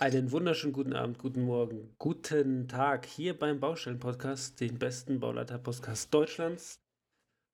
Einen 0.00 0.30
wunderschönen 0.30 0.72
guten 0.72 0.92
Abend, 0.92 1.18
guten 1.18 1.42
Morgen, 1.42 1.92
guten 1.98 2.68
Tag 2.68 3.04
hier 3.04 3.36
beim 3.36 3.58
Baustellen-Podcast, 3.58 4.60
den 4.60 4.78
besten 4.78 5.18
Bauleiter-Podcast 5.18 6.14
Deutschlands. 6.14 6.80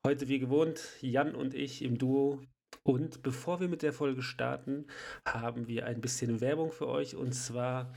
Heute 0.07 0.29
wie 0.29 0.41
gewohnt 0.41 0.79
Jan 1.01 1.35
und 1.35 1.55
ich 1.55 1.81
im 1.81 1.97
Duo. 1.97 2.43
Und 2.83 3.23
bevor 3.23 3.61
wir 3.61 3.69
mit 3.69 3.81
der 3.81 3.95
Folge 3.95 4.21
starten, 4.21 4.89
haben 5.27 5.69
wir 5.69 5.87
ein 5.87 6.03
bisschen 6.03 6.43
Werbung 6.43 6.71
für 6.71 6.87
euch. 6.87 7.17
Und 7.17 7.33
zwar 7.33 7.95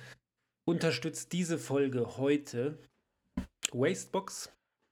unterstützt 0.63 1.33
diese 1.33 1.57
Folge 1.57 2.15
heute 2.15 2.79
Wastebox. 3.73 4.49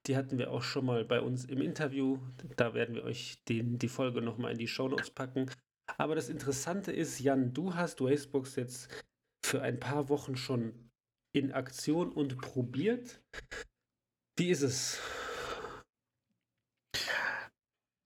Die 0.08 0.18
hatten 0.18 0.38
wir 0.38 0.52
auch 0.52 0.64
schon 0.64 0.86
mal 0.86 1.06
bei 1.06 1.22
uns 1.22 1.46
im 1.46 1.62
Interview. 1.62 2.20
Da 2.58 2.74
werden 2.74 2.94
wir 2.94 3.06
euch 3.06 3.42
den, 3.46 3.80
die 3.80 3.88
Folge 3.88 4.22
nochmal 4.22 4.52
in 4.52 4.58
die 4.58 4.68
Shownotes 4.68 5.12
packen. 5.12 5.50
Aber 5.96 6.14
das 6.14 6.28
Interessante 6.28 6.92
ist, 6.92 7.22
Jan, 7.22 7.54
du 7.54 7.74
hast 7.74 8.02
Wastebox 8.02 8.58
jetzt 8.58 8.90
für 9.46 9.62
ein 9.62 9.80
paar 9.80 10.10
Wochen 10.10 10.36
schon 10.36 10.92
in 11.34 11.52
Aktion 11.52 12.12
und 12.12 12.38
probiert. 12.40 13.22
Wie 14.38 14.50
ist 14.50 14.62
es? 14.62 15.00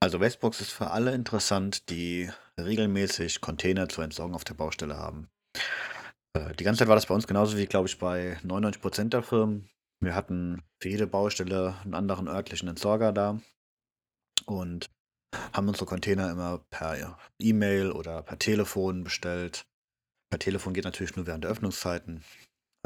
Also 0.02 0.20
Westbox 0.20 0.60
ist 0.60 0.70
für 0.70 0.90
alle 0.90 1.14
interessant, 1.14 1.90
die 1.90 2.30
regelmäßig 2.58 3.40
Container 3.40 3.88
zur 3.88 4.04
Entsorgung 4.04 4.34
auf 4.34 4.44
der 4.44 4.54
Baustelle 4.54 4.96
haben. 4.96 5.28
Äh, 6.34 6.54
die 6.54 6.64
ganze 6.64 6.80
Zeit 6.80 6.88
war 6.88 6.94
das 6.94 7.06
bei 7.06 7.14
uns 7.14 7.26
genauso 7.26 7.56
wie, 7.56 7.66
glaube 7.66 7.88
ich, 7.88 7.98
bei 7.98 8.38
99% 8.44 9.08
der 9.08 9.22
Firmen. 9.22 9.68
Wir 10.02 10.14
hatten 10.14 10.62
für 10.80 10.88
jede 10.88 11.06
Baustelle 11.06 11.76
einen 11.84 11.94
anderen 11.94 12.28
örtlichen 12.28 12.68
Entsorger 12.68 13.12
da 13.12 13.40
und 14.46 14.90
haben 15.52 15.68
unsere 15.68 15.86
Container 15.86 16.30
immer 16.30 16.64
per 16.70 17.18
E-Mail 17.38 17.92
oder 17.92 18.22
per 18.22 18.38
Telefon 18.38 19.04
bestellt. 19.04 19.66
Per 20.30 20.38
Telefon 20.38 20.74
geht 20.74 20.84
natürlich 20.84 21.16
nur 21.16 21.26
während 21.26 21.44
der 21.44 21.50
Öffnungszeiten. 21.50 22.22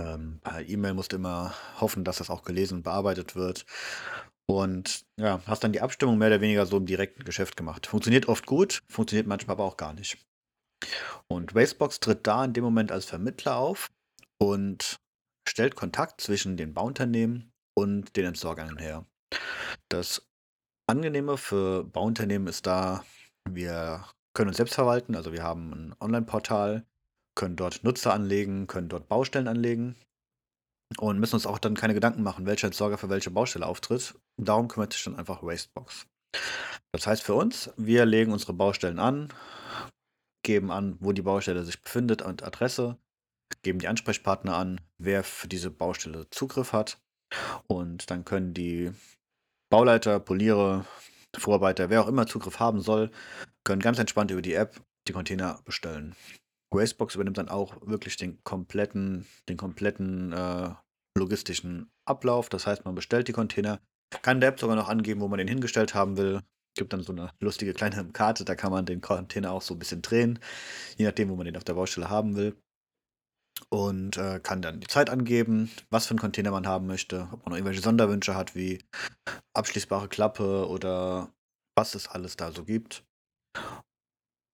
Ähm, 0.00 0.40
per 0.42 0.66
E-Mail 0.66 0.94
musst 0.94 1.12
du 1.12 1.16
immer 1.16 1.54
hoffen, 1.80 2.04
dass 2.04 2.18
das 2.18 2.30
auch 2.30 2.42
gelesen 2.42 2.78
und 2.78 2.82
bearbeitet 2.82 3.36
wird. 3.36 3.66
Und 4.46 5.06
ja, 5.18 5.40
hast 5.46 5.64
dann 5.64 5.72
die 5.72 5.80
Abstimmung 5.80 6.18
mehr 6.18 6.28
oder 6.28 6.40
weniger 6.40 6.66
so 6.66 6.76
im 6.76 6.86
direkten 6.86 7.24
Geschäft 7.24 7.56
gemacht. 7.56 7.86
Funktioniert 7.86 8.28
oft 8.28 8.46
gut, 8.46 8.82
funktioniert 8.88 9.26
manchmal 9.26 9.54
aber 9.54 9.64
auch 9.64 9.76
gar 9.76 9.94
nicht. 9.94 10.18
Und 11.28 11.54
Wastebox 11.54 12.00
tritt 12.00 12.26
da 12.26 12.44
in 12.44 12.52
dem 12.52 12.64
Moment 12.64 12.92
als 12.92 13.06
Vermittler 13.06 13.56
auf 13.56 13.90
und 14.38 14.96
stellt 15.48 15.76
Kontakt 15.76 16.20
zwischen 16.20 16.56
den 16.56 16.74
Bauunternehmen 16.74 17.52
und 17.74 18.16
den 18.16 18.26
Entsorgern 18.26 18.78
her. 18.78 19.06
Das 19.88 20.26
Angenehme 20.86 21.38
für 21.38 21.84
Bauunternehmen 21.84 22.48
ist 22.48 22.66
da, 22.66 23.04
wir 23.48 24.06
können 24.34 24.48
uns 24.48 24.58
selbst 24.58 24.74
verwalten, 24.74 25.14
also 25.14 25.32
wir 25.32 25.42
haben 25.42 25.72
ein 25.72 25.94
Online-Portal, 26.00 26.84
können 27.34 27.56
dort 27.56 27.84
Nutzer 27.84 28.12
anlegen, 28.12 28.66
können 28.66 28.88
dort 28.88 29.08
Baustellen 29.08 29.48
anlegen 29.48 29.96
und 30.98 31.18
müssen 31.18 31.34
uns 31.34 31.46
auch 31.46 31.58
dann 31.58 31.74
keine 31.74 31.94
Gedanken 31.94 32.22
machen, 32.22 32.46
welcher 32.46 32.68
Entsorger 32.68 32.98
für 32.98 33.10
welche 33.10 33.30
Baustelle 33.30 33.66
auftritt. 33.66 34.14
Darum 34.36 34.68
kümmert 34.68 34.92
sich 34.92 35.04
dann 35.04 35.16
einfach 35.16 35.42
Wastebox. 35.42 36.06
Das 36.92 37.06
heißt 37.06 37.22
für 37.22 37.34
uns, 37.34 37.70
wir 37.76 38.06
legen 38.06 38.32
unsere 38.32 38.52
Baustellen 38.52 38.98
an, 38.98 39.32
geben 40.44 40.70
an, 40.70 40.96
wo 41.00 41.12
die 41.12 41.22
Baustelle 41.22 41.64
sich 41.64 41.80
befindet 41.80 42.22
und 42.22 42.42
Adresse, 42.42 42.98
geben 43.62 43.78
die 43.78 43.88
Ansprechpartner 43.88 44.56
an, 44.56 44.80
wer 44.98 45.24
für 45.24 45.48
diese 45.48 45.70
Baustelle 45.70 46.28
Zugriff 46.30 46.72
hat 46.72 46.98
und 47.66 48.10
dann 48.10 48.24
können 48.24 48.54
die 48.54 48.92
Bauleiter, 49.70 50.20
Poliere, 50.20 50.84
Vorarbeiter, 51.36 51.90
wer 51.90 52.02
auch 52.02 52.08
immer 52.08 52.26
Zugriff 52.26 52.60
haben 52.60 52.80
soll, 52.80 53.10
können 53.64 53.82
ganz 53.82 53.98
entspannt 53.98 54.30
über 54.30 54.42
die 54.42 54.54
App 54.54 54.80
die 55.08 55.12
Container 55.12 55.60
bestellen. 55.64 56.14
Gracebox 56.74 57.14
übernimmt 57.14 57.38
dann 57.38 57.48
auch 57.48 57.76
wirklich 57.86 58.16
den 58.16 58.42
kompletten, 58.42 59.26
den 59.48 59.56
kompletten 59.56 60.32
äh, 60.32 60.70
logistischen 61.16 61.90
Ablauf. 62.04 62.48
Das 62.48 62.66
heißt, 62.66 62.84
man 62.84 62.94
bestellt 62.94 63.28
die 63.28 63.32
Container, 63.32 63.80
kann 64.22 64.40
der 64.40 64.50
App 64.50 64.60
sogar 64.60 64.76
noch 64.76 64.88
angeben, 64.88 65.20
wo 65.20 65.28
man 65.28 65.38
den 65.38 65.48
hingestellt 65.48 65.94
haben 65.94 66.16
will. 66.16 66.40
Gibt 66.76 66.92
dann 66.92 67.02
so 67.02 67.12
eine 67.12 67.30
lustige 67.40 67.72
kleine 67.72 68.04
Karte, 68.12 68.44
da 68.44 68.54
kann 68.54 68.72
man 68.72 68.86
den 68.86 69.00
Container 69.00 69.52
auch 69.52 69.62
so 69.62 69.74
ein 69.74 69.78
bisschen 69.78 70.02
drehen, 70.02 70.40
je 70.96 71.06
nachdem, 71.06 71.30
wo 71.30 71.36
man 71.36 71.46
den 71.46 71.56
auf 71.56 71.64
der 71.64 71.74
Baustelle 71.74 72.10
haben 72.10 72.36
will. 72.36 72.56
Und 73.68 74.16
äh, 74.16 74.40
kann 74.40 74.62
dann 74.62 74.80
die 74.80 74.88
Zeit 74.88 75.08
angeben, 75.08 75.70
was 75.88 76.06
für 76.06 76.10
einen 76.10 76.18
Container 76.18 76.50
man 76.50 76.66
haben 76.66 76.86
möchte, 76.86 77.28
ob 77.30 77.44
man 77.44 77.50
noch 77.50 77.56
irgendwelche 77.56 77.82
Sonderwünsche 77.82 78.34
hat, 78.34 78.56
wie 78.56 78.82
abschließbare 79.54 80.08
Klappe 80.08 80.68
oder 80.68 81.32
was 81.76 81.94
es 81.94 82.08
alles 82.08 82.36
da 82.36 82.50
so 82.50 82.64
gibt. 82.64 83.04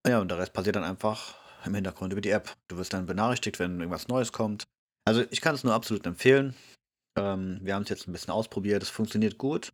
Ja, 0.06 0.20
und 0.20 0.30
der 0.30 0.38
Rest 0.38 0.52
passiert 0.52 0.76
dann 0.76 0.84
einfach 0.84 1.40
im 1.64 1.74
Hintergrund 1.74 2.12
über 2.12 2.20
die 2.20 2.30
App. 2.30 2.54
Du 2.68 2.76
wirst 2.76 2.92
dann 2.92 3.06
benachrichtigt, 3.06 3.58
wenn 3.58 3.78
irgendwas 3.80 4.08
Neues 4.08 4.32
kommt. 4.32 4.64
Also 5.04 5.24
ich 5.30 5.40
kann 5.40 5.54
es 5.54 5.64
nur 5.64 5.74
absolut 5.74 6.06
empfehlen. 6.06 6.54
Ähm, 7.18 7.58
wir 7.62 7.74
haben 7.74 7.82
es 7.82 7.88
jetzt 7.88 8.06
ein 8.06 8.12
bisschen 8.12 8.32
ausprobiert. 8.32 8.82
Es 8.82 8.90
funktioniert 8.90 9.38
gut. 9.38 9.72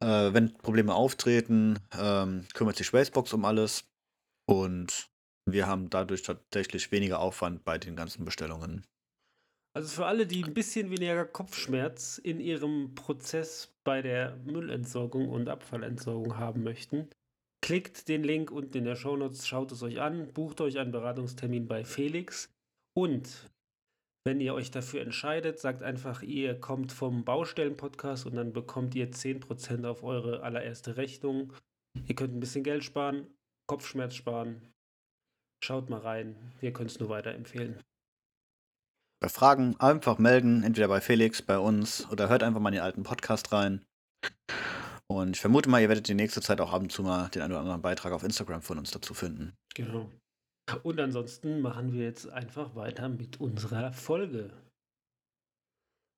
Äh, 0.00 0.32
wenn 0.32 0.54
Probleme 0.54 0.94
auftreten, 0.94 1.78
ähm, 1.98 2.46
kümmert 2.54 2.76
sich 2.76 2.86
Spacebox 2.86 3.32
um 3.32 3.44
alles. 3.44 3.84
Und 4.46 5.08
wir 5.46 5.66
haben 5.66 5.90
dadurch 5.90 6.22
tatsächlich 6.22 6.90
weniger 6.92 7.18
Aufwand 7.20 7.64
bei 7.64 7.78
den 7.78 7.96
ganzen 7.96 8.24
Bestellungen. 8.24 8.84
Also 9.76 9.88
für 9.88 10.06
alle, 10.06 10.26
die 10.26 10.44
ein 10.44 10.54
bisschen 10.54 10.90
weniger 10.90 11.24
Kopfschmerz 11.24 12.18
in 12.18 12.38
ihrem 12.38 12.94
Prozess 12.94 13.74
bei 13.82 14.02
der 14.02 14.36
Müllentsorgung 14.44 15.28
und 15.28 15.48
Abfallentsorgung 15.48 16.38
haben 16.38 16.62
möchten, 16.62 17.08
Klickt 17.64 18.08
den 18.08 18.24
Link 18.24 18.50
unten 18.50 18.76
in 18.76 18.84
der 18.84 18.94
Show 18.94 19.16
Notes, 19.16 19.46
schaut 19.46 19.72
es 19.72 19.82
euch 19.82 19.98
an, 19.98 20.30
bucht 20.34 20.60
euch 20.60 20.78
einen 20.78 20.92
Beratungstermin 20.92 21.66
bei 21.66 21.82
Felix 21.82 22.52
und 22.94 23.50
wenn 24.26 24.38
ihr 24.42 24.52
euch 24.52 24.70
dafür 24.70 25.00
entscheidet, 25.00 25.58
sagt 25.58 25.82
einfach, 25.82 26.20
ihr 26.20 26.60
kommt 26.60 26.92
vom 26.92 27.24
Baustellen-Podcast 27.24 28.26
und 28.26 28.34
dann 28.34 28.52
bekommt 28.52 28.94
ihr 28.94 29.10
10% 29.10 29.86
auf 29.86 30.02
eure 30.02 30.42
allererste 30.42 30.98
Rechnung. 30.98 31.54
Ihr 32.06 32.14
könnt 32.14 32.34
ein 32.34 32.40
bisschen 32.40 32.64
Geld 32.64 32.84
sparen, 32.84 33.34
Kopfschmerz 33.66 34.14
sparen. 34.14 34.60
Schaut 35.64 35.88
mal 35.88 36.00
rein, 36.00 36.36
wir 36.60 36.74
können 36.74 36.90
es 36.90 37.00
nur 37.00 37.08
weiterempfehlen. 37.08 37.80
Bei 39.22 39.30
Fragen 39.30 39.80
einfach 39.80 40.18
melden, 40.18 40.64
entweder 40.64 40.88
bei 40.88 41.00
Felix, 41.00 41.40
bei 41.40 41.58
uns 41.58 42.06
oder 42.10 42.28
hört 42.28 42.42
einfach 42.42 42.60
mal 42.60 42.68
in 42.68 42.74
den 42.74 42.82
alten 42.82 43.04
Podcast 43.04 43.52
rein. 43.52 43.86
Und 45.08 45.36
ich 45.36 45.40
vermute 45.40 45.68
mal, 45.68 45.80
ihr 45.80 45.88
werdet 45.88 46.08
die 46.08 46.14
nächste 46.14 46.40
Zeit 46.40 46.60
auch 46.60 46.72
ab 46.72 46.82
und 46.82 46.90
zu 46.90 47.02
mal 47.02 47.28
den 47.28 47.42
einen 47.42 47.52
oder 47.52 47.60
anderen 47.60 47.82
Beitrag 47.82 48.12
auf 48.12 48.24
Instagram 48.24 48.62
von 48.62 48.78
uns 48.78 48.90
dazu 48.90 49.14
finden. 49.14 49.54
Genau. 49.74 50.10
Und 50.82 50.98
ansonsten 50.98 51.60
machen 51.60 51.92
wir 51.92 52.04
jetzt 52.04 52.28
einfach 52.28 52.74
weiter 52.74 53.08
mit 53.08 53.38
unserer 53.38 53.92
Folge. 53.92 54.50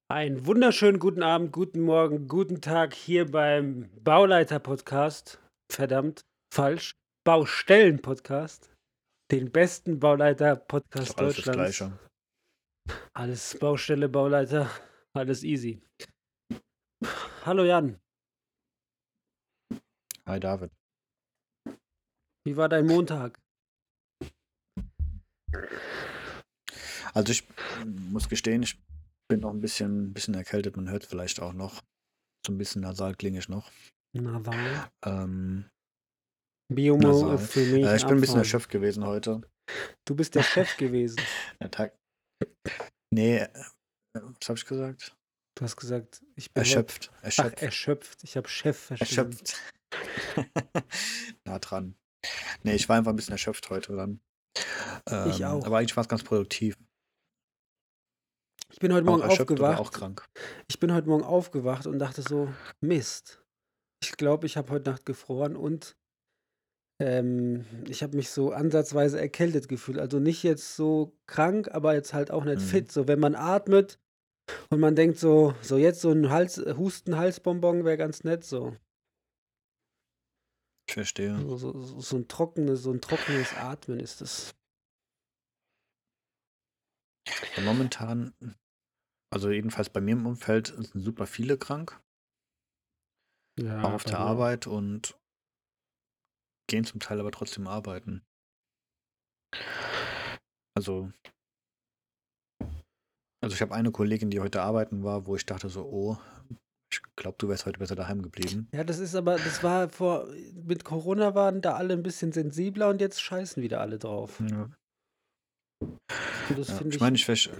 Einen 0.08 0.46
wunderschönen 0.46 1.00
guten 1.00 1.24
Abend, 1.24 1.50
guten 1.50 1.80
Morgen, 1.80 2.28
guten 2.28 2.60
Tag 2.60 2.94
hier 2.94 3.28
beim 3.28 3.90
Bauleiter-Podcast. 4.04 5.40
Verdammt, 5.70 6.24
falsch. 6.54 6.92
Baustellen-Podcast. 7.26 8.72
Den 9.32 9.50
besten 9.50 9.98
Bauleiter-Podcast 9.98 11.18
Deutschlands. 11.18 11.58
Alles 11.58 11.76
Gleiche. 11.76 11.98
Alles 13.14 13.58
Baustelle, 13.58 14.08
Bauleiter, 14.08 14.70
alles 15.12 15.42
easy. 15.42 15.82
Hallo 17.44 17.64
Jan. 17.64 17.98
Hi 20.28 20.40
David. 20.40 20.72
Wie 22.44 22.56
war 22.56 22.68
dein 22.68 22.86
Montag? 22.86 23.38
Also 27.14 27.32
ich 27.32 27.46
muss 27.84 28.28
gestehen, 28.28 28.62
ich 28.62 28.82
bin 29.28 29.40
noch 29.40 29.50
ein 29.50 29.60
bisschen, 29.60 30.12
bisschen 30.12 30.34
erkältet. 30.34 30.76
Man 30.76 30.90
hört 30.90 31.04
vielleicht 31.04 31.40
auch 31.40 31.52
noch. 31.52 31.82
So 32.44 32.52
ein 32.52 32.58
bisschen 32.58 32.82
nasal 32.82 33.14
klinge 33.14 33.38
ich 33.38 33.48
noch. 33.48 33.70
Nasal? 34.12 34.90
Ähm, 35.04 35.70
Biomo 36.72 37.38
für 37.38 37.64
mich. 37.64 37.84
Äh, 37.84 37.96
ich 37.96 38.04
bin 38.04 38.16
ein 38.16 38.20
bisschen 38.20 38.38
erschöpft 38.38 38.70
gewesen 38.70 39.04
heute. 39.04 39.42
Du 40.04 40.16
bist 40.16 40.34
der 40.34 40.42
Chef 40.42 40.76
gewesen. 40.76 41.20
Der 41.60 41.70
Tag. 41.70 41.96
Nee, 43.12 43.38
äh, 43.38 43.48
was 44.12 44.48
habe 44.48 44.58
ich 44.58 44.64
gesagt? 44.64 45.16
Du 45.56 45.64
hast 45.64 45.76
gesagt, 45.76 46.22
ich 46.34 46.52
bin 46.52 46.62
erschöpft. 46.62 47.10
Erschöpft. 47.22 47.54
Ach, 47.56 47.62
erschöpft. 47.62 48.24
Ich 48.24 48.36
habe 48.36 48.48
Chef 48.48 48.76
verstanden. 48.76 49.32
Erschöpft. 49.32 49.75
nah 51.44 51.58
dran. 51.58 51.96
Nee, 52.64 52.74
ich 52.76 52.88
war 52.88 52.96
einfach 52.98 53.12
ein 53.12 53.16
bisschen 53.16 53.32
erschöpft 53.32 53.70
heute 53.70 53.96
dann. 53.96 54.20
Ähm, 55.10 55.30
ich 55.30 55.44
auch. 55.44 55.66
Aber 55.66 55.78
eigentlich 55.78 55.96
war 55.96 56.02
es 56.02 56.08
ganz 56.08 56.24
produktiv. 56.24 56.76
Ich 58.70 58.78
bin 58.78 58.92
heute 58.94 59.04
Morgen 59.06 59.22
oder 59.58 59.78
auch 59.78 59.90
aufgewacht. 59.90 59.92
krank? 59.92 60.24
Ich 60.68 60.80
bin 60.80 60.92
heute 60.94 61.08
Morgen 61.08 61.24
aufgewacht 61.24 61.86
und 61.86 61.98
dachte 61.98 62.22
so: 62.22 62.48
„Mist. 62.80 63.44
Ich 64.02 64.12
glaube, 64.16 64.46
ich 64.46 64.56
habe 64.56 64.70
heute 64.72 64.90
Nacht 64.90 65.06
gefroren 65.06 65.56
und, 65.56 65.96
ähm, 67.00 67.64
ich 67.88 68.02
habe 68.02 68.16
mich 68.16 68.30
so 68.30 68.52
ansatzweise 68.52 69.20
erkältet 69.20 69.68
gefühlt. 69.68 69.98
Also, 69.98 70.18
nicht 70.18 70.42
jetzt 70.42 70.76
so 70.76 71.18
krank, 71.26 71.68
aber 71.72 71.94
jetzt 71.94 72.14
halt 72.14 72.30
auch 72.30 72.44
nicht 72.44 72.60
Mhm. 72.60 72.62
fit. 72.62 72.90
So, 72.90 73.06
wenn 73.08 73.20
man 73.20 73.34
atmet 73.34 73.98
und 74.70 74.80
man 74.80 74.96
denkt 74.96 75.18
so 75.18 75.54
so 75.62 75.78
jetzt 75.78 76.00
so 76.02 76.10
'n 76.12 76.30
Hals 76.30 76.58
Husten-Halsbonbon 76.58 77.84
wäre 77.84 77.98
ganz 77.98 78.24
nett 78.24 78.44
so. 78.44 78.76
Ich 80.88 80.94
verstehe. 80.94 81.44
So 81.48 81.56
so 81.56 81.72
so 81.82 82.00
so 82.00 82.16
'n 82.16 82.26
trockenes 82.28 82.82
so 82.82 82.90
'n 82.92 83.00
trockenes 83.00 83.54
Atmen 83.54 84.00
ist 84.00 84.20
das. 84.20 84.54
Ja, 87.56 87.62
momentan 87.62 88.34
also 89.32 89.50
jedenfalls 89.50 89.90
bei 89.90 90.00
mir 90.00 90.12
im 90.12 90.26
Umfeld 90.26 90.68
sind 90.68 91.04
super 91.04 91.26
viele 91.26 91.58
krank. 91.58 92.00
Ja, 93.58 93.82
Auch 93.82 93.94
auf 93.94 94.04
der 94.04 94.18
auch. 94.18 94.18
Arbeit 94.18 94.66
und 94.66 95.18
gehen 96.68 96.84
zum 96.84 97.00
Teil 97.00 97.18
aber 97.18 97.32
trotzdem 97.32 97.66
arbeiten. 97.66 98.24
Also 100.76 101.10
also 103.42 103.54
ich 103.54 103.62
habe 103.62 103.74
eine 103.74 103.92
Kollegin, 103.92 104.30
die 104.30 104.40
heute 104.40 104.62
arbeiten 104.62 105.02
war, 105.04 105.26
wo 105.26 105.36
ich 105.36 105.46
dachte 105.46 105.68
so: 105.68 105.84
„Oh, 105.84 106.18
ich 106.96 107.16
glaube, 107.16 107.36
du 107.38 107.48
wärst 107.48 107.66
heute 107.66 107.78
besser 107.78 107.94
daheim 107.96 108.22
geblieben.“ 108.22 108.68
Ja, 108.72 108.84
das 108.84 108.98
ist 108.98 109.14
aber 109.14 109.36
das 109.36 109.62
war 109.62 109.88
vor 109.88 110.26
mit 110.54 110.84
Corona 110.84 111.34
waren 111.34 111.60
da 111.60 111.74
alle 111.74 111.94
'n 111.94 112.02
bisschen 112.02 112.32
sensibler 112.32 112.88
und 112.88 113.00
jetzt 113.00 113.20
scheißen 113.20 113.62
wieder 113.62 113.80
alle 113.80 113.98
drauf. 113.98 114.40
Ja. 114.40 114.70
Und 116.48 116.58
das 116.58 116.68
Ja, 116.68 116.80
ich 116.88 117.00
meine, 117.00 117.16
ich 117.16 117.28
ich 117.28 117.50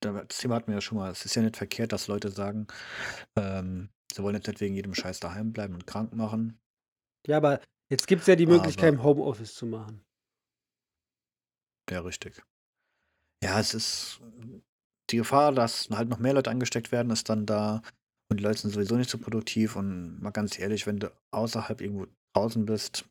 da 0.00 0.24
das 0.24 0.38
Thema 0.38 0.56
hatten 0.56 0.68
wir 0.68 0.74
ja 0.74 0.80
schon 0.80 0.98
mal. 0.98 1.10
Es 1.10 1.24
ist 1.24 1.34
ja 1.34 1.42
nicht 1.42 1.56
verkehrt, 1.56 1.92
dass 1.92 2.08
Leute 2.08 2.30
sagen, 2.30 2.66
ähm, 3.36 3.88
sie 4.12 4.22
wollen 4.22 4.34
jetzt 4.34 4.46
nicht 4.46 4.60
wegen 4.60 4.74
jedem 4.74 4.94
Scheiß 4.94 5.20
daheim 5.20 5.52
bleiben 5.52 5.74
und 5.74 5.86
krank 5.86 6.14
machen. 6.14 6.58
Ja, 7.26 7.38
aber 7.38 7.60
jetzt 7.90 8.06
gibt's 8.06 8.26
ja 8.26 8.36
die 8.36 8.46
Möglichkeit, 8.46 8.94
Aber 8.94 8.98
im 8.98 9.02
Homeoffice 9.02 9.54
zu 9.54 9.66
machen. 9.66 10.02
Ja, 11.90 12.00
richtig. 12.00 12.42
Ja, 13.42 13.60
es 13.60 13.74
ist 13.74 14.20
die 15.10 15.18
Gefahr, 15.18 15.52
dass 15.52 15.88
halt 15.90 16.08
noch 16.08 16.18
mehr 16.18 16.34
Leute 16.34 16.50
angesteckt 16.50 16.90
werden, 16.90 17.10
ist 17.10 17.28
dann 17.28 17.46
da 17.46 17.82
und 18.30 18.38
die 18.40 18.44
Leute 18.44 18.58
sind 18.60 18.72
sowieso 18.72 18.96
nicht 18.96 19.10
so 19.10 19.18
produktiv 19.18 19.76
und 19.76 20.20
mal 20.20 20.30
ganz 20.30 20.58
ehrlich, 20.58 20.86
wenn 20.86 20.98
du 20.98 21.12
außerhalb 21.32 21.80
irgendwo 21.80 22.06
draußen 22.34 22.66
bist, 22.66 23.06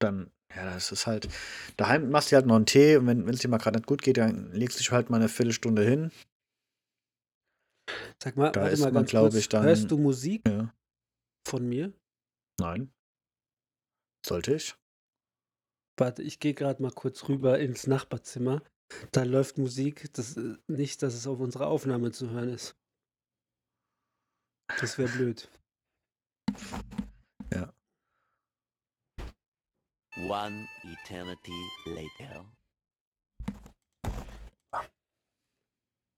dann 0.00 0.30
ja, 0.56 0.64
das 0.74 0.92
ist 0.92 1.06
halt 1.06 1.28
daheim 1.78 2.10
machst 2.10 2.32
du 2.32 2.36
halt 2.36 2.46
noch 2.46 2.56
'n 2.56 2.66
Tee 2.66 2.96
und 2.98 3.06
wenn 3.08 3.26
wenn's 3.26 3.40
dir 3.40 3.48
mal 3.48 3.58
grad 3.58 3.74
nicht 3.74 3.86
gut 3.86 4.02
geht, 4.02 4.18
dann 4.18 4.52
legst 4.52 4.80
dich 4.80 4.92
halt 4.92 5.10
mal 5.10 5.18
'ne 5.20 5.28
Viertelstunde 5.28 5.84
hin. 5.84 6.12
Sag 8.22 8.36
mal, 8.36 8.54
Da 8.54 8.60
warte 8.60 8.76
ist 8.76 8.78
mal 8.78 8.92
man, 8.92 8.92
ganz 8.92 9.06
glaube 9.06 9.14
kurz. 9.14 9.40
ich, 9.40 9.48
dann 9.48 9.64
Hörst 9.64 9.90
du 9.90 9.98
Musik 9.98 10.42
Ja. 10.46 10.74
von 11.46 11.68
mir? 11.68 11.92
Nein. 12.60 12.90
Sollte 14.24 14.54
ich? 14.54 14.74
Warte, 15.98 16.22
ich 16.22 16.40
gehe 16.40 16.54
grad 16.54 16.80
mal 16.80 16.90
kurz 16.90 17.28
rüber 17.28 17.58
ins 17.60 17.86
Nachbarzimmer. 17.86 18.62
Da 19.12 19.22
läuft 19.22 19.58
Musik. 19.58 20.12
Das 20.14 20.36
äh, 20.36 20.56
nicht, 20.66 21.02
dass 21.02 21.14
es 21.14 21.26
auf 21.26 21.38
unserer 21.40 21.68
Aufnahme 21.68 22.10
zu 22.10 22.30
hören 22.30 22.48
ist. 22.48 22.76
Das 24.80 24.98
wäre 24.98 25.08
blöd. 25.08 25.48
Ja. 27.52 27.72
One 30.16 30.68
eternity 30.84 31.52
later. 31.86 32.44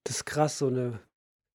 Das 0.06 0.18
ist 0.18 0.24
krass, 0.24 0.58
so 0.58 0.70
'ne 0.70 1.00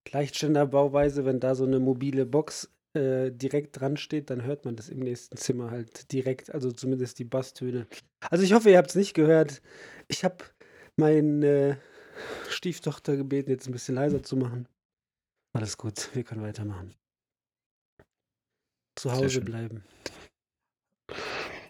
Gleichständerbauweise, 0.06 1.26
wenn 1.26 1.40
da 1.40 1.56
so 1.56 1.66
'ne 1.66 1.80
mobile 1.80 2.26
Box, 2.26 2.72
äh, 2.96 3.32
direkt 3.32 3.80
dran 3.80 3.98
steht, 3.98 4.30
dann 4.32 4.44
hört 4.44 4.66
man 4.66 4.76
das 4.76 4.90
im 4.90 5.00
nächsten 5.00 5.38
Zimmer 5.38 5.72
halt 5.72 6.12
direkt, 6.12 6.52
also 6.54 6.72
zumindest 6.72 7.20
die 7.20 7.26
Basstöne. 7.26 7.88
Also, 8.32 8.44
ich 8.44 8.54
hoffe, 8.54 8.72
ihr 8.72 8.78
habt's 8.80 8.96
nicht 8.96 9.14
gehört. 9.16 9.62
Ich 10.10 10.24
habe 10.26 10.38
meine 10.98 11.80
Stieftochter 12.50 13.18
gebeten, 13.18 13.52
jetzt 13.52 13.68
'n 13.68 13.74
bisschen 13.74 13.96
leiser 13.96 14.24
zu 14.24 14.38
machen. 14.38 14.68
Alles 15.54 15.78
gut, 15.78 16.10
wir 16.16 16.24
können 16.24 16.42
weitermachen. 16.44 16.96
Zu 18.96 19.12
Hause 19.12 19.42
bleiben. 19.42 19.84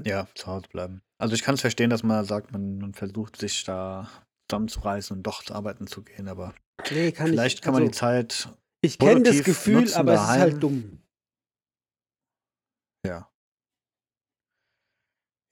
Ja, 0.03 0.27
zu 0.35 0.47
Hause 0.47 0.67
bleiben. 0.69 1.01
Also, 1.19 1.35
ich 1.35 1.43
kann's 1.43 1.61
verstehen, 1.61 1.89
dass 1.91 2.03
man 2.03 2.25
sagt, 2.25 2.51
man 2.51 2.79
man 2.79 2.93
versucht, 2.93 3.37
sich 3.37 3.63
da 3.63 4.09
zusammenzureißen 4.49 5.15
und 5.15 5.23
doch 5.23 5.47
arbeiten 5.49 5.87
zu 5.87 6.03
gehen, 6.03 6.27
aber 6.27 6.53
Ne, 6.89 7.11
kann 7.11 7.27
ich 7.27 7.31
vielleicht 7.33 7.61
kann 7.61 7.73
man 7.73 7.83
die 7.83 7.89
also 7.89 7.99
Zeit 7.99 8.49
ich 8.83 8.97
kenne 8.97 9.21
das 9.21 9.43
Gefühl, 9.43 9.81
nutzen 9.81 9.95
aber 9.95 10.13
es 10.13 10.21
ist 10.21 10.27
halt 10.27 10.53
daheim. 10.53 10.59
dumm. 10.59 11.03
Ja. 13.05 13.31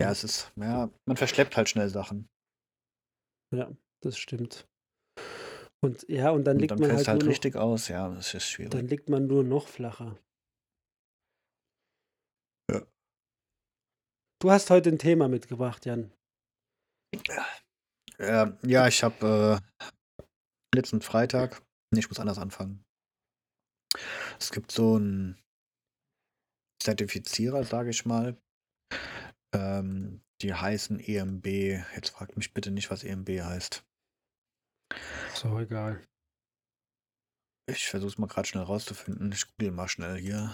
Ja, 0.02 0.12
es 0.12 0.24
ist 0.24 0.52
ja, 0.56 0.90
man 1.06 1.18
verschleppt 1.18 1.56
halt 1.56 1.70
schnell 1.70 1.90
Sachen. 1.90 2.28
Ja, 3.54 3.72
das 4.02 4.18
stimmt. 4.18 4.68
Und 5.82 6.06
ja, 6.10 6.32
und 6.32 6.44
dann 6.44 6.58
Und 6.58 6.62
liegt 6.64 6.72
dann 6.72 6.80
man 6.80 6.92
halt 6.98 7.08
halt 7.08 7.20
nur 7.20 7.26
noch 7.26 7.32
richtig 7.32 7.56
aus. 7.56 7.88
Ja, 7.88 8.10
das 8.10 8.34
ist 8.34 8.34
dann 8.34 8.50
schwierig. 8.52 8.90
liegt 8.90 9.10
man 9.10 9.28
nur 9.28 9.44
noch 9.44 9.68
flacher. 9.68 10.18
Ja. 12.70 12.82
Du 14.42 14.52
hast 14.52 14.70
heute 14.70 14.90
'n 14.90 14.98
Thema 14.98 15.28
mitgebracht, 15.28 15.86
Jan. 15.86 16.12
Ähm, 18.20 18.58
ja, 18.64 18.88
ich 18.88 19.04
habe, 19.04 19.62
äh, 19.62 20.76
letzten 20.76 21.02
Freitag 21.02 21.62
ne, 21.94 22.00
ich 22.00 22.10
muss 22.10 22.20
anders 22.20 22.38
anfangen. 22.38 22.84
Es 24.40 24.52
gibt 24.52 24.72
so 24.72 24.98
'n 24.98 25.38
Zertifizierer, 26.82 27.64
sage 27.64 27.90
ich 27.90 28.06
mal. 28.06 28.38
Ähm, 29.54 30.22
die 30.42 30.54
heißen 30.54 31.00
EMB. 31.00 31.46
Jetzt 31.96 32.10
frag 32.12 32.38
mich 32.38 32.54
bitte 32.54 32.72
nicht, 32.72 32.90
was 32.92 33.04
EMB 33.04 33.42
heißt. 33.42 33.84
Ist 35.34 35.46
auch 35.46 35.60
egal. 35.60 36.02
Ich 37.68 37.88
versuche 37.88 38.10
es 38.10 38.18
mal 38.18 38.28
grad 38.28 38.48
schnell 38.48 38.64
rauszufinden. 38.64 39.32
Ich 39.32 39.46
google 39.48 39.72
mal 39.72 39.88
schnell 39.88 40.18
hier. 40.18 40.54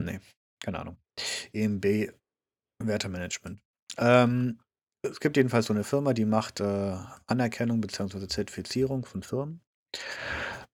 Ne, 0.00 0.20
keine 0.60 0.80
Ahnung. 0.80 0.96
EMB 1.52 2.12
Wertemanagement. 2.80 3.60
Ähm, 3.98 4.58
es 5.02 5.20
gibt 5.20 5.36
jedenfalls 5.36 5.66
so 5.66 5.74
'ne 5.74 5.84
Firma, 5.84 6.12
die 6.14 6.24
macht, 6.24 6.60
äh, 6.60 6.96
Anerkennung 7.26 7.80
beziehungsweise 7.80 8.26
Zertifizierung 8.28 9.04
von 9.04 9.22
Firmen, 9.22 9.60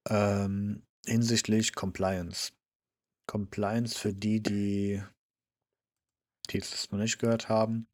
ähm, 0.09 0.83
hinsichtlich 1.05 1.75
Compliance. 1.75 2.51
Compliance 3.27 3.97
für 3.97 4.13
die, 4.13 4.41
die 4.41 5.03
die 6.49 6.59
das 6.59 6.91
noch 6.91 6.99
nicht 6.99 7.19
gehört 7.19 7.49
haben. 7.49 7.87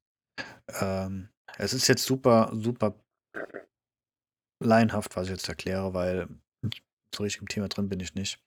Ähm, 0.82 1.30
es 1.58 1.74
ist 1.74 1.88
jetzt 1.88 2.06
super, 2.06 2.52
super 2.56 2.96
laienhaft, 4.66 5.16
was 5.16 5.26
ich 5.26 5.32
jetzt 5.32 5.50
erkläre, 5.50 5.94
weil 5.94 6.28
so 7.14 7.24
richtig 7.24 7.42
im 7.42 7.48
Thema 7.48 7.68
drin 7.68 7.90
bin 7.90 8.00
ich 8.00 8.16
nicht. 8.16 8.40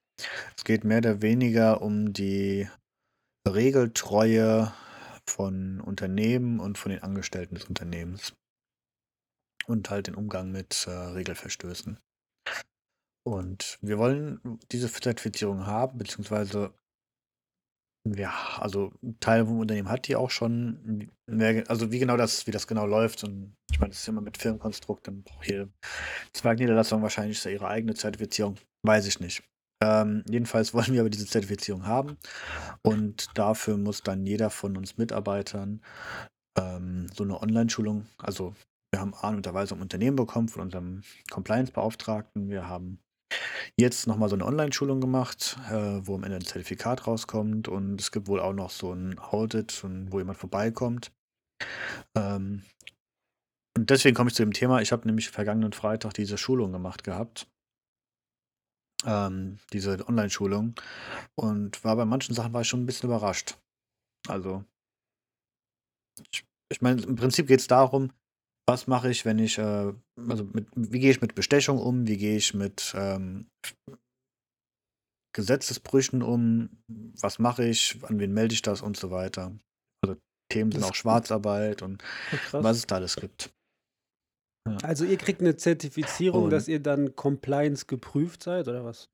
Es 0.56 0.64
geht 0.64 0.84
mehr 0.84 0.98
oder 0.98 1.22
weniger 1.22 1.80
um 1.80 2.12
die 2.12 2.68
Regeltreue 3.46 4.72
von 5.26 5.80
Unternehmen 5.80 6.60
und 6.60 6.78
von 6.78 6.90
den 6.90 7.02
Angestellten 7.02 7.54
des 7.54 7.64
Unternehmens. 7.64 8.34
Und 9.66 9.90
halt 9.90 10.06
den 10.06 10.14
Umgang 10.14 10.50
mit, 10.50 10.86
äh, 10.86 10.90
Regelverstößen. 10.90 11.98
Und 13.22 13.78
wir 13.82 13.98
wollen 13.98 14.58
diese 14.72 14.90
Zertifizierung 14.90 15.66
haben, 15.66 15.98
beziehungsweise 15.98 16.72
ja, 18.04 18.32
also 18.58 18.92
Teil 19.20 19.46
vom 19.46 19.60
Unternehmen 19.60 19.88
hat 19.90 20.08
die 20.08 20.16
auch 20.16 20.30
schon. 20.30 21.10
Wer 21.26 21.68
also 21.70 21.92
wie 21.92 21.98
genau 21.98 22.16
das 22.16 22.46
wie 22.46 22.50
das 22.50 22.66
genau 22.66 22.86
läuft 22.86 23.24
und 23.24 23.56
ich 23.70 23.80
meine, 23.80 23.90
das 23.90 24.00
ist 24.00 24.08
immer 24.08 24.20
mit 24.20 24.38
Firmenkonstrukt, 24.38 25.06
dann 25.06 25.22
braucht 25.22 25.46
jede 25.46 25.70
Zweigniederlassung 26.32 27.02
wahrscheinlich 27.02 27.44
ihre 27.46 27.68
eigene 27.68 27.94
Zertifizierung, 27.94 28.56
weiß 28.82 29.06
ich 29.06 29.20
nicht. 29.20 29.42
Ähm, 29.82 30.24
jedenfalls 30.28 30.74
wollen 30.74 30.92
wir 30.92 31.00
aber 31.00 31.10
diese 31.10 31.26
Zertifizierung 31.26 31.86
haben 31.86 32.16
und 32.82 33.28
dafür 33.34 33.76
muss 33.76 34.02
dann 34.02 34.26
jeder 34.26 34.50
von 34.50 34.76
uns 34.76 34.96
Mitarbeitern, 34.96 35.82
ähm, 36.58 37.06
so 37.14 37.24
'ne 37.24 37.40
Onlineschulung 37.40 38.06
also, 38.18 38.54
wir 38.92 39.00
haben 39.00 39.14
A-Unterweisung 39.14 39.78
im 39.78 39.82
Unternehmen 39.82 40.16
bekommen 40.16 40.48
von 40.48 40.62
unserem 40.62 41.02
Compliance-Beauftragten. 41.30 42.48
Wir 42.48 42.68
haben 42.68 43.00
jetzt 43.76 44.06
noch 44.08 44.16
mal 44.18 44.28
so 44.28 44.36
'ne 44.36 44.44
Onlineschulung 44.46 45.00
gemacht, 45.00 45.56
äh, 45.70 46.00
wo 46.06 46.14
am 46.16 46.24
Ende 46.24 46.36
'n 46.38 46.44
Zertifikat 46.44 47.06
rauskommt 47.06 47.68
und 47.68 48.00
es 48.00 48.12
gibt 48.12 48.28
wohl 48.28 48.40
auch 48.40 48.52
noch 48.54 48.70
so 48.70 48.92
'n 48.92 49.18
Audit 49.20 49.84
wo 50.10 50.18
jemand 50.18 50.38
vorbeikommt. 50.38 51.10
Ähm, 52.16 52.62
und 53.76 53.90
deswegen 53.90 54.16
komme 54.16 54.30
ich 54.30 54.36
zu 54.36 54.42
dem 54.44 54.52
Thema. 54.52 54.80
Ich 54.82 54.92
habe 54.92 55.06
nämlich 55.06 55.30
vergangenen 55.30 55.72
Freitag 55.72 56.14
diese 56.14 56.38
Schulung 56.38 56.72
gemacht 56.72 57.04
gehabt. 57.04 57.48
Ähm, 59.06 59.58
diese 59.72 60.06
Onlineschulung 60.08 60.74
und 61.36 61.84
war 61.84 61.96
bei 61.96 62.04
manchen 62.04 62.34
Sachen 62.34 62.52
war 62.52 62.62
ich 62.62 62.68
schon 62.68 62.80
'n 62.82 62.86
bisschen 62.86 63.08
überrascht. 63.10 63.56
Also 64.28 64.64
ich 66.32 66.44
ich 66.70 66.82
meine, 66.82 67.00
im 67.02 67.16
Prinzip 67.16 67.46
geht's 67.46 67.66
darum, 67.66 68.10
was 68.68 68.86
mache 68.86 69.10
ich, 69.10 69.24
wenn 69.24 69.38
ich, 69.38 69.56
äh, 69.58 69.94
also 70.28 70.44
mit, 70.44 70.68
wie 70.76 71.00
gehe 71.00 71.10
ich 71.10 71.22
mit 71.22 71.34
Bestechung 71.34 71.78
um, 71.78 72.06
wie 72.06 72.18
gehe 72.18 72.36
ich 72.36 72.52
mit 72.52 72.92
ähm, 72.94 73.48
Gesetzesbrüchen 75.34 76.22
um, 76.22 76.68
was 76.86 77.38
mache 77.38 77.64
ich, 77.64 77.98
an 78.04 78.18
wen 78.20 78.32
melde 78.34 78.54
ich 78.54 78.62
das 78.62 78.82
und 78.82 78.96
so 78.96 79.10
weiter. 79.10 79.56
Also 80.04 80.16
Themen 80.52 80.70
sind 80.70 80.84
auch. 80.84 80.94
Schwarzarbeit 80.94 81.82
und 81.82 82.02
krass. 82.30 82.62
was 82.62 82.76
es 82.76 82.86
da 82.86 82.96
alles 82.96 83.16
gibt. 83.16 83.50
Ja. 84.68 84.76
Also 84.82 85.04
ihr 85.06 85.16
kriegt 85.16 85.40
eine 85.40 85.56
Zertifizierung, 85.56 86.44
Und- 86.44 86.50
dass 86.50 86.68
ihr 86.68 86.80
dann 86.80 87.16
Compliance 87.16 87.86
geprüft 87.86 88.42
seid, 88.42 88.68
oder 88.68 88.84
was? 88.84 89.08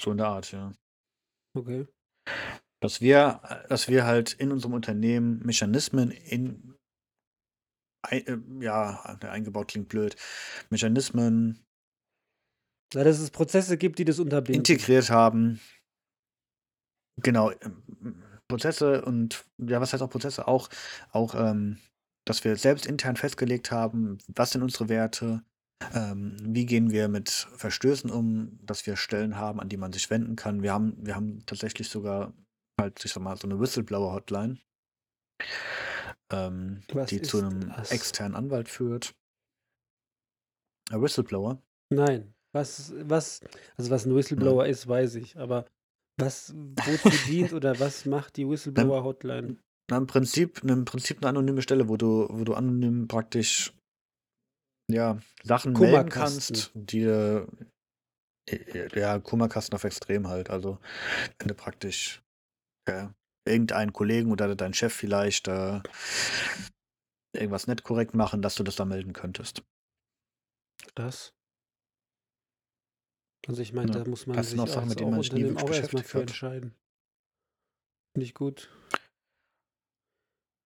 So 0.00 0.12
in 0.12 0.18
der 0.18 0.28
Art, 0.28 0.52
ja. 0.52 0.72
Okay. 1.56 1.88
Dass 2.80 3.00
wir, 3.00 3.40
dass 3.68 3.88
wir 3.88 4.04
halt 4.06 4.34
in 4.34 4.52
unserem 4.52 4.74
Unternehmen 4.74 5.44
Mechanismen 5.44 6.12
in 6.12 6.67
ein, 8.10 8.26
äh, 8.60 8.64
ja, 8.64 9.18
eingebaut 9.22 9.68
klingt 9.68 9.88
blöd, 9.88 10.16
Mechanismen 10.70 11.64
Ja, 12.94 13.04
dass 13.04 13.18
es 13.18 13.30
Prozesse 13.30 13.76
gibt, 13.76 13.98
die 13.98 14.04
das 14.04 14.18
unterbinden. 14.18 14.60
integriert 14.60 15.10
haben. 15.10 15.60
Genau, 17.22 17.50
ähm, 17.50 18.22
Prozesse 18.48 19.04
und 19.04 19.44
ja, 19.58 19.80
was 19.80 19.92
heißt 19.92 20.02
auch 20.02 20.10
Prozesse? 20.10 20.48
Auch, 20.48 20.68
auch 21.10 21.34
ähm, 21.34 21.78
dass 22.24 22.44
wir 22.44 22.56
selbst 22.56 22.86
intern 22.86 23.16
festgelegt 23.16 23.70
haben, 23.70 24.18
was 24.28 24.50
sind 24.52 24.62
unsere 24.62 24.88
Werte, 24.88 25.42
ähm, 25.94 26.36
wie 26.42 26.64
gehen 26.66 26.90
wir 26.90 27.08
mit 27.08 27.28
Verstößen 27.30 28.10
um, 28.10 28.58
dass 28.62 28.86
wir 28.86 28.96
Stellen 28.96 29.36
haben, 29.36 29.60
an 29.60 29.68
die 29.68 29.76
man 29.76 29.92
sich 29.92 30.08
wenden 30.10 30.36
kann. 30.36 30.62
Wir 30.62 30.72
haben, 30.72 30.96
wir 31.04 31.14
haben 31.14 31.44
tatsächlich 31.46 31.88
sogar 31.88 32.32
halt, 32.80 33.04
ich 33.04 33.12
sag 33.12 33.22
mal, 33.22 33.36
so 33.36 33.48
eine 33.48 33.60
Whistleblower-Hotline, 33.60 34.58
ähm, 36.30 36.82
die 37.08 37.22
zu 37.22 37.38
einem 37.38 37.70
das? 37.70 37.90
externen 37.90 38.36
Anwalt 38.36 38.68
führt. 38.68 39.14
Ein 40.90 41.02
Whistleblower. 41.02 41.62
Nein. 41.90 42.34
Was, 42.54 42.92
was, 42.96 43.40
also 43.76 43.90
was 43.90 44.06
ein 44.06 44.14
Whistleblower 44.14 44.66
ist, 44.66 44.88
weiß 44.88 45.16
ich. 45.16 45.36
Aber 45.36 45.66
was, 46.18 46.54
wozu 46.54 47.10
dient 47.26 47.52
oder 47.52 47.78
was 47.80 48.06
macht 48.06 48.36
die 48.36 48.48
Whistleblower-Hotline? 48.48 49.58
Na, 49.90 49.96
im 49.96 50.06
Prinzip, 50.06 50.62
im 50.64 50.84
Prinzip 50.84 51.18
eine 51.18 51.28
anonyme 51.28 51.62
Stelle, 51.62 51.88
wo 51.88 51.96
du, 51.96 52.26
wo 52.30 52.44
du 52.44 52.54
anonym 52.54 53.08
praktisch 53.08 53.74
ja, 54.90 55.18
Sachen 55.44 55.72
melden 55.72 56.08
kannst, 56.08 56.70
die 56.74 57.02
äh, 57.02 57.46
ja, 58.94 59.18
Kummerkasten 59.18 59.74
auf 59.74 59.84
extrem 59.84 60.28
halt. 60.28 60.50
Also 60.50 60.78
wenn 61.38 61.48
du 61.48 61.54
praktisch 61.54 62.22
ja, 62.88 63.14
irgendeinen 63.48 63.92
Kollegen 63.92 64.30
oder 64.30 64.54
dein 64.54 64.74
Chef 64.74 64.92
vielleicht 64.94 65.48
äh, 65.48 65.80
irgendwas 67.34 67.66
nicht 67.66 67.82
korrekt 67.82 68.14
machen, 68.14 68.42
dass 68.42 68.54
du 68.54 68.62
das 68.62 68.76
da 68.76 68.84
melden 68.84 69.12
könntest. 69.12 69.62
Das? 70.94 71.34
Also 73.46 73.62
ich 73.62 73.72
meine, 73.72 73.92
Ja, 73.92 74.04
da 74.04 74.10
muss 74.10 74.26
man 74.26 74.36
das 74.36 74.50
sich 74.50 74.60
auch 74.60 74.68
Sachen, 74.68 74.88
mit 74.88 75.00
denen 75.00 75.10
man 75.10 75.22
sich 75.22 75.32
nie 75.32 75.56
auch 75.56 75.70
erstmal 75.70 76.02
für 76.02 76.20
entscheiden. 76.20 76.74
Finde 78.14 78.24
ich 78.24 78.34
gut. 78.34 78.70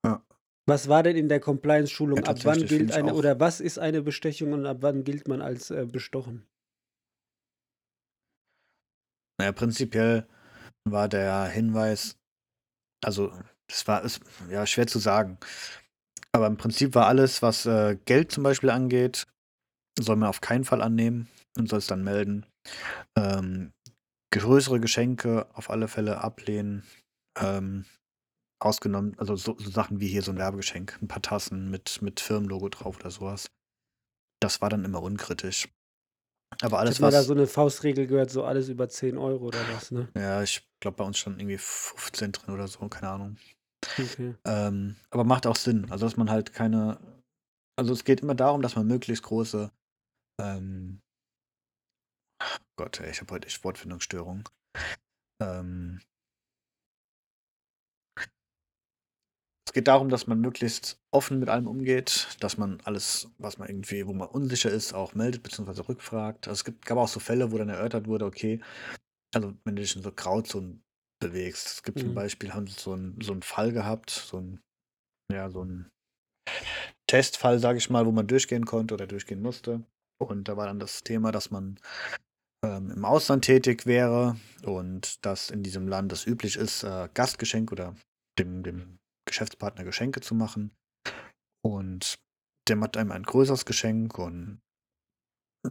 Ja. 0.04 0.24
Was 0.66 0.88
war 0.88 1.02
denn 1.02 1.16
in 1.16 1.28
der 1.28 1.40
Compliance-Schulung? 1.40 2.18
Ja, 2.18 2.24
ab 2.24 2.38
wann 2.44 2.64
gilt 2.66 2.92
eine 2.92 3.14
oder 3.14 3.38
was 3.40 3.60
ist 3.60 3.78
eine 3.78 4.02
Bestechung 4.02 4.52
und 4.52 4.66
ab 4.66 4.78
wann 4.80 5.04
gilt 5.04 5.28
man 5.28 5.42
als 5.42 5.70
äh, 5.70 5.86
bestochen? 5.86 6.46
Naja, 9.38 9.52
prinzipiell 9.52 10.28
war 10.84 11.08
der 11.08 11.46
Hinweis, 11.46 12.18
also 13.04 13.32
das 13.68 13.86
war 13.86 14.02
ist, 14.04 14.20
ja 14.50 14.66
schwer 14.66 14.86
zu 14.86 14.98
sagen. 14.98 15.38
Aber 16.32 16.46
im 16.46 16.56
Prinzip 16.56 16.94
war 16.94 17.06
alles, 17.06 17.42
was 17.42 17.66
äh, 17.66 17.96
Geld 18.04 18.32
zum 18.32 18.42
Beispiel 18.42 18.70
angeht, 18.70 19.26
soll 19.98 20.16
man 20.16 20.28
auf 20.28 20.40
keinen 20.40 20.64
Fall 20.64 20.80
annehmen 20.82 21.28
und 21.58 21.68
soll 21.68 21.78
es 21.78 21.86
dann 21.86 22.04
melden. 22.04 22.46
Ähm, 23.18 23.72
größere 24.32 24.80
Geschenke 24.80 25.46
auf 25.54 25.68
alle 25.68 25.88
Fälle 25.88 26.18
ablehnen. 26.22 26.84
Ähm, 27.38 27.84
ausgenommen, 28.60 29.18
also 29.18 29.34
so, 29.36 29.56
so 29.58 29.70
Sachen 29.70 30.00
wie 30.00 30.06
hier 30.08 30.22
so 30.22 30.30
ein 30.30 30.38
Werbegeschenk, 30.38 30.98
ein 31.02 31.08
paar 31.08 31.22
Tassen 31.22 31.70
mit, 31.70 32.00
mit 32.00 32.20
Firmenlogo 32.20 32.68
drauf 32.68 32.96
oder 32.96 33.10
sowas. 33.10 33.50
Das 34.40 34.60
war 34.60 34.70
dann 34.70 34.84
immer 34.84 35.02
unkritisch. 35.02 35.68
Aber 36.62 36.76
Ich 36.76 36.80
alles, 36.80 36.94
habe 36.96 37.02
mal 37.06 37.10
da 37.10 37.18
was. 37.18 37.26
so 37.26 37.32
eine 37.32 37.46
Faustregel 37.46 38.06
gehört, 38.06 38.30
so 38.30 38.44
alles 38.44 38.68
über 38.68 38.88
10 38.88 39.18
Euro 39.18 39.46
oder 39.46 39.58
was, 39.74 39.90
ne? 39.90 40.08
Ja, 40.16 40.42
ich 40.42 40.62
glaube 40.82 40.98
bei 40.98 41.04
uns 41.04 41.18
schon 41.18 41.40
irgendwie 41.40 41.58
15 41.58 42.32
drin 42.32 42.54
oder 42.54 42.68
so, 42.68 42.86
keine 42.88 43.10
Ahnung. 43.10 43.38
Okay. 43.98 44.34
Ähm, 44.44 44.96
aber 45.10 45.24
macht 45.24 45.46
auch 45.46 45.56
Sinn. 45.56 45.90
Also, 45.90 46.04
dass 46.06 46.16
man 46.16 46.30
halt 46.30 46.52
keine. 46.52 47.00
Also, 47.78 47.92
es 47.94 48.04
geht 48.04 48.20
immer 48.20 48.34
darum, 48.34 48.60
dass 48.60 48.76
man 48.76 48.86
möglichst 48.86 49.24
große. 49.24 49.72
Ähm, 50.40 51.00
Gott, 52.76 53.00
ey, 53.00 53.10
ich 53.10 53.20
habe 53.20 53.32
heute 53.34 53.46
echt 53.46 53.64
Wortfindungsstörung. 53.64 54.48
Ähm, 55.40 56.00
es 59.66 59.72
geht 59.72 59.88
darum, 59.88 60.08
dass 60.08 60.26
man 60.26 60.40
möglichst 60.40 61.00
offen 61.12 61.38
mit 61.38 61.48
allem 61.48 61.66
umgeht, 61.66 62.36
dass 62.40 62.58
man 62.58 62.80
alles, 62.84 63.28
was 63.38 63.58
man 63.58 63.68
irgendwie, 63.68 64.06
wo 64.06 64.12
man 64.12 64.28
unsicher 64.28 64.70
ist, 64.70 64.92
auch 64.92 65.14
meldet 65.14 65.42
bzw. 65.42 65.82
rückfragt. 65.88 66.48
Also 66.48 66.60
es 66.60 66.64
gibt, 66.64 66.84
gab 66.86 66.98
auch 66.98 67.08
so 67.08 67.20
Fälle, 67.20 67.52
wo 67.52 67.58
dann 67.58 67.68
erörtert 67.68 68.06
wurde, 68.06 68.24
okay, 68.26 68.60
also 69.34 69.54
wenn 69.64 69.76
du 69.76 69.82
dich 69.82 69.96
in 69.96 70.02
so 70.02 70.12
Grauzonen 70.12 70.82
bewegst. 71.20 71.66
Es 71.66 71.82
gibt 71.82 72.00
zum 72.00 72.10
Mhm. 72.10 72.14
Beispiel, 72.14 72.52
haben 72.54 72.66
sie 72.66 72.78
so 72.78 72.92
einen 72.92 73.20
so 73.20 73.36
Fall 73.42 73.72
gehabt, 73.72 74.10
so 74.10 74.38
ein, 74.38 74.60
ja, 75.32 75.48
so 75.50 75.64
ein 75.64 75.90
Testfall, 77.06 77.58
sage 77.58 77.78
ich 77.78 77.90
mal, 77.90 78.06
wo 78.06 78.12
man 78.12 78.26
durchgehen 78.26 78.64
konnte 78.66 78.94
oder 78.94 79.06
durchgehen 79.06 79.42
musste. 79.42 79.84
Und 80.20 80.48
da 80.48 80.56
war 80.56 80.66
dann 80.66 80.78
das 80.80 81.02
Thema, 81.02 81.32
dass 81.32 81.50
man 81.50 81.78
ähm, 82.64 82.90
im 82.90 83.04
Ausland 83.04 83.44
tätig 83.44 83.86
wäre 83.86 84.36
und 84.64 85.24
dass 85.24 85.50
in 85.50 85.62
diesem 85.62 85.88
Land 85.88 86.12
es 86.12 86.26
üblich 86.26 86.56
ist, 86.56 86.84
äh, 86.84 87.08
Gastgeschenk 87.12 87.72
oder 87.72 87.94
dem, 88.38 88.62
dem 88.62 88.98
Geschäftspartner 89.26 89.84
Geschenke 89.84 90.20
zu 90.20 90.34
machen. 90.34 90.72
Und 91.64 92.18
der 92.68 92.76
macht 92.76 92.96
einem 92.96 93.12
ein 93.12 93.24
größeres 93.24 93.64
Geschenk 93.64 94.18
und 94.18 94.60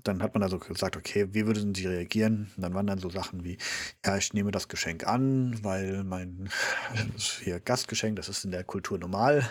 dann 0.03 0.23
hat 0.23 0.33
man 0.33 0.43
also 0.43 0.57
gesagt, 0.57 0.95
okay, 0.95 1.27
wie 1.33 1.45
würden 1.45 1.75
sie 1.75 1.85
reagieren? 1.85 2.51
Und 2.55 2.63
dann 2.63 2.73
waren 2.73 2.87
dann 2.87 2.99
so 2.99 3.09
Sachen 3.09 3.43
wie, 3.43 3.57
ja, 4.05 4.17
ich 4.17 4.33
nehme 4.33 4.51
das 4.51 4.69
Geschenk 4.69 5.05
an, 5.05 5.61
weil 5.63 6.03
mein 6.03 6.49
hier 7.17 7.59
Gastgeschenk, 7.59 8.15
das 8.15 8.29
ist 8.29 8.45
in 8.45 8.51
der 8.51 8.63
Kultur 8.63 8.97
normal. 8.97 9.47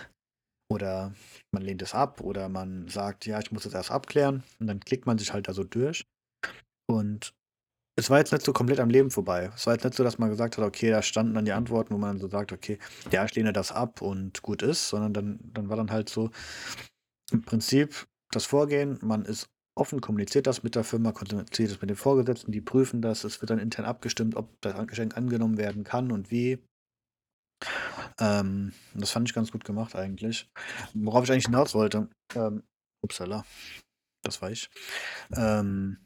Oder 0.70 1.12
man 1.52 1.62
lehnt 1.62 1.82
es 1.82 1.94
ab 1.94 2.20
oder 2.20 2.48
man 2.48 2.88
sagt, 2.88 3.26
ja, 3.26 3.40
ich 3.40 3.50
muss 3.50 3.66
es 3.66 3.74
erst 3.74 3.90
abklären. 3.90 4.44
Und 4.60 4.68
dann 4.68 4.80
klickt 4.80 5.04
man 5.04 5.18
sich 5.18 5.32
halt 5.32 5.48
da 5.48 5.52
so 5.52 5.64
durch. 5.64 6.06
Und 6.88 7.34
es 7.98 8.08
war 8.08 8.18
jetzt 8.18 8.32
nicht 8.32 8.44
so 8.44 8.52
komplett 8.52 8.80
am 8.80 8.88
Leben 8.88 9.10
vorbei. 9.10 9.50
Es 9.54 9.66
war 9.66 9.74
jetzt 9.74 9.84
nicht 9.84 9.96
so, 9.96 10.04
dass 10.04 10.18
man 10.18 10.30
gesagt 10.30 10.56
hat, 10.56 10.64
okay, 10.64 10.90
da 10.90 11.02
standen 11.02 11.34
dann 11.34 11.44
die 11.44 11.52
Antworten, 11.52 11.92
wo 11.92 11.98
man 11.98 12.12
dann 12.12 12.20
so 12.20 12.28
sagt, 12.28 12.52
okay, 12.52 12.78
ja, 13.10 13.24
ich 13.24 13.34
lehne 13.34 13.52
das 13.52 13.72
ab 13.72 14.00
und 14.00 14.40
gut 14.42 14.62
ist, 14.62 14.88
sondern 14.88 15.12
dann, 15.12 15.40
dann 15.52 15.68
war 15.68 15.76
dann 15.76 15.90
halt 15.90 16.08
so 16.08 16.30
im 17.30 17.42
Prinzip 17.42 18.06
das 18.30 18.46
Vorgehen, 18.46 18.98
man 19.02 19.24
ist 19.24 19.50
offen, 19.74 20.00
kommuniziert 20.00 20.46
das 20.46 20.62
mit 20.62 20.74
der 20.74 20.84
Firma, 20.84 21.12
kommuniziert 21.12 21.70
es 21.70 21.80
mit 21.80 21.90
den 21.90 21.96
Vorgesetzten, 21.96 22.52
die 22.52 22.60
prüfen 22.60 23.02
das, 23.02 23.24
es 23.24 23.40
wird 23.40 23.50
dann 23.50 23.58
intern 23.58 23.84
abgestimmt, 23.84 24.36
ob 24.36 24.60
das 24.60 24.86
Geschenk 24.86 25.16
angenommen 25.16 25.56
werden 25.56 25.84
kann 25.84 26.12
und 26.12 26.30
wie. 26.30 26.58
Ähm, 28.18 28.72
das 28.94 29.10
fand 29.10 29.28
ich 29.28 29.34
ganz 29.34 29.52
gut 29.52 29.64
gemacht 29.64 29.94
eigentlich. 29.94 30.50
Worauf 30.94 31.24
ich 31.24 31.32
eigentlich 31.32 31.46
hinaus 31.46 31.74
wollte, 31.74 32.08
ähm, 32.34 32.62
upsala, 33.02 33.44
das 34.22 34.40
war 34.42 34.50
ich. 34.50 34.70
Ähm, 35.34 35.98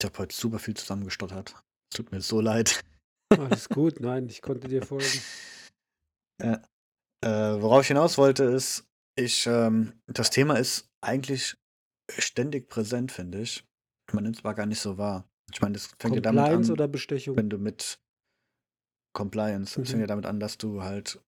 ich 0.00 0.06
habe 0.06 0.18
heute 0.18 0.34
super 0.34 0.58
viel 0.58 0.74
zusammengestottert. 0.74 1.54
Es 1.92 1.96
tut 1.96 2.12
mir 2.12 2.20
so 2.20 2.40
leid. 2.40 2.82
Alles 3.30 3.68
gut, 3.68 4.00
nein, 4.00 4.28
ich 4.28 4.42
konnte 4.42 4.68
dir 4.68 4.82
folgen. 4.82 5.20
Äh, 7.22 7.60
worauf 7.60 7.82
ich 7.82 7.88
hinaus 7.88 8.16
wollte, 8.16 8.44
ist, 8.44 8.88
ich, 9.14 9.46
ähm, 9.46 9.92
das 10.06 10.30
Thema 10.30 10.54
ist 10.54 10.88
eigentlich 11.02 11.58
ständig 12.18 12.68
präsent, 12.68 13.12
finde 13.12 13.40
ich. 13.40 13.64
Man 14.12 14.24
nimmt 14.24 14.36
es 14.36 14.44
aber 14.44 14.54
gar 14.54 14.66
nicht 14.66 14.80
so 14.80 14.98
wahr. 14.98 15.28
Ich 15.52 15.60
meine, 15.60 15.74
das 15.74 15.86
fängt 15.98 16.14
ja 16.14 16.20
damit 16.20 16.42
Compliance 16.42 16.68
an, 16.70 16.72
oder 16.72 16.88
Bestechung? 16.88 17.36
wenn 17.36 17.50
du 17.50 17.58
mit 17.58 18.00
Compliance, 19.16 19.78
Mhm. 19.80 19.84
fängt 19.86 20.00
ja 20.00 20.06
damit 20.06 20.26
an, 20.26 20.40
dass 20.40 20.58
du 20.58 20.82
halt 20.82 21.20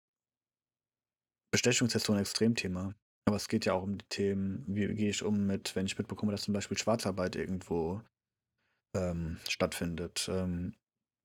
Bestechung 1.53 1.89
ist 1.89 1.95
jetzt 1.95 2.07
so 2.07 2.13
ein 2.13 2.19
Extremthema. 2.19 2.95
Aber 3.29 3.37
es 3.37 3.49
geht 3.49 3.67
ja 3.67 3.75
auch 3.75 3.83
um 3.83 3.99
die 3.99 4.05
Themen, 4.09 4.65
wie 4.67 4.87
gehe 4.95 5.11
ich 5.11 5.23
um 5.23 5.47
mit, 5.47 5.77
wenn 5.77 5.87
ich 5.87 5.99
mitbekomme, 5.99 6.33
dass 6.33 6.43
zum 6.43 6.55
Beispiel 6.55 6.79
Schwarzarbeit 6.79 7.37
irgendwo 7.37 8.01
ähm, 8.97 9.39
stattfindet. 9.49 10.29
Ähm, 10.33 10.75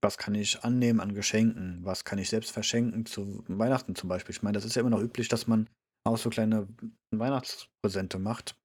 was 0.04 0.18
kann 0.18 0.36
ich 0.36 0.64
annehmen 0.64 1.00
an 1.00 1.14
Geschenken? 1.16 1.84
Was 1.84 2.04
kann 2.06 2.20
ich 2.20 2.30
selbst 2.30 2.52
verschenken 2.52 3.06
zu 3.06 3.44
Weihnachten 3.48 3.96
zum 3.96 4.10
Beispiel? 4.10 4.36
Ich 4.36 4.44
meine, 4.44 4.56
das 4.56 4.66
ist 4.66 4.76
ja 4.76 4.82
immer 4.82 4.92
noch 4.92 5.02
üblich, 5.02 5.28
dass 5.28 5.48
man 5.48 5.70
auch 6.06 6.18
so 6.18 6.30
kleine 6.30 6.68
Weihnachtspräsente 7.16 8.20
macht. 8.20 8.56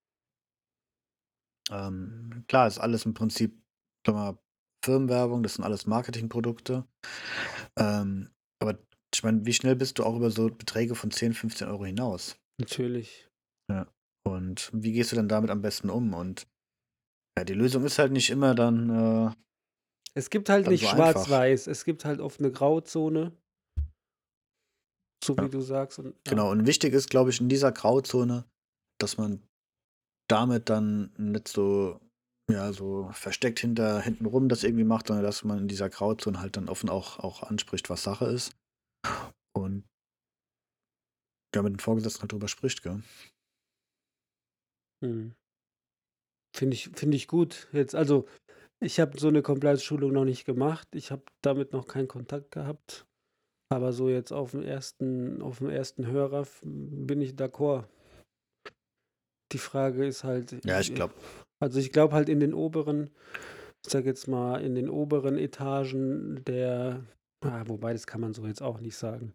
Ähm, 1.71 2.45
klar, 2.49 2.67
ist 2.67 2.79
alles 2.79 3.05
im 3.07 3.15
Prinzip 3.15 3.61
sag 4.07 4.15
mal, 4.15 4.39
Firmenwerbung, 4.85 5.43
das 5.43 5.55
sind 5.55 5.65
alles 5.65 5.87
Marketingprodukte. 5.87 6.85
Ähm, 7.79 8.31
aber 8.61 8.79
ich 9.15 9.23
meine, 9.23 9.45
wie 9.47 9.53
schnell 9.53 9.77
bist 9.77 9.99
du 9.99 10.05
auch 10.05 10.17
über 10.17 10.31
so 10.31 10.49
Beträge 10.49 10.95
von 10.95 11.11
10, 11.11 11.35
15 11.35 11.69
Euro 11.69 11.85
hinaus? 11.85 12.37
Natürlich. 12.61 13.29
Ja. 13.71 13.87
Und 14.25 14.71
wie 14.73 14.93
gehst 14.93 15.13
du 15.13 15.17
dann 15.17 15.29
damit 15.29 15.51
am 15.51 15.63
besten 15.63 15.89
um? 15.91 16.15
Und 16.15 16.47
ja, 17.39 17.45
die 17.45 17.55
Lösung 17.55 17.85
ist 17.85 17.99
halt 17.99 18.13
nicht 18.13 18.31
immer 18.31 18.55
dann, 18.55 18.91
äh, 19.29 19.35
Es 20.15 20.31
gibt 20.31 20.49
halt 20.49 20.67
dann 20.67 20.73
nicht 20.73 20.83
so 20.83 20.89
einfach. 20.89 21.13
schwarz-weiß, 21.13 21.67
es 21.69 21.85
gibt 21.85 22.05
halt 22.05 22.21
oft 22.21 22.41
eine 22.41 22.51
Grauzone, 22.51 23.33
so 25.25 25.37
Ja. 25.37 25.45
wie 25.45 25.51
du 25.51 25.61
sagst. 25.61 25.99
Und, 26.01 26.07
ja. 26.07 26.13
Genau. 26.29 26.51
Und 26.51 26.67
wichtig 26.67 26.93
ist, 26.93 27.09
glaube 27.09 27.31
ich, 27.31 27.41
in 27.41 27.49
dieser 27.49 27.71
Grauzone, 27.73 28.45
dass 29.01 29.17
man 29.17 29.43
damit 30.33 30.71
dann 30.71 31.13
nicht 31.19 31.47
so, 31.47 32.01
ja, 32.51 32.73
so 32.73 33.11
versteckt 33.13 33.61
hinter, 33.61 34.01
hinten 34.01 34.27
rum 34.27 34.49
das 34.49 34.65
irgendwie 34.65 34.85
macht, 34.85 35.09
sondern 35.09 35.25
dass 35.25 35.45
man 35.45 35.59
in 35.59 35.69
dieser 35.69 35.91
Grauzone 35.91 36.41
halt 36.41 36.57
dann 36.57 36.71
offen 36.71 36.89
auch, 36.89 37.19
auch 37.19 37.43
anspricht, 37.43 37.91
was 37.91 38.03
Sache 38.03 38.25
ist. 38.27 38.57
Und 39.55 39.85
ja, 41.55 41.63
mit 41.63 41.75
den 41.75 41.81
Vorgesetzten 41.81 42.23
halt 42.23 42.33
drüber 42.33 42.49
spricht, 42.49 42.83
gell? 42.83 43.03
Hm. 45.05 45.35
Finde 46.57 46.75
ich, 46.75 46.89
finde 46.95 47.17
ich 47.17 47.29
gut. 47.29 47.69
Jetzt, 47.73 47.95
also, 47.95 48.27
ich 48.81 49.01
habe 49.01 49.19
so 49.19 49.29
eine 49.29 49.43
Compliance-Schulung 49.43 50.13
noch 50.13 50.25
nicht 50.25 50.45
gemacht. 50.45 50.89
Ich 50.95 51.11
habe 51.11 51.25
damit 51.43 51.73
noch 51.73 51.87
keinen 51.87 52.09
Kontakt 52.09 52.53
gehabt. 52.53 53.07
Aber 53.71 53.93
so 53.93 54.09
jetzt 54.09 54.33
auf 54.33 54.53
dem 54.53 54.63
ersten, 54.63 55.43
auf 55.43 55.59
dem 55.59 55.69
ersten 55.69 56.07
Hörer 56.07 56.47
bin 56.63 57.21
ich 57.21 57.33
d'accord. 57.33 57.85
Die 59.53 59.59
Frage 59.59 60.07
ist 60.07 60.25
halt, 60.25 60.65
Ja, 60.65 60.81
ich 60.81 60.95
glaube, 60.95 61.15
also 61.61 61.79
ich 61.79 61.93
glaube 61.93 62.15
halt 62.15 62.29
in 62.29 62.41
den 62.41 62.55
oberen, 62.55 63.11
ich 63.85 63.93
sag 63.93 64.05
jetzt 64.05 64.29
mal, 64.29 64.63
in 64.63 64.75
den 64.75 64.89
oberen 64.89 65.39
Etagen 65.39 66.43
der, 66.45 67.05
ah, 67.45 67.63
wobei 67.67 67.93
das 67.93 68.07
kann 68.07 68.21
man 68.21 68.35
so 68.35 68.47
jetzt 68.47 68.63
auch 68.63 68.81
nicht 68.81 68.97
sagen. 68.97 69.35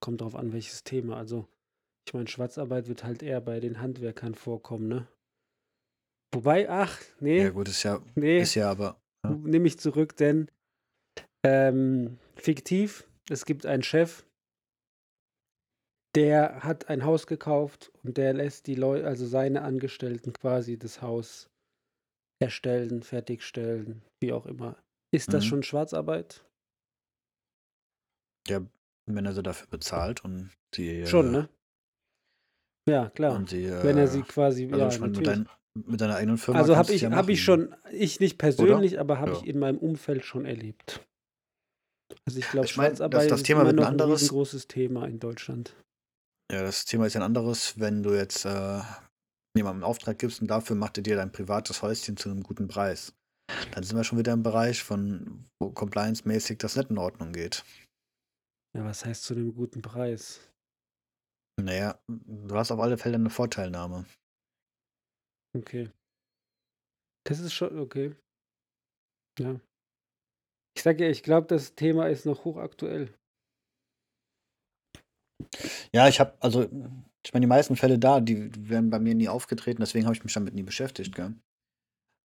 Kommt 0.00 0.20
drauf 0.20 0.34
an, 0.34 0.52
welches 0.52 0.84
Thema. 0.84 1.16
Also, 1.16 1.48
ich 2.06 2.12
meine, 2.12 2.28
Schwarzarbeit 2.28 2.88
wird 2.88 3.04
halt 3.04 3.22
eher 3.22 3.40
bei 3.40 3.60
den 3.60 3.80
Handwerkern 3.80 4.34
vorkommen, 4.34 4.88
ne? 4.88 5.06
Wobei, 6.34 6.68
ach, 6.68 7.00
nee, 7.20 7.44
ja 7.44 7.50
gut, 7.50 7.68
ist 7.68 7.84
ja, 7.84 8.02
nee, 8.16 8.40
ist 8.40 8.56
ja 8.56 8.70
aber, 8.70 9.00
ja. 9.24 9.30
nehme 9.30 9.68
ich 9.68 9.78
zurück, 9.78 10.16
denn 10.16 10.50
ähm, 11.44 12.18
fiktiv, 12.34 13.08
es 13.30 13.44
gibt 13.46 13.66
einen 13.66 13.84
Chef, 13.84 14.26
der 16.14 16.62
hat 16.62 16.88
ein 16.88 17.04
Haus 17.04 17.26
gekauft 17.26 17.90
und 18.02 18.16
der 18.16 18.32
lässt 18.34 18.66
die 18.66 18.74
Leute, 18.74 19.06
also 19.06 19.26
seine 19.26 19.62
Angestellten 19.62 20.32
quasi 20.32 20.78
das 20.78 21.02
Haus 21.02 21.50
erstellen, 22.42 23.02
fertigstellen, 23.02 24.02
wie 24.22 24.32
auch 24.32 24.46
immer. 24.46 24.76
Ist 25.12 25.32
das 25.32 25.44
Mhm. 25.44 25.48
schon 25.48 25.62
Schwarzarbeit? 25.62 26.44
ja, 28.46 28.60
wenn 29.06 29.24
er 29.24 29.32
sie 29.32 29.42
dafür 29.42 29.68
bezahlt 29.68 30.22
und 30.24 30.50
sie, 30.74 31.06
Schon, 31.06 31.28
äh, 31.28 31.30
ne? 31.30 31.48
Ja, 32.88 33.08
klar. 33.10 33.34
und 33.36 33.48
sie, 33.48 33.64
Wenn 33.70 33.96
er 33.96 34.04
äh, 34.04 34.08
sie 34.08 34.22
quasi, 34.22 34.64
also 34.66 34.76
ja, 34.78 34.88
ich 34.88 35.00
mit, 35.00 35.26
dein, 35.26 35.48
mit 35.74 35.98
deiner 36.00 36.16
eigenen 36.16 36.36
Firma 36.36 36.60
Also 36.60 36.76
habe 36.76 36.92
ich, 36.92 37.00
ja 37.00 37.10
habe 37.12 37.32
ich 37.32 37.42
schon, 37.42 37.74
ich 37.90 38.20
nicht 38.20 38.36
persönlich, 38.36 39.00
aber 39.00 39.18
habe 39.18 39.32
Ja. 39.32 39.38
ich 39.38 39.46
in 39.46 39.58
meinem 39.58 39.78
Umfeld 39.78 40.24
schon 40.26 40.44
erlebt. 40.44 41.00
Also 42.26 42.38
ich 42.38 42.48
glaube, 42.50 42.66
Ich 42.66 42.76
mein, 42.76 42.90
das- 42.90 42.98
Schwarzarbeit 42.98 43.30
das 43.30 43.40
ist 43.40 43.46
Thema 43.46 43.60
immer 43.62 43.70
wird 43.70 43.76
ein 43.78 43.82
noch 43.82 43.86
ein 43.86 43.92
anderes. 43.92 44.20
riesengroßes 44.22 44.68
Thema 44.68 45.06
in 45.06 45.18
Deutschland. 45.20 45.74
Ja, 46.52 46.62
das 46.62 46.84
Thema 46.84 47.06
ist 47.06 47.14
ja 47.14 47.20
ein 47.20 47.26
anderes, 47.26 47.78
wenn 47.78 48.02
du 48.02 48.14
jetzt 48.14 48.44
äh, 48.44 48.80
jemandem 49.56 49.82
einen 49.82 49.90
Auftrag 49.90 50.18
gibst 50.18 50.40
und 50.40 50.48
dafür 50.48 50.76
macht 50.76 50.98
er 50.98 51.02
dir 51.02 51.16
dein 51.16 51.32
privates 51.32 51.82
Häuschen 51.82 52.16
zu 52.16 52.30
einem 52.30 52.42
guten 52.42 52.68
Preis. 52.68 53.14
Dann 53.72 53.84
sind 53.84 53.96
wir 53.96 54.04
schon 54.04 54.18
wieder 54.18 54.32
im 54.32 54.42
Bereich 54.42 54.82
von, 54.82 55.48
wo 55.60 55.70
compliance-mäßig 55.70 56.58
das 56.58 56.76
nicht 56.76 56.90
in 56.90 56.98
Ordnung 56.98 57.32
geht. 57.32 57.64
Ja, 58.76 58.84
was 58.84 59.04
heißt 59.04 59.24
zu 59.24 59.34
einem 59.34 59.54
guten 59.54 59.82
Preis? 59.82 60.50
Naja, 61.60 62.00
du 62.08 62.54
hast 62.56 62.72
auf 62.72 62.80
alle 62.80 62.98
Fälle 62.98 63.14
eine 63.14 63.30
Vorteilnahme. 63.30 64.06
Okay. 65.56 65.90
Das 67.26 67.38
ist 67.38 67.54
schon 67.54 67.78
okay. 67.78 68.16
Ja. 69.38 69.60
Ich 70.76 70.82
sage 70.82 71.04
ja, 71.04 71.10
ich 71.10 71.22
glaube, 71.22 71.46
das 71.46 71.74
Thema 71.74 72.08
ist 72.08 72.26
noch 72.26 72.44
hochaktuell. 72.44 73.14
Ja, 75.92 76.08
ich 76.08 76.20
habe, 76.20 76.34
also, 76.40 76.62
ich 77.24 77.32
meine, 77.32 77.44
die 77.44 77.48
meisten 77.48 77.76
Fälle 77.76 77.98
da, 77.98 78.20
die 78.20 78.50
werden 78.68 78.90
bei 78.90 78.98
mir 78.98 79.14
nie 79.14 79.28
aufgetreten, 79.28 79.80
deswegen 79.80 80.06
habe 80.06 80.14
ich 80.16 80.24
mich 80.24 80.32
damit 80.34 80.54
nie 80.54 80.62
beschäftigt, 80.62 81.14
gell? 81.14 81.34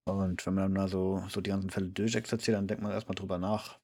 Und 0.05 0.45
wenn 0.45 0.55
man 0.55 0.75
dann 0.75 0.87
so, 0.89 1.23
so 1.29 1.41
die 1.41 1.51
ganzen 1.51 1.69
Fälle 1.69 1.89
durchexerziert, 1.89 2.57
dann 2.57 2.67
denkt 2.67 2.83
man 2.83 2.91
erstmal 2.91 3.15
drüber 3.15 3.37
nach. 3.39 3.79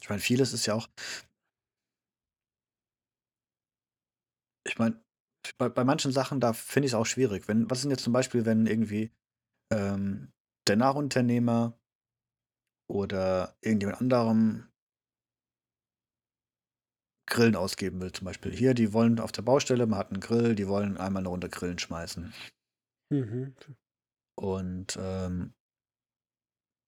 Ich 0.00 0.08
meine, 0.08 0.20
vieles 0.20 0.52
ist 0.52 0.66
ja 0.66 0.74
auch, 0.74 0.88
ich 4.66 4.78
meine, 4.78 5.00
bei, 5.58 5.68
bei 5.68 5.84
manchen 5.84 6.12
Sachen, 6.12 6.40
da 6.40 6.52
finde 6.52 6.86
ich 6.86 6.92
es 6.92 6.94
auch 6.98 7.06
schwierig. 7.06 7.48
Wenn, 7.48 7.70
was 7.70 7.78
ist 7.78 7.84
denn 7.84 7.90
jetzt 7.90 8.04
zum 8.04 8.12
Beispiel, 8.12 8.44
wenn 8.46 8.66
irgendwie 8.66 9.12
ähm, 9.72 10.32
der 10.68 10.76
Nachunternehmer 10.76 11.78
oder 12.88 13.56
irgendjemand 13.60 14.00
anderem 14.00 14.68
Grillen 17.32 17.56
ausgeben 17.56 18.00
will, 18.00 18.12
zum 18.12 18.26
Beispiel. 18.26 18.52
Hier, 18.52 18.74
die 18.74 18.92
wollen 18.92 19.18
auf 19.18 19.32
der 19.32 19.42
Baustelle, 19.42 19.86
man 19.86 19.98
hat 19.98 20.10
einen 20.10 20.20
Grill, 20.20 20.54
die 20.54 20.68
wollen 20.68 20.98
einmal 20.98 21.22
eine 21.22 21.28
Runde 21.28 21.48
Grillen 21.48 21.78
schmeißen. 21.78 22.32
Mhm. 23.10 23.54
Und 24.36 24.98
ähm, 25.00 25.54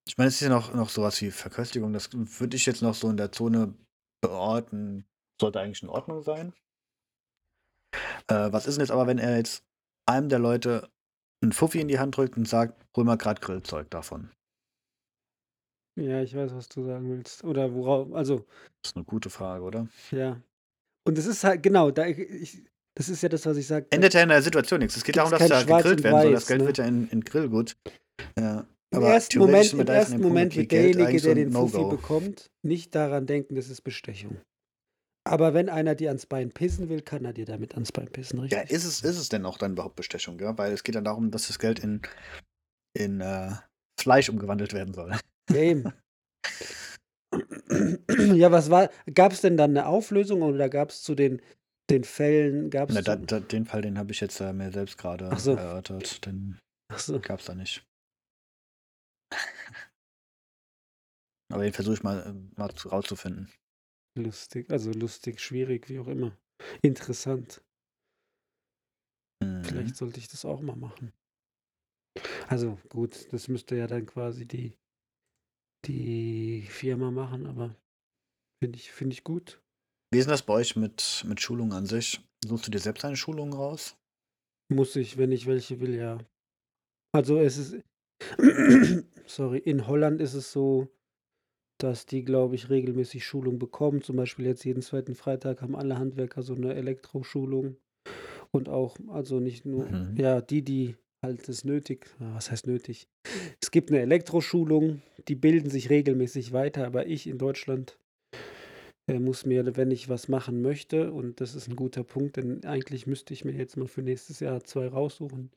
ich 0.06 0.18
meine, 0.18 0.28
es 0.28 0.34
ist 0.34 0.40
ja 0.42 0.50
noch, 0.50 0.74
noch 0.74 0.90
sowas 0.90 1.20
wie 1.22 1.30
Verköstigung, 1.30 1.92
das 1.92 2.10
würde 2.12 2.56
ich 2.56 2.66
jetzt 2.66 2.82
noch 2.82 2.94
so 2.94 3.08
in 3.08 3.16
der 3.16 3.32
Zone 3.32 3.74
beorten, 4.20 5.06
sollte 5.40 5.60
eigentlich 5.60 5.82
in 5.82 5.88
Ordnung 5.88 6.22
sein. 6.22 6.52
Äh, 8.28 8.52
was 8.52 8.66
ist 8.66 8.76
denn 8.76 8.82
jetzt 8.82 8.90
aber, 8.90 9.06
wenn 9.06 9.18
er 9.18 9.38
jetzt 9.38 9.64
einem 10.06 10.28
der 10.28 10.38
Leute 10.38 10.90
einen 11.42 11.52
Fuffi 11.52 11.80
in 11.80 11.88
die 11.88 11.98
Hand 11.98 12.16
drückt 12.16 12.36
und 12.36 12.46
sagt, 12.46 12.84
hol 12.96 13.04
mal 13.04 13.16
gerade 13.16 13.40
Grillzeug 13.40 13.90
davon? 13.90 14.30
Ja, 15.96 16.22
ich 16.22 16.34
weiß, 16.34 16.52
was 16.54 16.68
du 16.68 16.82
sagen 16.84 17.08
willst. 17.10 17.44
Oder 17.44 17.72
worauf, 17.72 18.12
also, 18.12 18.44
Das 18.82 18.90
ist 18.90 18.96
eine 18.96 19.04
gute 19.04 19.30
Frage, 19.30 19.62
oder? 19.64 19.88
ja. 20.10 20.40
Und 21.06 21.18
es 21.18 21.26
ist 21.26 21.44
halt, 21.44 21.62
genau, 21.62 21.90
da 21.90 22.06
ich, 22.06 22.62
das 22.96 23.10
ist 23.10 23.22
ja 23.22 23.28
das, 23.28 23.44
was 23.44 23.58
ich 23.58 23.66
sage. 23.66 23.86
Ändert 23.90 24.14
ja 24.14 24.22
in 24.22 24.30
der 24.30 24.40
Situation 24.40 24.80
nichts. 24.80 24.96
Es 24.96 25.04
geht 25.04 25.16
darum, 25.18 25.30
Gibt's 25.30 25.48
dass 25.48 25.50
kein 25.50 25.66
da 25.66 25.66
Schwarz 25.66 25.82
gegrillt 25.82 25.98
und 25.98 26.04
werden 26.04 26.22
soll. 26.22 26.32
Das 26.32 26.42
Weiß, 26.42 26.48
Geld 26.48 26.60
ne? 26.62 26.66
wird 26.66 26.78
ja 26.78 26.84
in, 26.86 27.08
in 27.08 27.20
Grillgut. 27.20 27.76
Ja. 28.38 28.60
Im 28.90 28.98
Aber 28.98 29.08
ersten 29.12 29.32
theoretisch 29.32 29.52
Moment, 29.52 29.66
sind 29.66 29.78
wir 29.78 29.82
im 29.82 29.86
da 29.86 29.94
jetzt 29.94 29.96
in 29.96 29.98
ersten 29.98 30.12
dem 30.12 30.20
Punkt, 30.22 30.34
Moment 30.34 30.56
wird 30.56 30.68
Geld 30.70 30.82
derjenige, 30.82 31.06
eigentlich 31.08 31.22
so 31.22 31.28
der 31.28 31.34
den 31.34 31.52
Fuffi 31.52 31.76
No-Go. 31.76 31.88
bekommt, 31.90 32.50
nicht 32.62 32.94
daran 32.94 33.26
denken, 33.26 33.54
das 33.54 33.68
ist 33.68 33.82
Bestechung. 33.82 34.38
Aber 35.26 35.52
wenn 35.54 35.68
einer 35.68 35.94
dir 35.94 36.08
ans 36.08 36.26
Bein 36.26 36.50
pissen 36.50 36.88
will, 36.88 37.02
kann 37.02 37.24
er 37.24 37.32
dir 37.34 37.44
damit 37.44 37.74
ans 37.74 37.92
Bein 37.92 38.08
pissen, 38.10 38.38
Ja, 38.48 38.60
richtig? 38.60 38.70
ist 38.76 38.84
es, 38.84 39.02
ist 39.02 39.18
es 39.18 39.28
denn 39.28 39.44
auch 39.46 39.58
dann 39.58 39.72
überhaupt 39.72 39.96
Bestechung, 39.96 40.38
gell? 40.38 40.52
Weil 40.56 40.72
es 40.72 40.84
geht 40.84 40.94
dann 40.94 41.04
darum, 41.04 41.30
dass 41.30 41.48
das 41.48 41.58
Geld 41.58 41.80
in, 41.80 42.00
in 42.96 43.20
äh, 43.20 43.50
Fleisch 44.00 44.28
umgewandelt 44.30 44.72
werden 44.72 44.94
soll. 44.94 45.12
Ja, 45.50 45.56
eben. 45.56 45.92
Ja, 48.34 48.50
was 48.52 48.70
war, 48.70 48.90
gab 49.12 49.32
es 49.32 49.40
denn 49.40 49.56
dann 49.56 49.70
eine 49.70 49.86
Auflösung 49.86 50.42
oder 50.42 50.68
gab 50.68 50.90
es 50.90 51.02
zu 51.02 51.14
den, 51.14 51.42
den 51.90 52.04
Fällen, 52.04 52.70
gab 52.70 52.90
es 52.90 52.94
Na, 52.94 53.02
da, 53.02 53.16
da, 53.16 53.40
den 53.40 53.66
Fall, 53.66 53.82
den 53.82 53.98
habe 53.98 54.12
ich 54.12 54.20
jetzt 54.20 54.40
äh, 54.40 54.52
mir 54.52 54.70
selbst 54.72 54.96
gerade 54.98 55.34
so. 55.38 55.52
erörtert. 55.54 56.24
Den 56.26 56.58
Achso, 56.90 57.20
gab 57.20 57.40
es 57.40 57.46
da 57.46 57.54
nicht. 57.54 57.84
Aber 61.52 61.62
den 61.62 61.72
versuche 61.72 61.94
ich 61.94 62.02
mal, 62.02 62.20
äh, 62.26 62.58
mal 62.58 62.72
zu- 62.74 62.88
rauszufinden. 62.88 63.50
lustig, 64.18 64.70
also 64.70 64.92
lustig, 64.92 65.40
schwierig, 65.40 65.88
wie 65.88 65.98
auch 65.98 66.08
immer. 66.08 66.36
Interessant. 66.82 67.62
Mhm. 69.42 69.64
Vielleicht 69.64 69.96
sollte 69.96 70.18
ich 70.18 70.28
das 70.28 70.44
auch 70.44 70.60
mal 70.60 70.76
machen. 70.76 71.12
Also 72.48 72.78
gut, 72.90 73.32
das 73.32 73.48
müsste 73.48 73.76
ja 73.76 73.86
dann 73.86 74.06
quasi 74.06 74.46
die, 74.46 74.76
die 75.86 76.62
Firma 76.68 77.10
machen, 77.10 77.46
aber 77.46 77.76
finde 78.62 78.78
ich, 78.78 78.90
finde 78.92 79.14
ich 79.14 79.24
gut. 79.24 79.60
Wie 80.12 80.18
ist 80.18 80.28
das 80.28 80.42
bei 80.44 80.54
euch 80.54 80.76
mit, 80.76 81.24
mit 81.28 81.40
Schulungen 81.40 81.72
an 81.72 81.86
sich? 81.86 82.20
Suchst 82.44 82.66
du 82.66 82.70
dir 82.70 82.78
selbst 82.78 83.04
eine 83.04 83.16
Schulung 83.16 83.52
raus? 83.52 83.96
Muss 84.72 84.96
ich, 84.96 85.18
wenn 85.18 85.32
ich 85.32 85.46
welche 85.46 85.80
will, 85.80 85.94
ja. 85.94 86.18
Also 87.12 87.38
es 87.38 87.58
ist, 87.58 87.82
sorry, 89.26 89.58
in 89.58 89.86
Holland 89.86 90.20
ist 90.20 90.34
es 90.34 90.52
so, 90.52 90.88
dass 91.78 92.06
die, 92.06 92.24
glaube 92.24 92.54
ich, 92.54 92.70
regelmäßig 92.70 93.24
Schulung 93.24 93.58
bekommen. 93.58 94.02
Zum 94.02 94.16
Beispiel 94.16 94.46
jetzt 94.46 94.64
jeden 94.64 94.82
zweiten 94.82 95.14
Freitag 95.14 95.62
haben 95.62 95.76
alle 95.76 95.98
Handwerker 95.98 96.42
so 96.42 96.54
eine 96.54 96.74
Elektroschulung. 96.74 97.76
Und 98.52 98.68
auch, 98.68 98.96
also 99.08 99.40
nicht 99.40 99.66
nur, 99.66 99.86
Mhm. 99.86 100.16
ja, 100.16 100.40
die, 100.40 100.62
die 100.62 100.96
halt 101.24 101.48
das 101.48 101.64
nötig, 101.64 102.06
was 102.20 102.50
heißt 102.52 102.66
nötig? 102.68 103.08
Es 103.60 103.72
gibt 103.72 103.90
eine 103.90 104.00
Elektroschulung, 104.00 105.02
die 105.26 105.34
bilden 105.34 105.68
sich 105.70 105.90
regelmäßig 105.90 106.52
weiter, 106.52 106.86
aber 106.86 107.06
ich 107.06 107.26
in 107.26 107.38
Deutschland 107.38 107.98
äh, 109.10 109.18
muss 109.18 109.44
mir, 109.44 109.76
wenn 109.76 109.90
ich 109.90 110.08
was 110.08 110.28
machen 110.28 110.62
möchte, 110.62 111.12
und 111.12 111.40
das 111.40 111.54
ist 111.56 111.68
ein 111.68 111.76
guter 111.76 112.04
Punkt, 112.04 112.36
denn 112.36 112.64
eigentlich 112.64 113.06
müsste 113.08 113.34
ich 113.34 113.44
mir 113.44 113.52
jetzt 113.52 113.76
mal 113.76 113.88
für 113.88 114.02
nächstes 114.02 114.38
Jahr 114.40 114.62
zwei 114.62 114.86
raussuchen. 114.86 115.50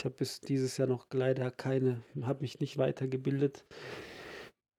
Ich 0.00 0.04
habe 0.04 0.16
bis 0.16 0.40
dieses 0.40 0.78
Jahr 0.78 0.88
noch 0.88 1.06
leider 1.12 1.50
keine, 1.50 2.02
habe 2.22 2.40
mich 2.40 2.58
nicht 2.58 2.78
weitergebildet. 2.78 3.64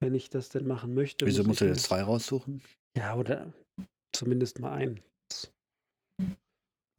Wenn 0.02 0.16
ich 0.16 0.30
das 0.30 0.50
denn 0.50 0.68
machen 0.68 0.94
möchte. 0.96 1.26
Wieso 1.26 1.44
muss 1.44 1.48
musst 1.48 1.62
du 1.62 1.66
mir- 1.66 1.76
zwei 1.76 2.02
raussuchen? 2.02 2.62
Ja, 2.98 3.16
oder 3.16 3.54
zumindest 4.14 4.60
mal 4.60 4.74
einen. 4.74 5.00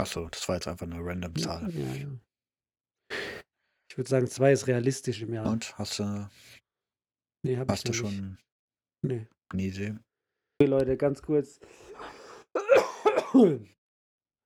Achso, 0.01 0.27
das 0.31 0.49
war 0.49 0.57
jetzt 0.57 0.67
einfach 0.67 0.87
eine 0.87 1.05
random 1.05 1.37
Zahl. 1.37 1.71
Ja, 1.71 1.97
ja. 1.97 2.09
Ich 3.95 3.99
würde 3.99 4.11
sagen, 4.11 4.27
zwei 4.27 4.51
ist 4.51 4.67
realistisch 4.67 5.23
im 5.23 5.33
Jahr. 5.33 5.47
Und 5.47 5.79
hast 5.79 6.01
du, 6.01 6.29
Nee, 7.47 7.57
hab 7.57 7.69
ich 7.69 7.73
hast 7.73 7.87
du 7.87 7.93
noch 7.93 8.11
nicht. 8.11 8.17
schon 8.17 8.39
Nee. 9.03 9.29
Idee? 9.55 9.95
Okay, 10.61 10.69
Leute, 10.69 10.97
ganz 10.97 11.23
kurz. 11.23 11.61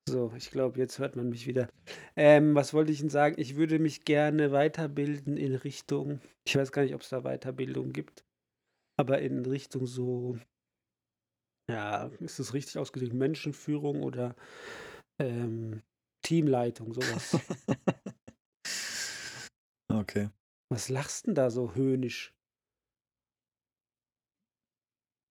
So, 0.06 0.32
ich 0.36 0.50
glaube, 0.50 0.78
jetzt 0.78 0.98
hört 0.98 1.16
man 1.16 1.28
mich 1.30 1.46
wieder. 1.46 1.68
Ähm, 2.16 2.54
was 2.54 2.72
wollte 2.74 2.92
ich 2.92 3.00
denn 3.00 3.10
sagen? 3.10 3.34
Ich 3.38 3.56
würde 3.56 3.78
mich 3.78 4.04
gerne 4.04 4.52
weiterbilden 4.52 5.36
in 5.36 5.54
Richtung, 5.54 6.20
ich 6.46 6.56
weiß 6.56 6.72
gar 6.72 6.82
nicht, 6.82 6.94
ob 6.94 7.02
es 7.02 7.10
da 7.10 7.22
Weiterbildung 7.22 7.92
gibt, 7.92 8.24
aber 8.98 9.20
in 9.20 9.44
Richtung 9.44 9.86
so, 9.86 10.38
ja, 11.70 12.06
ist 12.20 12.38
das 12.38 12.54
richtig 12.54 12.78
ausgedrückt, 12.78 13.12
Menschenführung 13.12 14.02
oder 14.02 14.34
ähm, 15.20 15.82
Teamleitung, 16.24 16.94
sowas. 16.94 17.36
Okay. 19.98 20.30
Was 20.70 20.88
lachst 20.88 21.26
denn 21.26 21.34
da 21.34 21.50
so 21.50 21.74
höhnisch? 21.74 22.32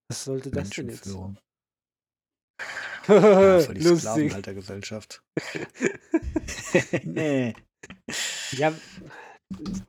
Was 0.09 0.25
sollte 0.25 0.51
das 0.51 0.69
denn 0.71 0.89
jetzt? 0.89 1.05
Ja, 1.05 1.35
voll 3.61 3.73
die 3.73 3.83
Lustig. 3.83 3.99
Sklavenhaltergesellschaft. 4.01 5.23
nee. 7.03 7.53
Ja, 8.51 8.73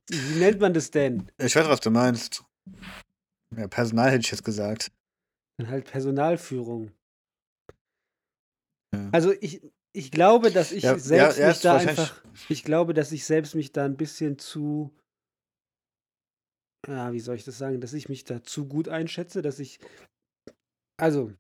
wie 0.08 0.38
nennt 0.38 0.60
man 0.60 0.74
das 0.74 0.90
denn? 0.90 1.30
Ich 1.38 1.56
weiß, 1.56 1.68
was 1.68 1.80
du 1.80 1.90
meinst. 1.90 2.44
Ja, 3.56 3.66
Personal 3.66 4.10
hätte 4.10 4.20
ich 4.20 4.30
jetzt 4.30 4.44
gesagt. 4.44 4.92
Dann 5.58 5.68
halt 5.68 5.90
Personalführung. 5.90 6.92
Ja. 8.94 9.08
Also 9.10 9.32
ich, 9.40 9.60
ich 9.98 10.12
glaube, 10.12 10.52
dass 10.52 10.70
ich 10.70 10.84
Ja, 10.84 10.96
selbst 10.96 11.38
ja, 11.38 11.46
mich 11.46 11.56
ist 11.56 11.64
da 11.64 11.76
einfach, 11.76 12.22
ich 12.48 12.62
glaube, 12.62 12.94
dass 12.94 13.10
ich 13.10 13.24
selbst 13.24 13.54
mich 13.56 13.72
da 13.72 13.84
ein 13.84 13.96
bisschen 13.96 14.38
zu, 14.38 14.94
ja, 16.86 17.12
wie 17.12 17.20
soll 17.20 17.34
ich 17.34 17.44
das 17.44 17.58
sagen, 17.58 17.80
dass 17.80 17.92
ich 17.92 18.08
mich 18.08 18.24
da 18.24 18.42
zu 18.42 18.66
gut 18.68 18.88
einschätze, 18.88 19.42
dass 19.42 19.58
ich, 19.58 19.80
also, 21.00 21.32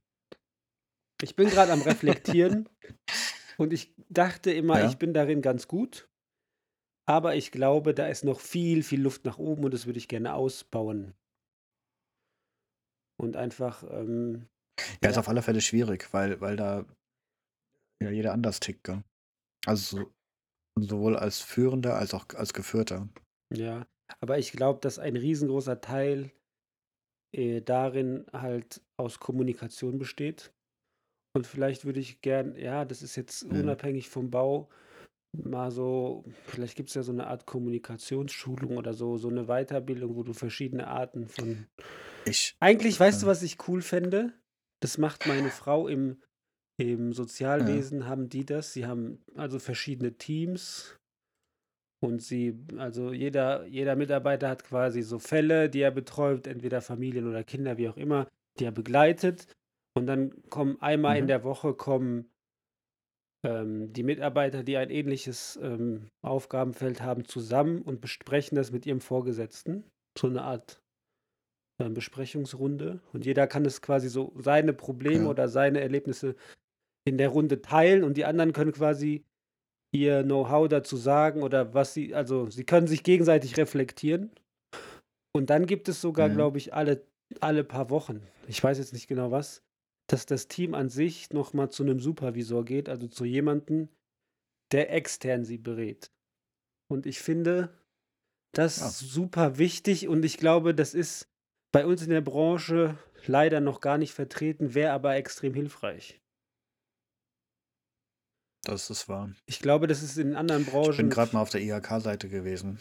ich 1.22 1.36
bin 1.36 1.50
gerade 1.50 1.72
am 1.72 1.82
Reflektieren 1.82 2.68
und 3.58 3.72
ich 3.72 3.94
dachte 4.08 4.52
immer, 4.52 4.80
Ja. 4.80 4.86
ich 4.86 4.98
bin 4.98 5.14
darin 5.14 5.40
ganz 5.40 5.68
gut, 5.68 6.08
aber 7.08 7.36
ich 7.36 7.52
glaube, 7.52 7.94
da 7.94 8.08
ist 8.08 8.24
noch 8.24 8.40
viel, 8.40 8.82
viel 8.82 9.00
Luft 9.00 9.24
nach 9.24 9.38
oben 9.38 9.64
und 9.64 9.72
das 9.72 9.86
würde 9.86 9.98
ich 9.98 10.08
gerne 10.08 10.34
ausbauen. 10.34 11.14
Und 13.20 13.36
einfach, 13.36 13.84
ähm, 13.84 14.48
Ja, 15.02 15.10
ist 15.10 15.14
Ja. 15.16 15.20
auf 15.20 15.28
alle 15.28 15.42
Fälle 15.42 15.60
schwierig, 15.60 16.12
weil, 16.12 16.40
weil 16.40 16.56
da 16.56 16.84
ja 18.02 18.10
jeder 18.10 18.32
anders 18.32 18.60
tickt, 18.60 18.84
gell? 18.84 19.02
Also 19.66 19.98
so, 19.98 20.12
sowohl 20.80 21.16
als 21.16 21.40
Führender 21.40 21.96
als 21.96 22.14
auch 22.14 22.26
als 22.34 22.52
Geführter. 22.54 23.08
Ja, 23.54 23.86
aber 24.20 24.38
ich 24.38 24.52
glaube, 24.52 24.80
dass 24.80 24.98
ein 24.98 25.16
riesengroßer 25.16 25.80
Teil 25.80 26.32
äh, 27.32 27.60
darin 27.60 28.26
halt 28.32 28.82
aus 28.96 29.20
Kommunikation 29.20 29.98
besteht. 29.98 30.52
Und 31.36 31.46
vielleicht 31.46 31.84
würde 31.84 32.00
ich 32.00 32.20
gern, 32.20 32.56
ja, 32.56 32.84
das 32.84 33.02
ist 33.02 33.16
jetzt 33.16 33.44
Mhm. 33.44 33.60
unabhängig 33.60 34.08
vom 34.08 34.30
Bau, 34.30 34.70
mal 35.32 35.70
so, 35.70 36.24
vielleicht 36.46 36.76
gibt 36.76 36.88
es 36.90 36.94
ja 36.94 37.02
so 37.02 37.12
eine 37.12 37.26
Art 37.28 37.46
Kommunikationsschulung 37.46 38.76
oder 38.78 38.94
so, 38.94 39.18
so 39.18 39.28
eine 39.28 39.46
Weiterbildung, 39.46 40.16
wo 40.16 40.22
du 40.22 40.32
verschiedene 40.32 40.88
Arten 40.88 41.28
von. 41.28 41.66
Ich, 42.24 42.56
Eigentlich, 42.60 42.98
weißt 42.98 43.22
du, 43.22 43.26
was 43.26 43.42
ich 43.42 43.68
cool 43.68 43.82
fände? 43.82 44.32
Das 44.80 44.98
macht 44.98 45.26
meine 45.26 45.50
Frau 45.50 45.88
im, 45.88 46.22
im 46.78 47.12
Sozialwesen, 47.12 48.06
haben 48.06 48.28
die 48.28 48.46
das. 48.46 48.72
Sie 48.72 48.86
haben 48.86 49.22
also 49.34 49.58
verschiedene 49.58 50.16
Teams 50.16 50.96
und 52.00 52.22
sie, 52.22 52.56
also 52.76 53.12
jeder, 53.12 53.66
jeder 53.66 53.96
Mitarbeiter 53.96 54.48
hat 54.48 54.64
quasi 54.64 55.02
so 55.02 55.18
Fälle, 55.18 55.68
die 55.68 55.80
er 55.80 55.90
betreut, 55.90 56.46
entweder 56.46 56.80
Familien 56.80 57.26
oder 57.28 57.42
Kinder, 57.42 57.76
wie 57.76 57.88
auch 57.88 57.96
immer, 57.96 58.28
die 58.58 58.64
er 58.64 58.72
begleitet. 58.72 59.52
Und 59.96 60.06
dann 60.06 60.42
kommen 60.48 60.80
einmal 60.80 61.18
in 61.18 61.24
Mhm. 61.24 61.28
der 61.28 61.42
Woche 61.42 61.74
kommen 61.74 62.30
ähm, 63.44 63.92
die 63.92 64.02
Mitarbeiter, 64.02 64.62
die 64.62 64.76
ein 64.76 64.90
ähnliches 64.90 65.58
ähm, 65.62 66.08
Aufgabenfeld 66.22 67.02
haben, 67.02 67.24
zusammen 67.24 67.82
und 67.82 68.00
besprechen 68.00 68.56
das 68.56 68.70
mit 68.72 68.86
ihrem 68.86 69.00
Vorgesetzten. 69.00 69.84
So 70.18 70.28
eine 70.28 70.42
Art 70.42 70.80
ähm, 71.80 71.94
Besprechungsrunde. 71.94 73.00
Und 73.12 73.24
jeder 73.26 73.46
kann 73.46 73.64
es 73.64 73.82
quasi 73.82 74.08
so 74.08 74.32
seine 74.38 74.72
Probleme 74.72 75.24
Ja. 75.24 75.30
oder 75.30 75.48
seine 75.48 75.80
Erlebnisse 75.80 76.36
in 77.08 77.18
der 77.18 77.30
Runde 77.30 77.62
teilen 77.62 78.04
und 78.04 78.16
die 78.16 78.24
anderen 78.24 78.52
können 78.52 78.72
quasi 78.72 79.24
ihr 79.92 80.22
Know-how 80.22 80.68
dazu 80.68 80.96
sagen 80.96 81.42
oder 81.42 81.74
was 81.74 81.94
sie, 81.94 82.14
also 82.14 82.50
sie 82.50 82.64
können 82.64 82.86
sich 82.86 83.02
gegenseitig 83.02 83.56
reflektieren. 83.56 84.30
Und 85.34 85.50
dann 85.50 85.66
gibt 85.66 85.88
es 85.88 86.00
sogar, 86.00 86.28
Mhm. 86.28 86.34
glaube 86.34 86.58
ich, 86.58 86.74
alle, 86.74 87.06
alle 87.40 87.64
paar 87.64 87.90
Wochen, 87.90 88.22
ich 88.46 88.62
weiß 88.62 88.78
jetzt 88.78 88.92
nicht 88.92 89.06
genau 89.08 89.30
was, 89.30 89.62
dass 90.08 90.26
das 90.26 90.48
Team 90.48 90.74
an 90.74 90.88
sich 90.88 91.30
nochmal 91.32 91.70
zu 91.70 91.82
einem 91.82 92.00
Supervisor 92.00 92.64
geht, 92.64 92.88
also 92.88 93.08
zu 93.08 93.24
jemandem, 93.24 93.88
der 94.72 94.92
extern 94.92 95.44
sie 95.44 95.58
berät. 95.58 96.10
Und 96.90 97.06
ich 97.06 97.18
finde 97.20 97.70
das 98.52 98.78
Ja. 98.78 98.88
super 98.88 99.58
wichtig 99.58 100.08
und 100.08 100.24
ich 100.24 100.38
glaube, 100.38 100.74
das 100.74 100.94
ist 100.94 101.28
bei 101.72 101.84
uns 101.86 102.02
in 102.02 102.10
der 102.10 102.22
Branche 102.22 102.96
leider 103.26 103.60
noch 103.60 103.80
gar 103.80 103.98
nicht 103.98 104.12
vertreten, 104.12 104.74
wäre 104.74 104.92
aber 104.92 105.16
extrem 105.16 105.52
hilfreich. 105.54 106.20
Das 108.68 108.90
ist 108.90 109.08
wahr. 109.08 109.30
Ich 109.46 109.60
glaube, 109.60 109.86
das 109.86 110.02
ist 110.02 110.16
in 110.18 110.34
anderen 110.36 110.62
Ich 110.62 110.70
Branchen. 110.70 110.96
bin 110.96 111.10
gerade 111.10 111.32
mal 111.34 111.42
auf 111.42 111.50
der 111.50 111.60
IHK-Seite 111.62 112.28
gewesen. 112.28 112.78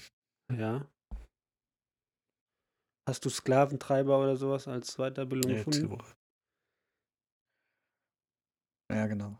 Ja. 0.51 0.87
Hast 3.09 3.23
du 3.25 3.29
Sklaventreiber 3.29 4.19
oder 4.21 4.35
sowas 4.35 4.67
als 4.67 4.97
Weiterbildung 4.97 5.51
Jetzt, 5.51 5.65
gefunden? 5.65 6.03
ja, 8.91 9.07
genau. 9.07 9.39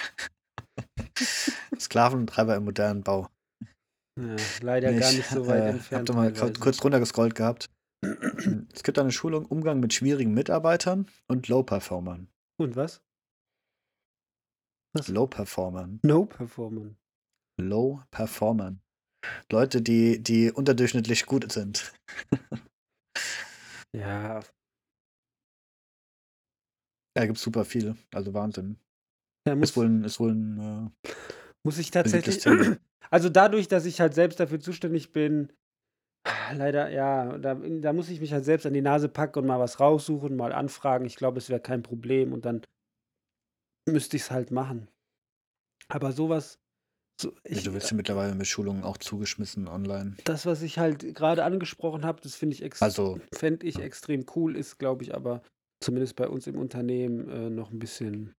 Sklaventreiber 1.78 2.56
im 2.56 2.64
modernen 2.64 3.02
Bau. 3.02 3.28
Ja, 4.18 4.36
leider 4.60 4.92
gar 4.92 5.10
Ich, 5.10 5.18
nicht 5.18 5.28
so 5.30 5.46
weit 5.46 5.62
äh, 5.62 5.68
entfernt. 5.70 6.08
Hab 6.10 6.14
da 6.16 6.20
mal 6.22 6.32
kurz, 6.32 6.60
kurz 6.60 6.76
drunter 6.76 6.98
gescrollt 7.00 7.34
gehabt. 7.34 7.70
es 8.72 8.82
gibt 8.82 8.98
eine 8.98 9.12
Schulung 9.12 9.46
Umgang 9.46 9.80
mit 9.80 9.92
schwierigen 9.94 10.32
Mitarbeitern 10.34 11.08
und 11.28 11.48
Low-Performern. 11.48 12.28
Und 12.58 12.76
was? 12.76 13.02
Was? 14.92 15.08
Low-Performern. 15.08 16.00
No 16.02 16.24
Performance. 16.26 16.96
Low-Performern. 17.60 18.80
Leute, 19.52 19.82
die, 19.82 20.22
die 20.22 20.50
unterdurchschnittlich 20.50 21.26
gut 21.26 21.50
sind. 21.52 21.92
Ja, 23.92 24.40
Da 27.16 27.26
gibt 27.26 27.38
es 27.38 27.42
super 27.42 27.64
viel. 27.64 27.96
Also 28.14 28.32
Wahnsinn. 28.34 28.78
da 29.44 29.56
muss, 29.56 29.70
Ist 29.70 29.76
wohl 29.76 29.86
ein, 29.86 30.04
ist 30.04 30.20
wohl 30.20 30.32
ein 30.32 30.92
äh, 31.04 31.10
muss 31.64 31.78
ich 31.78 31.90
tatsächlich. 31.90 32.44
Also 33.12 33.28
dadurch, 33.28 33.66
dass 33.66 33.86
ich 33.86 34.00
halt 34.00 34.14
selbst 34.14 34.38
dafür 34.38 34.60
zuständig 34.60 35.10
bin, 35.10 35.52
leider, 36.54 36.90
ja, 36.90 37.36
da, 37.38 37.56
da 37.56 37.92
muss 37.92 38.08
ich 38.08 38.20
mich 38.20 38.32
halt 38.32 38.44
selbst 38.44 38.66
an 38.66 38.72
die 38.72 38.82
Nase 38.82 39.08
packen 39.08 39.40
und 39.40 39.46
mal 39.48 39.58
was 39.58 39.80
raussuchen, 39.80 40.36
mal 40.36 40.52
anfragen. 40.52 41.06
Ich 41.06 41.16
glaube, 41.16 41.38
es 41.38 41.48
wäre 41.48 41.58
kein 41.60 41.82
Problem 41.82 42.32
und 42.32 42.44
dann 42.44 42.62
müsste 43.90 44.16
ich 44.16 44.22
es 44.24 44.30
halt 44.30 44.50
machen. 44.50 44.88
Aber 45.88 46.12
sowas. 46.12 46.58
So, 47.20 47.30
Ja, 47.30 47.36
ich, 47.44 47.64
du 47.64 47.74
wirst 47.74 47.90
ja 47.90 47.96
mittlerweile 47.96 48.34
mit 48.34 48.46
Schulungen 48.46 48.82
auch 48.82 48.96
zugeschmissen 48.96 49.68
online. 49.68 50.16
das, 50.24 50.46
was 50.46 50.62
ich 50.62 50.78
halt 50.78 51.14
gerade 51.14 51.44
angesprochen 51.44 52.04
habe, 52.04 52.20
das 52.22 52.34
finde 52.34 52.54
ich, 52.54 52.62
ex 52.62 52.80
Also, 52.80 53.20
fänd 53.34 53.62
ich 53.62 53.78
extrem 53.78 54.24
cool, 54.34 54.56
ist, 54.56 54.78
glaube 54.78 55.02
ich, 55.04 55.14
aber 55.14 55.42
zumindest 55.82 56.16
bei 56.16 56.28
uns 56.28 56.46
im 56.46 56.56
Unternehmen 56.56 57.28
äh, 57.28 57.50
noch 57.50 57.70
ein 57.70 57.78
bisschen 57.78 58.32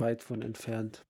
weit 0.00 0.22
von 0.22 0.42
entfernt. 0.42 1.04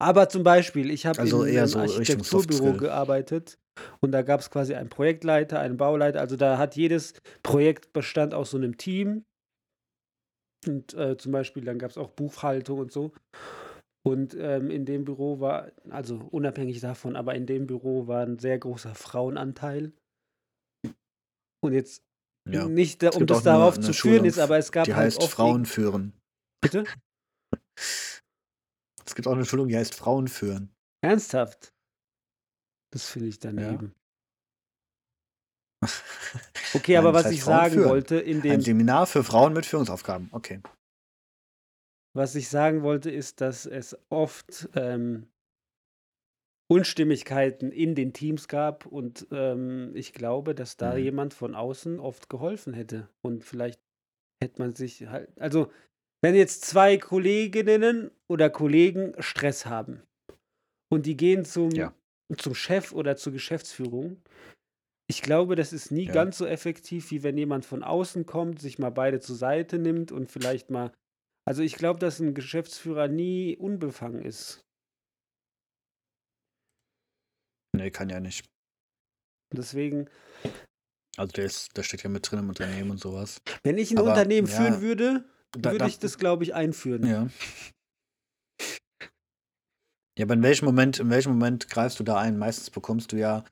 Aber 0.00 0.28
zum 0.28 0.44
Beispiel, 0.44 0.90
ich 0.90 1.06
habe 1.06 1.18
Also 1.18 1.42
in 1.42 1.58
einem 1.58 1.66
so 1.66 1.80
Architekturbüro 1.80 2.74
gearbeitet 2.74 3.58
und 4.00 4.12
da 4.12 4.22
gab 4.22 4.40
es 4.40 4.50
quasi 4.50 4.74
einen 4.74 4.88
Projektleiter, 4.88 5.58
einen 5.58 5.76
Bauleiter. 5.76 6.20
Also 6.20 6.36
da 6.36 6.56
hat 6.56 6.76
jedes 6.76 7.14
Projekt 7.42 7.92
bestand 7.92 8.32
aus 8.32 8.52
so 8.52 8.56
einem 8.56 8.76
Team. 8.76 9.24
Und 10.66 10.94
äh, 10.94 11.16
zum 11.16 11.32
Beispiel, 11.32 11.64
dann 11.64 11.78
gab 11.78 11.90
es 11.90 11.98
auch 11.98 12.10
Buchhaltung 12.10 12.80
und 12.80 12.92
so. 12.92 13.12
Und 14.06 14.34
ähm, 14.34 14.70
in 14.70 14.86
dem 14.86 15.04
Büro 15.04 15.40
war, 15.40 15.70
also 15.90 16.16
unabhängig 16.30 16.80
davon, 16.80 17.14
aber 17.16 17.34
in 17.34 17.46
dem 17.46 17.66
Büro 17.66 18.06
war 18.06 18.24
ein 18.24 18.38
sehr 18.38 18.58
großer 18.58 18.94
Frauenanteil. 18.94 19.92
Und 21.60 21.72
jetzt 21.74 22.02
ja. 22.48 22.66
nicht, 22.66 23.02
um 23.04 23.26
das 23.26 23.38
eine- 23.38 23.44
darauf 23.44 23.76
eine 23.76 23.86
zu 23.86 23.92
Schulung, 23.92 24.18
führen 24.18 24.26
ist, 24.26 24.38
aber 24.38 24.58
es 24.58 24.72
gab 24.72 24.84
Die 24.84 24.94
halt 24.94 25.06
heißt 25.06 25.22
Frauen 25.24 25.66
führen. 25.66 26.12
Bitte? 26.62 26.84
Es 27.76 29.14
gibt 29.14 29.26
auch 29.28 29.32
eine 29.32 29.44
Schulung, 29.44 29.68
die 29.68 29.76
heißt 29.76 29.94
Frauen 29.94 30.28
führen. 30.28 30.70
Ernsthaft? 31.04 31.72
Das 32.92 33.08
finde 33.08 33.28
ich 33.28 33.38
daneben. 33.38 33.94
Okay, 36.74 36.94
Nein, 36.94 36.98
aber 36.98 37.14
was 37.14 37.26
heißt 37.26 37.34
ich 37.34 37.42
Frauen 37.42 37.54
sagen 37.56 37.72
führen. 37.74 37.88
wollte, 37.88 38.16
in 38.16 38.38
Ein 38.38 38.42
dem 38.42 38.60
Seminar 38.60 39.06
für 39.06 39.24
Frauen 39.24 39.52
mit 39.52 39.66
Führungsaufgaben. 39.66 40.28
Okay. 40.32 40.60
was 42.16 42.34
ich 42.34 42.48
sagen 42.48 42.82
wollte, 42.82 43.10
ist, 43.10 43.40
dass 43.40 43.64
es 43.64 43.96
oft 44.10 44.68
ähm, 44.74 45.28
Unstimmigkeiten 46.70 47.72
in 47.72 47.94
den 47.94 48.12
Teams 48.12 48.48
gab 48.48 48.84
und 48.86 49.26
ähm, 49.30 49.92
ich 49.94 50.12
glaube, 50.12 50.54
dass 50.54 50.76
da 50.76 50.94
Mhm. 50.96 51.02
jemand 51.04 51.34
von 51.34 51.54
außen 51.54 51.98
oft 52.00 52.28
geholfen 52.28 52.74
hätte 52.74 53.08
und 53.24 53.44
vielleicht 53.44 53.80
hätte 54.42 54.60
man 54.60 54.74
sich 54.74 55.06
halt, 55.06 55.30
also 55.40 55.70
wenn 56.22 56.34
jetzt 56.34 56.64
zwei 56.64 56.98
Kolleginnen 56.98 58.10
oder 58.28 58.50
Kollegen 58.50 59.14
Stress 59.22 59.64
haben 59.66 60.02
und 60.92 61.06
die 61.06 61.16
gehen 61.16 61.44
zum, 61.44 61.70
Ja. 61.70 61.94
zum 62.36 62.54
Chef 62.54 62.92
oder 62.92 63.16
zur 63.16 63.32
Geschäftsführung, 63.32 64.20
ich 65.10 65.22
glaube, 65.22 65.56
das 65.56 65.72
ist 65.72 65.90
nie 65.90 66.04
Ja. 66.06 66.12
ganz 66.12 66.38
so 66.38 66.46
effektiv, 66.46 67.10
wie 67.10 67.22
wenn 67.22 67.36
jemand 67.38 67.64
von 67.64 67.82
außen 67.82 68.26
kommt, 68.26 68.60
sich 68.60 68.78
mal 68.78 68.90
beide 68.90 69.20
zur 69.20 69.36
Seite 69.36 69.78
nimmt 69.78 70.12
und 70.12 70.30
vielleicht 70.30 70.70
mal. 70.70 70.92
Also 71.46 71.62
ich 71.62 71.74
glaube, 71.76 71.98
dass 71.98 72.20
ein 72.20 72.34
Geschäftsführer 72.34 73.08
nie 73.08 73.56
unbefangen 73.56 74.22
ist. 74.22 74.60
Nee, 77.74 77.90
kann 77.90 78.10
ja 78.10 78.20
nicht. 78.20 78.44
Deswegen, 79.54 80.08
Also 81.16 81.32
der, 81.32 81.46
ist, 81.46 81.76
der 81.76 81.82
steckt 81.84 82.02
ja 82.02 82.10
mit 82.10 82.30
drin 82.30 82.40
im 82.40 82.48
Unternehmen 82.50 82.90
und 82.90 83.00
sowas. 83.00 83.40
wenn 83.64 83.78
ich 83.78 83.90
ein 83.92 83.98
Aber, 83.98 84.10
Unternehmen 84.10 84.46
ja, 84.46 84.56
führen 84.56 84.82
würde, 84.82 85.24
Da, 85.52 85.70
würde 85.72 85.78
da, 85.78 85.86
ich 85.86 85.98
das, 85.98 86.18
glaube 86.18 86.44
ich, 86.44 86.54
einführen. 86.54 87.06
ja. 87.06 87.28
Ja, 90.18 90.24
aber 90.24 90.34
in 90.34 90.42
welchem 90.42 90.64
Moment, 90.64 90.98
in 90.98 91.10
welchem 91.10 91.32
Moment 91.32 91.68
greifst 91.70 92.00
du 92.00 92.04
da 92.04 92.18
ein? 92.18 92.38
Meistens 92.38 92.70
bekommst 92.70 93.12
du 93.12 93.16
ja 93.16 93.44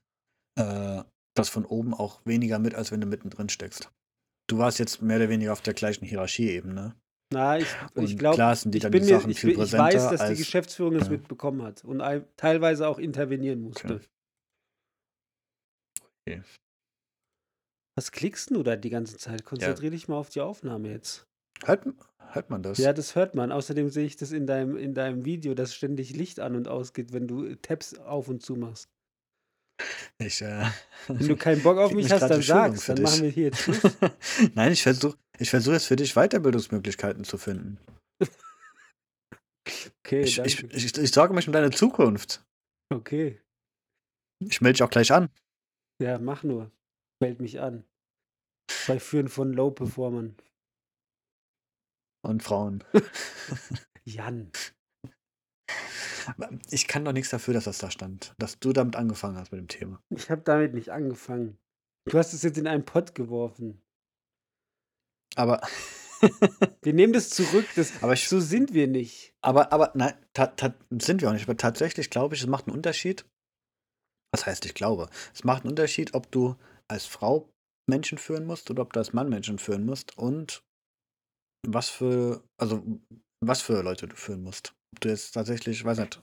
äh, 0.59 1.03
das 1.39 1.49
von 1.49 1.65
oben 1.65 1.95
auch 1.95 2.21
weniger 2.25 2.59
mit, 2.59 2.75
als 2.75 2.91
wenn 2.93 3.01
du 3.01 3.07
mittendrin 3.07 3.49
steckst. 3.49 3.91
Du 4.49 4.59
warst 4.59 4.79
jetzt 4.79 5.03
mehr 5.03 5.17
oder 5.17 5.29
weniger 5.29 5.53
auf 5.53 5.61
der 5.63 5.75
gleichen 5.75 6.05
Hierarchieebene. 6.05 6.95
Na, 7.33 7.59
ich, 7.59 7.67
ich 7.97 8.13
Und 8.13 8.19
glaube, 8.19 8.55
sind 8.57 8.73
die 8.73 8.79
ich 8.79 8.83
dann 8.83 8.93
bin 8.93 9.03
die 9.03 9.13
mir, 9.13 9.19
Sachen 9.19 9.31
ich, 9.31 9.41
bin- 9.41 9.51
ich 9.51 9.73
weiß, 9.73 9.95
dass 10.11 10.21
die 10.21 10.27
als- 10.27 10.39
Geschäftsführung 10.39 10.95
das 10.95 11.07
Ja. 11.09 11.13
mitbekommen 11.13 11.63
hat 11.63 11.85
und 11.85 12.01
ein, 12.01 12.25
teilweise 12.37 12.87
auch 12.87 12.99
intervenieren 12.99 13.61
musste. 13.63 13.95
Okay. 13.97 14.07
Okay. 16.29 16.43
Was 17.97 18.13
klickst 18.13 18.51
du 18.51 18.63
da 18.63 18.77
die 18.77 18.91
ganze 18.91 19.17
Zeit? 19.17 19.45
Konzentrier 19.45 19.91
dich 19.91 20.07
mal 20.07 20.17
auf 20.17 20.29
die 20.29 20.41
Aufnahme 20.41 20.91
jetzt. 20.91 21.27
Hört, 21.65 21.87
hört 22.33 22.51
man 22.51 22.63
das? 22.63 22.79
Ja, 22.79 22.93
das 22.93 23.15
hört 23.15 23.35
man. 23.35 23.51
Außerdem 23.51 23.89
sehe 23.89 24.05
ich 24.05 24.17
das 24.17 24.33
in 24.33 24.47
deinem, 24.47 24.77
in 24.77 24.93
deinem 24.95 25.25
Video, 25.25 25.55
dass 25.55 25.75
ständig 25.75 26.15
Licht 26.15 26.39
an 26.39 26.55
und 26.55 26.69
ausgeht, 26.69 27.13
wenn 27.13 27.27
du 27.27 27.55
Tabs 27.57 27.95
auf 27.95 28.29
und 28.29 28.43
zu 28.43 28.55
machst. 28.57 28.89
Ich, 30.19 30.41
äh, 30.41 30.65
Wenn 31.09 31.29
du 31.29 31.37
keinen 31.37 31.63
Bock 31.63 31.77
auf 31.77 31.93
mich 31.93 32.11
hast, 32.11 32.23
dann 32.29 32.41
sag's. 32.41 32.87
Dann 32.87 32.97
dich. 32.97 33.05
machen 33.05 33.23
wir 33.23 33.31
hier 33.31 33.45
jetzt 33.49 33.59
Schluss. 33.61 33.81
Nein, 34.55 34.73
ich 34.73 34.83
versuche 34.83 35.19
ich 35.39 35.51
versuch 35.51 35.73
jetzt 35.73 35.87
für 35.87 35.97
dich 35.97 36.15
Weiterbildungsmöglichkeiten 36.15 37.25
zu 37.25 37.37
finden. 37.37 37.79
Okay, 40.05 40.23
Ich, 40.23 40.37
danke. 40.37 40.49
ich, 40.51 40.85
ich, 40.85 40.97
ich 40.97 41.11
sorge 41.13 41.35
mich 41.35 41.47
um 41.47 41.53
deine 41.53 41.71
Zukunft. 41.71 42.43
okay. 42.93 43.41
Ich 44.39 44.61
melde 44.61 44.75
dich 44.75 44.83
auch 44.83 44.91
gleich 44.91 45.13
an. 45.13 45.29
Ja, 46.01 46.19
mach 46.19 46.43
nur. 46.43 46.71
Meld 47.21 47.41
mich 47.41 47.61
an. 47.61 47.85
Bei 48.87 48.99
Führen 49.01 49.29
von 49.29 49.53
Low-Performern. 49.53 50.37
Und 52.23 52.43
Frauen. 52.43 52.85
Jan. 54.05 54.51
Ich 56.71 56.89
kann 56.89 57.05
doch 57.05 57.13
nichts 57.13 57.31
dafür, 57.31 57.55
dass 57.55 57.65
das 57.65 57.79
da 57.79 57.91
stand. 57.91 58.35
Dass 58.39 58.59
du 58.59 58.73
damit 58.73 58.97
angefangen 58.97 59.37
hast 59.37 59.53
mit 59.53 59.61
dem 59.61 59.69
Thema. 59.69 60.03
Ich 60.11 60.31
habe 60.31 60.43
damit 60.43 60.75
nicht 60.75 60.91
angefangen. 60.91 61.57
Du 62.05 62.19
hast 62.19 62.33
es 62.33 62.43
jetzt 62.43 62.59
in 62.59 62.67
einen 62.67 62.85
Pott 62.85 63.15
geworfen. 63.15 63.81
Aber, 65.37 65.61
Wir 66.83 66.93
nehmen 66.93 67.13
das 67.13 67.31
zurück. 67.31 67.67
Das, 67.77 68.03
aber, 68.03 68.15
ich, 68.15 68.29
so 68.29 68.41
sind 68.41 68.75
wir 68.75 68.87
nicht. 68.87 69.35
aber, 69.41 69.73
aber 69.73 69.93
nein, 69.95 70.15
ta, 70.33 70.47
ta, 70.47 70.75
sind 70.91 71.21
wir 71.21 71.29
auch 71.29 71.33
nicht. 71.33 71.45
Aber 71.45 71.57
tatsächlich 71.57 72.11
glaube 72.11 72.35
ich, 72.35 72.43
es 72.43 72.47
macht 72.47 72.67
einen 72.67 72.77
Unterschied. 72.77 73.27
Was 74.33 74.47
heißt, 74.47 74.67
ich 74.67 74.75
glaube? 74.75 75.09
Es 75.35 75.45
macht 75.45 75.63
einen 75.63 75.71
Unterschied, 75.71 76.15
ob 76.15 76.31
du 76.31 76.57
als 76.89 77.07
Frau 77.07 77.49
Menschen 77.89 78.19
führen 78.19 78.47
musst 78.47 78.71
oder 78.71 78.83
ob 78.83 78.93
du 78.93 79.01
als 79.01 79.13
Mann 79.13 79.29
Menschen 79.29 79.59
führen 79.59 79.85
musst 79.85 80.17
und 80.19 80.65
was 81.67 81.89
für, 81.89 82.43
also 82.61 82.85
was 83.41 83.63
für 83.63 83.83
Leute 83.83 84.09
du 84.09 84.17
führen 84.17 84.43
musst. 84.43 84.75
Ob 84.97 85.01
du 85.01 85.11
jetzt 85.11 85.33
tatsächlich, 85.33 85.81
ich 85.81 85.85
weiß 85.85 85.99
nicht, 85.99 86.23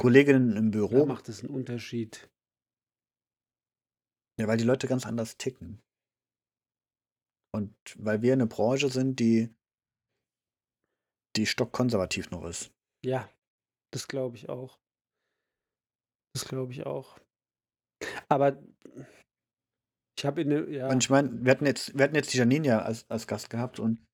Kolleginnen 0.00 0.56
im 0.56 0.72
Da 0.72 0.78
Büro, 0.78 1.06
macht 1.06 1.28
es 1.28 1.44
einen 1.44 1.54
Unterschied. 1.54 2.28
ja, 4.36 4.48
weil 4.48 4.56
die 4.56 4.64
Leute 4.64 4.88
ganz 4.88 5.06
anders 5.06 5.36
ticken. 5.36 5.80
Und 7.54 7.72
weil 8.00 8.20
wir 8.22 8.32
eine 8.32 8.48
Branche 8.48 8.88
sind, 8.88 9.20
die, 9.20 9.54
die 11.36 11.46
stockkonservativ 11.46 12.32
noch 12.32 12.44
ist. 12.46 12.72
Ja, 13.04 13.30
das 13.92 14.08
glaube 14.08 14.36
ich 14.36 14.48
auch. 14.48 14.80
Das 16.34 16.46
glaube 16.48 16.72
ich 16.72 16.84
auch. 16.84 17.20
Aber 18.28 18.60
ich 20.18 20.24
habe 20.24 20.42
in 20.42 20.50
der, 20.50 20.68
ja, 20.68 20.88
Und 20.88 21.04
ich 21.04 21.10
meine, 21.10 21.44
wir 21.44 21.52
hatten 21.52 21.66
jetzt, 21.66 21.96
wir 21.96 22.02
hatten 22.02 22.16
jetzt 22.16 22.34
die 22.34 22.38
Janine 22.38 22.66
ja 22.66 22.82
als, 22.82 23.08
als 23.08 23.28
Gast 23.28 23.50
gehabt 23.50 23.78
und 23.78 24.04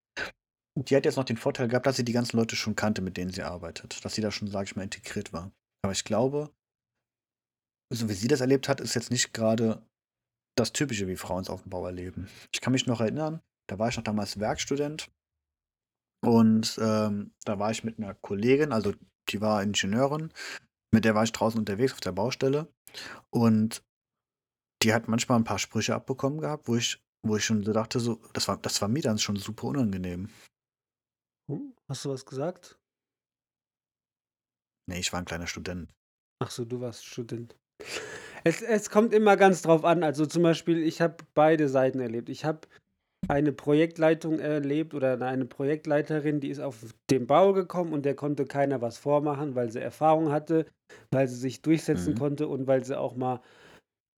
die 0.77 0.97
hat 0.97 1.05
jetzt 1.05 1.17
noch 1.17 1.25
den 1.25 1.37
Vorteil 1.37 1.69
gehabt, 1.69 1.87
dass 1.87 1.97
sie 1.97 2.05
die 2.05 2.13
ganzen 2.13 2.37
Leute 2.37 2.57
schon 2.57 2.77
kannte, 2.77 3.03
mit 3.03 3.17
denen 3.17 3.33
sie 3.33 3.43
arbeitet. 3.43 4.05
Dass 4.05 4.15
sie 4.15 4.23
da 4.23 4.31
schon, 4.31 4.49
sag 4.49 4.67
ich 4.67 4.77
mal, 4.77 4.83
integriert 4.83 5.33
war. 5.33 5.51
Aber 5.83 5.93
ich 5.93 6.05
glaube, 6.05 6.51
so 7.93 8.09
wie 8.09 8.15
sie 8.15 8.29
das 8.29 8.41
erlebt 8.41 8.69
hat, 8.69 8.81
ist 8.81 8.95
jetzt 8.95 9.11
nicht 9.11 9.35
gerade 9.35 9.83
das 10.57 10.73
Typische, 10.73 11.09
wie 11.09 11.17
Frauen 11.17 11.43
es 11.43 11.51
auf 11.51 11.63
dem 11.63 11.71
Bau 11.71 11.85
erleben. 11.87 12.29
Ich 12.53 12.61
kann 12.61 12.73
mich 12.73 12.87
noch 12.87 13.01
erinnern, 13.01 13.41
da 13.69 13.79
war 13.79 13.89
ich 13.89 13.97
noch 13.97 14.05
damals 14.05 14.39
Werkstudent 14.39 15.11
und 16.25 16.79
ähm, 16.81 17.33
da 17.45 17.59
war 17.59 17.71
ich 17.71 17.85
mit 17.85 17.99
einer 17.99 18.15
Kollegin, 18.15 18.73
also 18.73 18.93
die 19.31 19.41
war 19.41 19.63
Ingenieurin, 19.63 20.33
mit 20.93 21.05
der 21.05 21.15
war 21.15 21.25
ich 21.25 21.33
draußen 21.33 21.59
unterwegs 21.59 21.93
auf 21.93 22.01
der 22.01 22.13
Baustelle 22.13 22.73
und 23.31 23.83
die 24.83 24.93
hat 24.93 25.09
manchmal 25.09 25.39
ein 25.39 25.45
paar 25.45 25.59
Sprüche 25.59 25.95
abbekommen 25.95 26.41
gehabt, 26.41 26.69
wo 26.69 26.77
ich, 26.77 27.03
wo 27.27 27.37
ich 27.37 27.45
schon 27.45 27.63
so 27.63 27.73
dachte, 27.73 28.01
so, 28.01 28.21
das 28.33 28.49
war, 28.49 28.57
das 28.57 28.81
war 28.81 28.89
mir 28.89 29.03
dann 29.03 29.19
schon 29.19 29.37
super 29.37 29.69
unangenehm. 29.69 30.31
Hm, 31.51 31.75
hast 31.89 32.05
du 32.05 32.11
was 32.11 32.25
gesagt? 32.25 32.79
Nee, 34.89 35.01
ich 35.01 35.13
war 35.13 35.21
ein 35.21 35.25
kleiner 35.25 35.47
Student. 35.49 35.91
Ach 36.43 36.51
so, 36.51 36.65
du 36.65 36.81
warst 36.81 37.05
Student. 37.05 37.57
Es, 38.45 38.63
es 38.63 38.89
kommt 38.91 39.13
immer 39.13 39.37
ganz 39.37 39.63
drauf 39.63 39.85
an. 39.85 40.03
Also 40.03 40.27
zum 40.27 40.43
Beispiel, 40.43 40.83
ich 40.83 41.01
habe 41.01 41.17
beide 41.35 41.69
Seiten 41.69 42.01
erlebt. 42.01 42.29
Ich 42.29 42.45
habe 42.45 42.61
eine 43.29 43.53
Projektleitung 43.53 44.39
erlebt 44.39 44.95
oder 44.95 45.21
eine 45.21 45.45
Projektleiterin, 45.45 46.41
die 46.41 46.49
ist 46.51 46.61
auf 46.61 46.79
den 47.11 47.27
Bau 47.27 47.53
gekommen 47.53 47.93
und 47.93 48.05
der 48.05 48.15
konnte 48.17 48.45
keiner 48.47 48.81
was 48.81 48.99
vormachen, 48.99 49.55
weil 49.55 49.71
sie 49.71 49.81
Erfahrung 49.81 50.33
hatte, 50.33 50.67
weil 51.13 51.29
sie 51.29 51.37
sich 51.37 51.63
durchsetzen 51.63 52.15
Mhm. 52.15 52.19
konnte 52.19 52.49
und 52.49 52.67
weil 52.67 52.85
sie 52.85 52.99
auch 52.99 53.15
mal, 53.17 53.41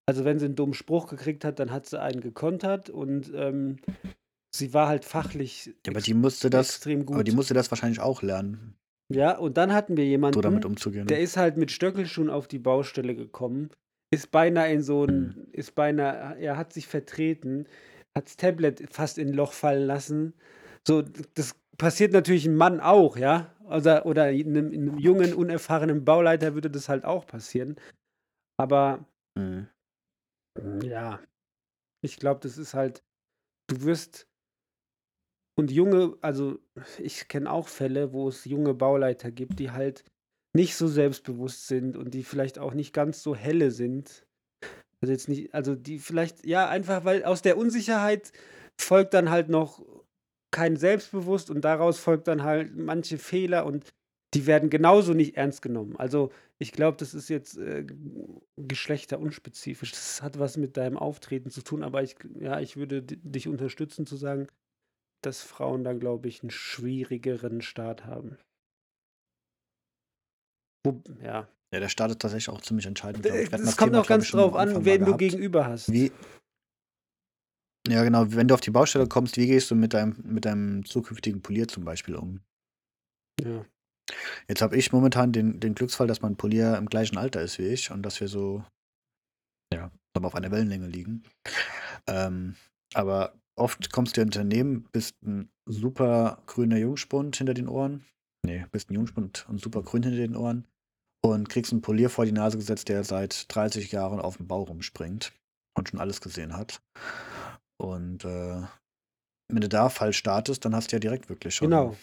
also 0.06 0.24
wenn 0.24 0.38
sie 0.38 0.46
einen 0.46 0.56
dummen 0.56 0.74
Spruch 0.74 1.08
gekriegt 1.08 1.44
hat, 1.44 1.58
dann 1.58 1.72
hat 1.72 1.86
sie 1.86 2.00
einen 2.00 2.20
gekontert 2.20 2.90
und 2.90 3.32
ähm, 3.34 3.78
sie 4.54 4.74
war 4.74 4.88
halt 4.88 5.04
fachlich 5.04 5.66
Ja, 5.86 5.92
aber 5.92 6.00
die 6.00 6.14
musste 6.14 6.50
das, 6.50 6.68
extrem 6.76 7.06
gut. 7.06 7.16
aber 7.16 7.24
die 7.24 7.32
musste 7.32 7.54
das 7.54 7.70
wahrscheinlich 7.70 8.00
auch 8.00 8.22
lernen, 8.22 8.76
ja, 9.12 9.36
und 9.36 9.56
dann 9.56 9.72
hatten 9.72 9.96
wir 9.96 10.06
jemanden, 10.06 10.34
so 10.34 10.40
damit 10.40 10.64
umzugehen. 10.64 11.06
der 11.06 11.20
ist 11.20 11.36
halt 11.36 11.56
mit 11.56 11.70
Stöckelschuhen 11.70 12.30
auf 12.30 12.48
die 12.48 12.58
Baustelle 12.58 13.14
gekommen, 13.14 13.70
ist 14.10 14.30
beinahe 14.30 14.72
in 14.72 14.82
so 14.82 15.04
ein, 15.04 15.34
Mhm. 15.34 15.46
ist 15.52 15.74
beinahe, 15.74 16.38
er 16.38 16.56
hat 16.56 16.72
sich 16.72 16.86
vertreten, 16.86 17.66
hat 18.14 18.26
das 18.26 18.36
Tablet 18.36 18.82
fast 18.90 19.18
in 19.18 19.28
ein 19.28 19.34
Loch 19.34 19.52
fallen 19.52 19.86
lassen. 19.86 20.34
So, 20.86 21.02
das 21.34 21.56
passiert 21.78 22.12
natürlich 22.12 22.46
einem 22.46 22.56
Mann 22.56 22.80
auch, 22.80 23.16
ja. 23.16 23.54
Oder, 23.64 24.04
oder 24.04 24.24
einem, 24.24 24.66
einem 24.72 24.98
jungen, 24.98 25.32
unerfahrenen 25.32 26.04
Bauleiter 26.04 26.54
würde 26.54 26.70
das 26.70 26.88
halt 26.88 27.04
auch 27.04 27.26
passieren. 27.26 27.76
Aber 28.58 29.06
Mhm. 29.38 29.68
ja, 30.82 31.20
ich 32.04 32.18
glaube, 32.18 32.40
das 32.40 32.58
ist 32.58 32.74
halt, 32.74 33.02
du 33.68 33.82
wirst 33.82 34.28
und 35.54 35.70
junge, 35.70 36.16
also 36.20 36.58
ich 36.98 37.28
kenne 37.28 37.50
auch 37.50 37.68
Fälle, 37.68 38.12
wo 38.12 38.28
es 38.28 38.44
junge 38.44 38.74
Bauleiter 38.74 39.30
gibt, 39.30 39.58
die 39.58 39.70
halt 39.70 40.04
nicht 40.54 40.76
so 40.76 40.86
selbstbewusst 40.88 41.66
sind 41.66 41.96
und 41.96 42.14
die 42.14 42.24
vielleicht 42.24 42.58
auch 42.58 42.74
nicht 42.74 42.92
ganz 42.92 43.22
so 43.22 43.34
helle 43.34 43.70
sind. 43.70 44.26
Also 45.00 45.12
jetzt 45.12 45.28
nicht, 45.28 45.54
also 45.54 45.74
die 45.74 45.98
vielleicht, 45.98 46.46
ja, 46.46 46.68
einfach 46.68 47.04
weil 47.04 47.24
aus 47.24 47.42
der 47.42 47.58
Unsicherheit 47.58 48.32
folgt 48.80 49.14
dann 49.14 49.30
halt 49.30 49.48
noch 49.48 49.84
kein 50.50 50.76
Selbstbewusst 50.76 51.50
und 51.50 51.62
daraus 51.62 51.98
folgt 51.98 52.28
dann 52.28 52.42
halt 52.42 52.76
manche 52.76 53.18
Fehler 53.18 53.66
und 53.66 53.92
die 54.34 54.46
werden 54.46 54.70
genauso 54.70 55.12
nicht 55.12 55.36
ernst 55.36 55.60
genommen. 55.62 55.96
Also 55.96 56.30
ich 56.58 56.72
glaube, 56.72 56.96
das 56.98 57.14
ist 57.14 57.28
jetzt 57.28 57.58
äh, 57.58 57.84
geschlechterunspezifisch. 58.56 59.90
Das 59.90 60.22
hat 60.22 60.38
was 60.38 60.56
mit 60.56 60.76
deinem 60.76 60.96
Auftreten 60.96 61.50
zu 61.50 61.62
tun, 61.62 61.82
aber 61.82 62.02
ich, 62.02 62.16
ja, 62.38 62.60
ich 62.60 62.76
würde 62.76 63.02
di- 63.02 63.16
dich 63.16 63.48
unterstützen 63.48 64.06
zu 64.06 64.16
sagen, 64.16 64.46
dass 65.22 65.42
Frauen 65.42 65.85
da, 65.85 65.92
glaube 65.92 66.28
ich, 66.28 66.42
einen 66.42 66.50
schwierigeren 66.50 67.62
Start 67.62 68.04
haben. 68.04 68.38
Ja. 71.22 71.48
Ja, 71.72 71.80
der 71.80 71.88
startet 71.88 72.20
tatsächlich 72.20 72.50
auch 72.50 72.61
ziemlich 72.61 72.87
entscheidend. 72.87 73.24
Es 73.24 73.76
kommt 73.76 73.94
auch 73.96 74.06
ganz 74.06 74.30
drauf 74.30 74.54
an, 74.54 74.85
wen 74.85 75.04
du 75.06 75.16
gegenüber 75.16 75.66
hast. 75.66 75.90
Wie, 75.90 76.12
Ja, 77.88 78.04
genau. 78.04 78.32
Wenn 78.32 78.48
du 78.48 78.54
auf 78.54 78.61
die 78.61 78.70
Baustelle 78.70 79.08
kommst, 79.08 79.37
wie 79.37 79.46
gehst 79.46 79.70
du 79.70 79.74
mit 79.74 79.94
deinem, 79.94 80.16
mit 80.22 80.44
deinem 80.44 80.85
zukünftigen 80.85 81.40
Polier 81.40 81.68
zum 81.68 81.85
Beispiel 81.85 82.14
um? 82.14 82.40
Ja. 83.40 83.64
Jetzt 84.48 84.61
habe 84.61 84.76
ich 84.76 84.92
momentan 84.92 85.32
den, 85.32 85.61
den 85.61 85.74
Glücksfall, 85.74 86.06
dass 86.06 86.20
mein 86.20 86.37
Polier 86.37 86.76
im 86.76 86.87
gleichen 86.87 87.16
Alter 87.16 87.40
ist 87.40 87.58
wie 87.58 87.68
ich 87.68 87.90
und 87.90 88.02
dass 88.02 88.20
wir 88.20 88.28
so, 88.28 88.64
ja, 89.72 89.90
auf 90.20 90.35
einer 90.35 90.50
Wellenlänge 90.50 90.87
liegen. 90.87 91.24
Ähm, 92.06 92.56
aber 92.94 93.35
oft 93.56 93.92
kommst 93.92 94.16
du 94.16 94.20
in 94.20 94.28
Unternehmen, 94.28 94.88
bist 94.92 95.20
ein 95.22 95.50
super 95.66 96.42
grüner 96.46 96.78
Jungspund 96.78 97.36
hinter 97.36 97.54
den 97.54 97.68
Ohren. 97.68 98.04
Nee, 98.44 98.66
bist 98.72 98.90
ein 98.90 98.94
Jungspund 98.94 99.46
und 99.48 99.60
super 99.60 99.82
grün 99.82 100.02
hinter 100.02 100.18
den 100.18 100.36
Ohren 100.36 100.66
und 101.24 101.48
kriegst 101.48 101.72
einen 101.72 101.82
Polier 101.82 102.10
vor 102.10 102.24
die 102.24 102.32
Nase 102.32 102.58
gesetzt, 102.58 102.88
der 102.88 103.04
seit 103.04 103.54
30 103.54 103.92
Jahren 103.92 104.20
auf 104.20 104.38
dem 104.38 104.48
Bau 104.48 104.62
rumspringt 104.62 105.32
und 105.78 105.88
schon 105.88 106.00
alles 106.00 106.20
gesehen 106.20 106.56
hat. 106.56 106.82
Und 107.80 108.24
äh, 108.24 108.62
wenn 109.48 109.60
du 109.60 109.68
da 109.68 109.88
falsch 109.88 110.18
startest, 110.18 110.64
dann 110.64 110.74
hast 110.74 110.90
du 110.90 110.96
ja 110.96 111.00
direkt 111.00 111.28
wirklich 111.28 111.54
schon. 111.54 111.70
Genau. 111.70 111.96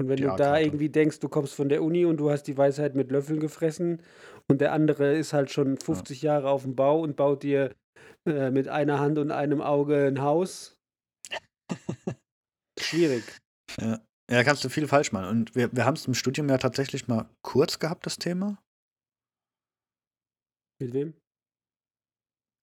Und 0.00 0.08
wenn 0.08 0.20
du 0.20 0.34
da 0.36 0.58
irgendwie 0.58 0.90
denkst, 0.90 1.18
du 1.18 1.28
kommst 1.28 1.54
von 1.54 1.68
der 1.68 1.82
Uni 1.82 2.04
und 2.04 2.18
du 2.18 2.30
hast 2.30 2.44
die 2.44 2.56
Weisheit 2.56 2.94
mit 2.94 3.10
Löffeln 3.10 3.40
gefressen 3.40 4.00
und 4.46 4.60
der 4.60 4.72
andere 4.72 5.16
ist 5.16 5.32
halt 5.32 5.50
schon 5.50 5.76
50 5.76 6.22
Jahre 6.22 6.50
auf 6.50 6.62
dem 6.62 6.76
Bau 6.76 7.00
und 7.00 7.16
baut 7.16 7.42
dir 7.42 7.74
äh, 8.28 8.50
mit 8.50 8.68
einer 8.68 8.98
Hand 8.98 9.18
und 9.18 9.30
einem 9.30 9.60
Auge 9.60 10.06
ein 10.06 10.20
Haus. 10.20 10.76
Schwierig. 12.78 13.24
Ja. 13.78 14.00
ja, 14.30 14.44
kannst 14.44 14.64
du 14.64 14.68
viel 14.68 14.88
falsch 14.88 15.12
machen. 15.12 15.28
Und 15.28 15.54
wir, 15.54 15.74
wir 15.74 15.84
haben 15.84 15.94
es 15.94 16.06
im 16.06 16.14
Studium 16.14 16.48
ja 16.48 16.58
tatsächlich 16.58 17.08
mal 17.08 17.28
kurz 17.42 17.78
gehabt, 17.78 18.06
das 18.06 18.18
Thema. 18.18 18.62
Mit 20.80 20.92
wem? 20.92 21.14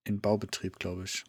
In 0.07 0.21
Baubetrieb, 0.21 0.79
glaube 0.79 1.03
ich. 1.03 1.25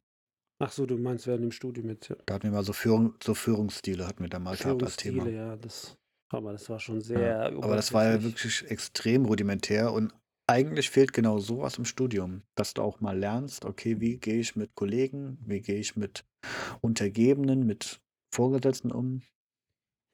Ach 0.63 0.73
so, 0.73 0.87
du 0.87 0.97
meinst 0.97 1.27
während 1.27 1.43
dem 1.43 1.53
Studium 1.53 1.89
jetzt. 1.89 2.09
Ja. 2.09 2.17
Da 2.25 2.35
hatten 2.35 2.45
wir 2.45 2.53
mal 2.53 2.65
so, 2.65 2.73
Führung, 2.73 3.15
so 3.23 3.35
Führungsstile, 3.35 4.07
hatten 4.07 4.23
wir 4.23 4.31
da 4.31 4.39
mal 4.39 4.57
gehabt 4.57 4.83
als 4.83 4.97
Thema. 4.97 5.29
Ja, 5.29 5.57
das. 5.57 5.97
Aber 6.33 6.53
das 6.53 6.69
war 6.71 6.81
schon 6.81 7.01
sehr. 7.01 7.21
Ja, 7.21 7.47
aber 7.47 7.77
das 7.77 7.93
war 7.93 8.05
ja 8.05 8.23
wirklich 8.23 8.69
extrem 8.71 9.27
rudimentär 9.27 9.93
und 9.93 10.13
eigentlich 10.47 10.91
fehlt 10.91 11.13
genau 11.13 11.39
sowas 11.39 11.79
im 11.79 11.85
Studium, 11.85 12.43
dass 12.55 12.75
du 12.75 12.83
auch 12.83 13.01
mal 13.01 13.19
lernst, 13.19 13.65
okay, 13.65 14.01
wie 14.01 14.19
gehe 14.19 14.39
ich 14.41 14.57
mit 14.57 14.75
Kollegen, 14.75 15.39
wie 15.45 15.61
gehe 15.61 15.79
ich 15.79 15.97
mit 15.97 16.25
Untergebenen, 16.81 17.67
mit 17.67 18.01
Vorgesetzten 18.33 18.93
um. 18.93 19.23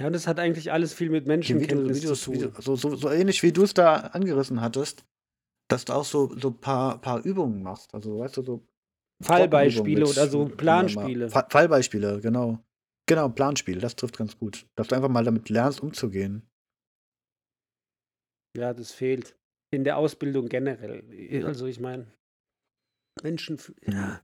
Ja, 0.00 0.06
und 0.06 0.14
das 0.14 0.26
hat 0.26 0.38
eigentlich 0.38 0.72
alles 0.72 0.94
viel 0.94 1.10
mit 1.10 1.26
Ja, 1.26 1.60
wie 1.60 1.66
du, 1.66 1.76
Menschenkenntnis 1.78 2.02
wie 2.02 2.06
du, 2.06 2.14
zu 2.14 2.32
wie 2.32 2.38
tun. 2.38 2.52
du, 2.54 2.62
so, 2.62 2.76
so, 2.76 2.96
so 2.96 3.10
ähnlich 3.10 3.42
wie 3.42 3.52
du 3.52 3.62
es 3.62 3.74
da 3.74 3.94
angerissen 3.96 4.60
hattest, 4.60 5.04
dass 5.68 5.84
du 5.84 5.92
auch 5.92 6.04
so 6.04 6.34
so 6.38 6.50
paar 6.50 7.00
paar 7.00 7.24
Übungen 7.24 7.62
machst. 7.62 7.94
Also, 7.94 8.18
weißt 8.18 8.38
du, 8.38 8.42
so 8.42 8.68
Fallbeispiele 9.22 10.06
oder 10.06 10.28
so 10.28 10.44
mit 10.46 10.56
Planspiele. 10.56 11.28
Fa 11.30 11.46
Fallbeispiele, 11.48 12.20
genau. 12.20 12.58
Genau, 13.06 13.28
Planspiele, 13.28 13.80
das 13.80 13.96
trifft 13.96 14.16
ganz 14.16 14.38
gut. 14.38 14.66
Dass 14.76 14.88
du 14.88 14.94
einfach 14.96 15.08
mal 15.08 15.24
damit 15.24 15.48
lernst, 15.48 15.80
umzugehen. 15.80 16.48
Ja, 18.56 18.72
das 18.74 18.92
fehlt. 18.92 19.36
In 19.72 19.84
der 19.84 19.96
Ausbildung 19.96 20.48
generell. 20.48 21.44
Also 21.46 21.66
ich 21.66 21.80
meine, 21.80 22.06
Menschen, 23.22 23.56
f- 23.56 23.72
ja, 23.86 24.22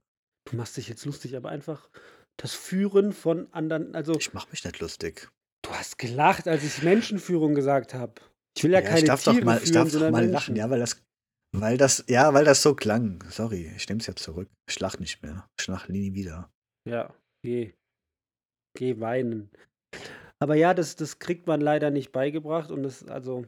du 0.49 0.55
machst 0.55 0.77
dich 0.77 0.87
jetzt 0.87 1.05
lustig, 1.05 1.35
aber 1.35 1.49
einfach 1.49 1.89
das 2.37 2.53
Führen 2.53 3.13
von 3.13 3.51
anderen, 3.53 3.95
also 3.95 4.13
Ich 4.13 4.33
mache 4.33 4.49
mich 4.51 4.63
nicht 4.63 4.79
lustig. 4.79 5.29
du 5.65 5.71
hast 5.71 5.97
gelacht, 5.97 6.47
als 6.47 6.63
ich 6.63 6.83
Menschenführung 6.83 7.55
gesagt 7.55 7.93
habe. 7.93 8.13
Ich 8.55 8.63
will 8.63 8.71
ja, 8.71 8.79
Ja, 8.79 8.87
keine 8.87 8.99
ich 8.99 9.05
darf 9.05 9.23
Tiere 9.23 9.37
doch 9.39 9.45
mal, 9.45 9.57
ich 9.57 9.63
führen, 9.63 9.73
darf 9.73 9.91
doch 9.91 9.99
mal 10.01 10.11
Menschen. 10.11 10.31
lachen, 10.31 10.55
ja, 10.55 10.69
weil 10.69 10.79
das, 10.79 11.01
weil 11.55 11.77
das, 11.77 12.05
ja, 12.07 12.33
weil 12.33 12.45
das 12.45 12.61
so 12.61 12.75
klang. 12.75 13.23
Sorry, 13.29 13.71
ich 13.75 13.87
nehme 13.89 14.01
es 14.01 14.07
ja 14.07 14.15
zurück. 14.15 14.49
Ich 14.69 14.79
lach 14.79 14.99
nicht 14.99 15.21
mehr. 15.23 15.47
Ich 15.59 15.67
lach 15.67 15.87
nie 15.87 16.13
wieder. 16.13 16.51
Ja, 16.87 17.13
geh. 17.43 17.73
Geh 18.77 18.99
weinen. 18.99 19.49
Aber 20.39 20.55
ja, 20.55 20.73
das, 20.73 20.95
das 20.95 21.19
kriegt 21.19 21.47
man 21.47 21.59
leider 21.59 21.89
nicht 21.89 22.11
beigebracht 22.11 22.69
und 22.71 22.83
das, 22.83 23.03
also, 23.07 23.45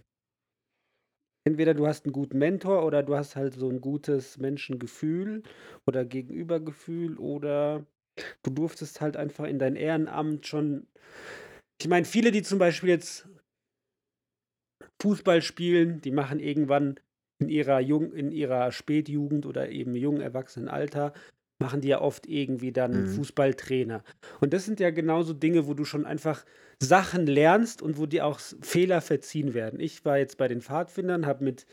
entweder 1.43 1.73
du 1.73 1.87
hast 1.87 2.05
einen 2.05 2.13
guten 2.13 2.37
Mentor 2.37 2.85
oder 2.85 3.03
du 3.03 3.15
hast 3.15 3.35
halt 3.35 3.53
so 3.53 3.69
ein 3.69 3.81
gutes 3.81 4.37
Menschengefühl 4.37 5.43
oder 5.85 6.05
Gegenübergefühl 6.05 7.17
oder 7.17 7.85
du 8.43 8.51
durftest 8.51 9.01
halt 9.01 9.17
einfach 9.17 9.45
in 9.45 9.59
dein 9.59 9.75
Ehrenamt 9.75 10.47
schon. 10.47 10.87
Ich 11.81 11.87
meine, 11.87 12.05
viele, 12.05 12.31
die 12.31 12.43
zum 12.43 12.59
Beispiel 12.59 12.89
jetzt 12.89 13.27
Fußball 15.01 15.41
spielen, 15.41 16.01
die 16.01 16.11
machen 16.11 16.39
irgendwann 16.39 16.99
in 17.39 17.49
ihrer 17.49 17.79
Jung, 17.79 18.13
in 18.13 18.31
ihrer 18.31 18.71
Spätjugend 18.71 19.47
oder 19.47 19.69
eben 19.69 19.95
jungen 19.95 20.21
Erwachsenenalter, 20.21 21.13
machen 21.61 21.81
die 21.81 21.87
ja 21.89 22.01
oft 22.01 22.27
irgendwie 22.27 22.71
dann 22.73 23.01
Mhm. 23.03 23.07
Fußballtrainer. 23.07 24.03
Und 24.41 24.53
das 24.53 24.65
sind 24.65 24.79
ja 24.79 24.89
genauso 24.89 25.33
Dinge, 25.33 25.67
wo 25.67 25.73
du 25.73 25.85
schon 25.85 26.05
einfach 26.05 26.45
Sachen 26.81 27.27
lernst 27.27 27.81
und 27.81 27.97
wo 27.97 28.05
dir 28.05 28.25
auch 28.25 28.39
Fehler 28.61 29.01
verziehen 29.01 29.53
werden. 29.53 29.79
Ich 29.79 30.03
war 30.03 30.17
jetzt 30.17 30.37
bei 30.37 30.47
den 30.47 30.61
Pfadfindern, 30.61 31.25
habe 31.25 31.43
mit, 31.43 31.65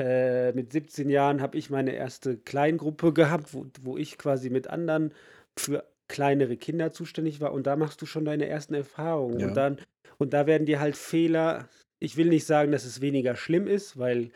äh, 0.00 0.52
mit 0.52 0.72
17 0.72 1.08
Jahren 1.08 1.40
habe 1.40 1.56
ich 1.58 1.70
meine 1.70 1.92
erste 1.92 2.36
Kleingruppe 2.36 3.12
gehabt, 3.12 3.54
wo, 3.54 3.66
wo 3.82 3.96
ich 3.96 4.18
quasi 4.18 4.50
mit 4.50 4.68
anderen 4.68 5.12
für 5.58 5.84
kleinere 6.08 6.56
Kinder 6.56 6.92
zuständig 6.92 7.40
war 7.40 7.52
und 7.52 7.66
da 7.66 7.76
machst 7.76 8.02
du 8.02 8.06
schon 8.06 8.24
deine 8.24 8.46
ersten 8.48 8.74
Erfahrungen 8.74 9.38
Ja. 9.40 9.46
und 9.48 9.56
dann 9.56 9.78
und 10.18 10.32
da 10.34 10.46
werden 10.46 10.66
dir 10.66 10.80
halt 10.80 10.96
Fehler, 10.96 11.68
ich 11.98 12.16
will 12.16 12.28
nicht 12.28 12.44
sagen, 12.46 12.72
dass 12.72 12.84
es 12.84 13.00
weniger 13.00 13.36
schlimm 13.36 13.66
ist, 13.66 13.96
weil 13.98 14.30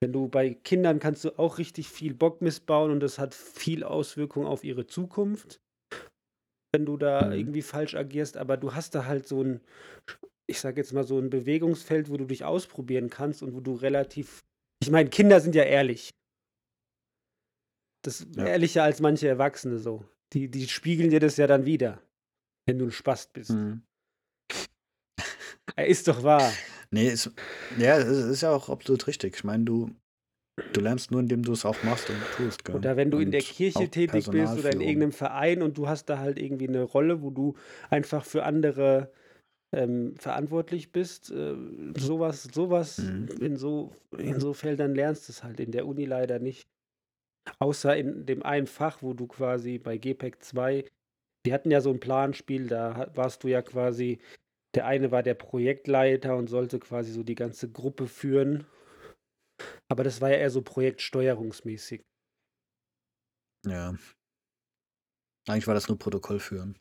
wenn 0.00 0.12
du 0.12 0.28
bei 0.28 0.54
Kindern 0.54 0.98
kannst 0.98 1.24
du 1.24 1.38
auch 1.38 1.58
richtig 1.58 1.88
viel 1.88 2.14
Bock 2.14 2.42
missbauen 2.42 2.90
und 2.90 3.00
das 3.00 3.18
hat 3.18 3.34
viel 3.34 3.84
Auswirkungen 3.84 4.46
auf 4.46 4.64
ihre 4.64 4.86
Zukunft, 4.86 5.60
wenn 6.72 6.84
du 6.84 6.96
da 6.96 7.26
Mhm. 7.30 7.38
irgendwie 7.38 7.62
falsch 7.62 7.94
agierst, 7.94 8.36
aber 8.36 8.56
du 8.56 8.74
hast 8.74 8.94
da 8.94 9.06
halt 9.06 9.26
so 9.26 9.42
ein, 9.42 9.60
ich 10.46 10.60
sag 10.60 10.76
jetzt 10.76 10.92
mal 10.92 11.04
so 11.04 11.18
ein 11.18 11.30
Bewegungsfeld, 11.30 12.10
wo 12.10 12.16
du 12.16 12.26
dich 12.26 12.44
ausprobieren 12.44 13.08
kannst 13.10 13.42
und 13.42 13.54
wo 13.54 13.60
du 13.60 13.74
relativ, 13.74 14.44
ich 14.82 14.90
meine, 14.90 15.08
Kinder 15.08 15.40
sind 15.40 15.54
ja 15.54 15.62
ehrlich. 15.62 16.10
Das 18.04 18.26
Ja. 18.36 18.44
ehrlicher 18.46 18.82
als 18.82 19.00
manche 19.00 19.28
Erwachsene 19.28 19.78
so. 19.78 20.04
Die, 20.34 20.50
die 20.50 20.68
spiegeln 20.68 21.10
dir 21.10 21.20
das 21.20 21.36
ja 21.36 21.46
dann 21.46 21.64
wieder, 21.64 22.02
wenn 22.66 22.78
du 22.78 22.86
ein 22.86 22.90
Spast 22.90 23.32
bist. 23.32 23.50
Mhm. 23.50 23.82
Er 25.76 25.86
ist 25.86 26.06
doch 26.08 26.22
wahr. 26.22 26.52
Nee, 26.94 27.08
ist, 27.08 27.30
ja, 27.76 27.98
es 27.98 28.18
ist 28.18 28.40
ja 28.42 28.50
auch 28.52 28.68
absolut 28.68 29.06
richtig. 29.06 29.34
Ich 29.36 29.44
meine, 29.44 29.64
du, 29.64 29.90
du 30.72 30.80
lernst 30.80 31.10
nur, 31.10 31.20
indem 31.20 31.42
du 31.42 31.52
es 31.52 31.64
auch 31.64 31.82
machst 31.82 32.08
und 32.08 32.30
tust. 32.30 32.64
Gell? 32.64 32.76
Oder 32.76 32.96
wenn 32.96 33.10
du 33.10 33.18
in 33.18 33.30
der 33.32 33.40
Und 33.40 33.46
Kirche 33.48 33.88
tätig 33.88 34.30
bist 34.30 34.58
oder 34.58 34.70
in 34.70 34.80
irgendeinem 34.80 35.12
Verein 35.12 35.62
und 35.62 35.76
du 35.76 35.88
hast 35.88 36.06
da 36.06 36.18
halt 36.18 36.38
irgendwie 36.38 36.68
eine 36.68 36.82
Rolle, 36.82 37.22
wo 37.22 37.30
du 37.30 37.54
einfach 37.90 38.24
für 38.24 38.44
andere 38.44 39.10
ähm, 39.72 40.14
verantwortlich 40.16 40.92
bist, 40.92 41.30
äh, 41.30 41.56
sowas, 41.98 42.44
sowas 42.44 42.98
Mhm. 42.98 43.28
in 43.40 43.56
so 43.56 43.92
in 44.16 44.38
so 44.40 44.52
Feldern 44.52 44.94
lernst 44.94 45.28
du 45.28 45.32
es 45.32 45.42
halt 45.42 45.60
in 45.60 45.72
der 45.72 45.86
Uni 45.86 46.04
leider 46.04 46.38
nicht. 46.38 46.68
Außer 47.58 47.96
in 47.96 48.26
dem 48.26 48.42
einen 48.42 48.66
Fach, 48.66 49.02
wo 49.02 49.12
du 49.14 49.26
quasi 49.26 49.78
bei 49.78 49.98
GPEC 49.98 50.42
2, 50.42 50.84
die 51.46 51.52
hatten 51.52 51.70
ja 51.70 51.80
so 51.80 51.90
ein 51.90 52.00
Planspiel, 52.00 52.68
da 52.68 53.10
warst 53.14 53.44
du 53.44 53.48
ja 53.48 53.62
quasi, 53.62 54.18
der 54.74 54.86
eine 54.86 55.10
war 55.10 55.22
der 55.22 55.34
Projektleiter 55.34 56.36
und 56.36 56.48
sollte 56.48 56.78
quasi 56.78 57.12
so 57.12 57.22
die 57.22 57.34
ganze 57.34 57.70
Gruppe 57.70 58.06
führen. 58.08 58.66
Aber 59.88 60.02
das 60.04 60.20
war 60.20 60.30
ja 60.30 60.36
eher 60.36 60.50
so 60.50 60.62
projektsteuerungsmäßig. 60.62 62.04
Ja. 63.66 63.94
Eigentlich 65.48 65.66
war 65.66 65.74
das 65.74 65.88
nur 65.88 65.98
Protokoll 65.98 66.40
führen. 66.40 66.78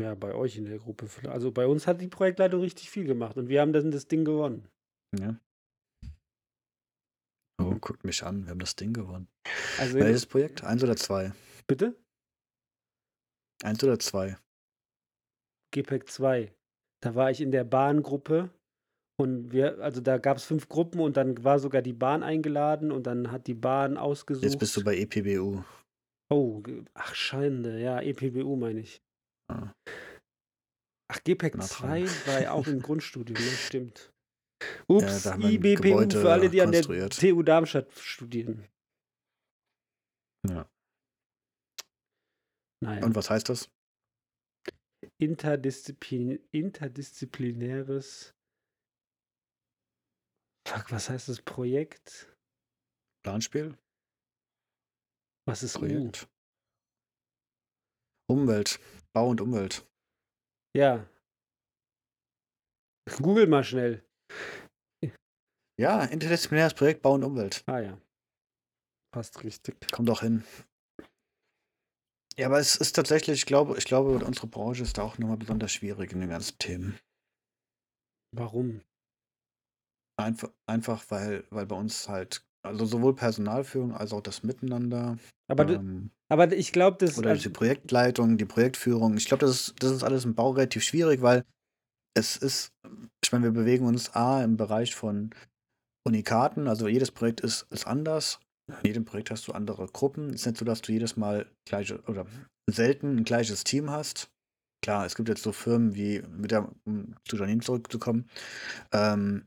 Ja, 0.00 0.14
bei 0.14 0.34
euch 0.34 0.56
in 0.56 0.64
der 0.64 0.78
Gruppe. 0.78 1.08
Also 1.28 1.52
bei 1.52 1.66
uns 1.66 1.86
hat 1.86 2.00
die 2.00 2.08
Projektleitung 2.08 2.60
richtig 2.60 2.90
viel 2.90 3.04
gemacht 3.04 3.36
und 3.36 3.48
wir 3.48 3.60
haben 3.60 3.72
dann 3.72 3.90
das 3.90 4.08
Ding 4.08 4.24
gewonnen. 4.24 4.68
Ja. 5.16 5.38
Oh, 7.60 7.76
guckt 7.78 8.04
mich 8.04 8.24
an, 8.24 8.44
wir 8.44 8.50
haben 8.50 8.58
das 8.58 8.74
Ding 8.74 8.92
gewonnen. 8.92 9.28
Also 9.78 9.98
Welches 9.98 10.26
Projekt? 10.26 10.64
Eins 10.64 10.82
oder 10.82 10.96
zwei? 10.96 11.32
bitte? 11.66 11.96
Eins 13.62 13.82
oder 13.84 13.98
zwei? 13.98 14.36
GPEC 15.74 16.08
2. 16.08 16.54
Da 17.02 17.14
war 17.14 17.30
ich 17.30 17.40
in 17.40 17.50
der 17.50 17.64
Bahngruppe 17.64 18.50
und 19.20 19.52
wir, 19.52 19.78
also 19.80 20.00
da 20.00 20.18
gab 20.18 20.38
es 20.38 20.44
fünf 20.44 20.68
Gruppen 20.68 21.00
und 21.00 21.16
dann 21.16 21.42
war 21.44 21.58
sogar 21.58 21.82
die 21.82 21.92
Bahn 21.92 22.22
eingeladen 22.22 22.90
und 22.90 23.06
dann 23.06 23.30
hat 23.30 23.46
die 23.46 23.54
Bahn 23.54 23.96
ausgesucht. 23.96 24.44
Jetzt 24.44 24.58
bist 24.58 24.76
du 24.76 24.84
bei 24.84 24.96
EPBU. 24.96 25.62
Oh, 26.32 26.62
ach 26.94 27.14
Schande, 27.14 27.80
ja, 27.80 28.00
EPBU 28.00 28.56
meine 28.56 28.80
ich. 28.80 29.02
Ah. 29.52 29.72
Ach, 31.12 31.22
GPEC 31.22 31.56
Na 31.56 31.64
2 31.64 32.04
dran. 32.04 32.26
war 32.26 32.42
ja 32.42 32.52
auch 32.52 32.66
im 32.66 32.80
Grundstudium, 32.82 33.38
ne? 33.38 33.50
Stimmt. 33.50 34.10
Ja, 34.62 34.96
Ups, 34.96 35.26
ein 35.26 35.42
IBPU 35.42 35.82
Gebäude 35.82 36.20
für 36.20 36.32
alle, 36.32 36.48
die 36.48 36.62
an 36.62 36.72
der. 36.72 36.82
TU 36.82 37.42
Darmstadt 37.42 37.92
studieren. 37.92 38.66
Ja. 40.48 40.66
Naja. 42.82 43.04
Und 43.04 43.14
was 43.14 43.30
heißt 43.30 43.48
das? 43.48 43.68
Interdisziplin 45.20 46.40
interdisziplinäres. 46.50 48.34
Fuck, 50.66 50.90
was 50.90 51.08
heißt 51.10 51.28
das 51.28 51.42
Projekt? 51.42 52.34
Planspiel? 53.24 53.78
Was 55.46 55.62
ist 55.62 55.76
U? 55.76 55.80
Projekt? 55.80 56.28
Umwelt. 58.28 58.80
Bau 59.14 59.28
und 59.28 59.40
Umwelt. 59.40 59.86
Ja. 60.74 61.08
Google 63.18 63.46
mal 63.46 63.62
schnell. 63.62 64.02
Ja, 65.78 66.04
interdisziplinäres 66.04 66.74
Projekt 66.74 67.02
Bau 67.02 67.14
und 67.14 67.24
Umwelt. 67.24 67.62
Ah 67.66 67.80
ja. 67.80 68.00
Passt 69.12 69.44
richtig. 69.44 69.76
Kommt 69.92 70.08
auch 70.10 70.22
hin. 70.22 70.44
Ja, 72.36 72.46
aber 72.46 72.58
es 72.58 72.74
ist 72.76 72.96
tatsächlich, 72.96 73.40
ich 73.40 73.46
glaube, 73.46 73.76
ich 73.78 73.84
glaube, 73.84 74.24
unsere 74.24 74.46
Branche 74.48 74.82
ist 74.82 74.98
da 74.98 75.02
auch 75.02 75.18
nochmal 75.18 75.36
besonders 75.36 75.72
schwierig 75.72 76.12
in 76.12 76.20
den 76.20 76.30
ganzen 76.30 76.58
Themen. 76.58 76.98
Warum? 78.32 78.80
Einfach, 80.16 80.50
einfach 80.66 81.04
weil, 81.10 81.44
weil 81.50 81.66
bei 81.66 81.76
uns 81.76 82.08
halt, 82.08 82.44
also 82.62 82.84
sowohl 82.86 83.14
Personalführung 83.14 83.94
als 83.94 84.12
auch 84.12 84.20
das 84.20 84.42
Miteinander 84.42 85.18
Aber, 85.48 85.64
du, 85.64 85.74
ähm, 85.74 86.10
aber 86.28 86.52
ich 86.52 86.72
glaube, 86.72 86.98
das. 86.98 87.18
oder 87.18 87.30
Also, 87.30 87.42
die 87.42 87.48
Projektleitung, 87.50 88.36
die 88.36 88.44
Projektführung, 88.44 89.16
ich 89.16 89.26
glaube, 89.26 89.46
das 89.46 89.68
ist, 89.68 89.82
das 89.82 89.92
ist 89.92 90.02
alles 90.02 90.24
im 90.24 90.34
Bau 90.34 90.50
relativ 90.50 90.82
schwierig, 90.82 91.22
weil 91.22 91.44
es 92.14 92.36
ist, 92.36 92.72
ich 93.22 93.32
meine, 93.32 93.44
wir 93.44 93.52
bewegen 93.52 93.86
uns 93.86 94.14
A 94.14 94.42
im 94.42 94.56
Bereich 94.56 94.94
von 94.94 95.30
Unikaten, 96.06 96.68
also 96.68 96.86
jedes 96.86 97.10
Projekt 97.10 97.40
ist, 97.40 97.66
ist 97.70 97.86
anders. 97.86 98.40
In 98.66 98.76
jedem 98.86 99.04
Projekt 99.04 99.30
hast 99.30 99.46
du 99.46 99.52
andere 99.52 99.86
Gruppen. 99.88 100.30
Es 100.30 100.40
ist 100.40 100.46
nicht 100.46 100.58
so, 100.58 100.64
dass 100.64 100.80
du 100.80 100.92
jedes 100.92 101.16
Mal 101.16 101.50
gleiche 101.66 102.02
oder 102.06 102.26
selten 102.70 103.16
ein 103.16 103.24
gleiches 103.24 103.64
Team 103.64 103.90
hast. 103.90 104.30
Klar, 104.82 105.06
es 105.06 105.14
gibt 105.14 105.28
jetzt 105.28 105.42
so 105.42 105.52
Firmen 105.52 105.94
wie, 105.94 106.22
mit 106.22 106.50
der, 106.50 106.70
um 106.84 107.14
zu 107.26 107.36
Janine 107.36 107.60
zurückzukommen, 107.60 108.28
ähm, 108.92 109.46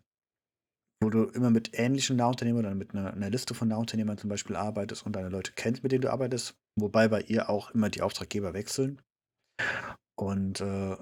wo 1.02 1.10
du 1.10 1.26
immer 1.26 1.52
mit 1.52 1.78
ähnlichen 1.78 2.18
Nahunternehmern 2.18 2.66
oder 2.66 2.76
mit 2.76 2.94
einer, 2.94 3.14
einer 3.14 3.30
Liste 3.30 3.54
von 3.54 3.68
Nahunternehmern 3.68 4.18
zum 4.18 4.30
Beispiel 4.30 4.56
arbeitest 4.56 5.06
und 5.06 5.16
deine 5.16 5.30
Leute 5.30 5.52
kennst, 5.56 5.84
mit 5.84 5.92
denen 5.92 6.02
du 6.02 6.12
arbeitest, 6.12 6.56
wobei 6.80 7.08
bei 7.08 7.22
ihr 7.22 7.50
auch 7.50 7.72
immer 7.72 7.90
die 7.90 8.02
Auftraggeber 8.02 8.54
wechseln. 8.54 9.02
Und 10.20 10.62
äh, 10.62 10.98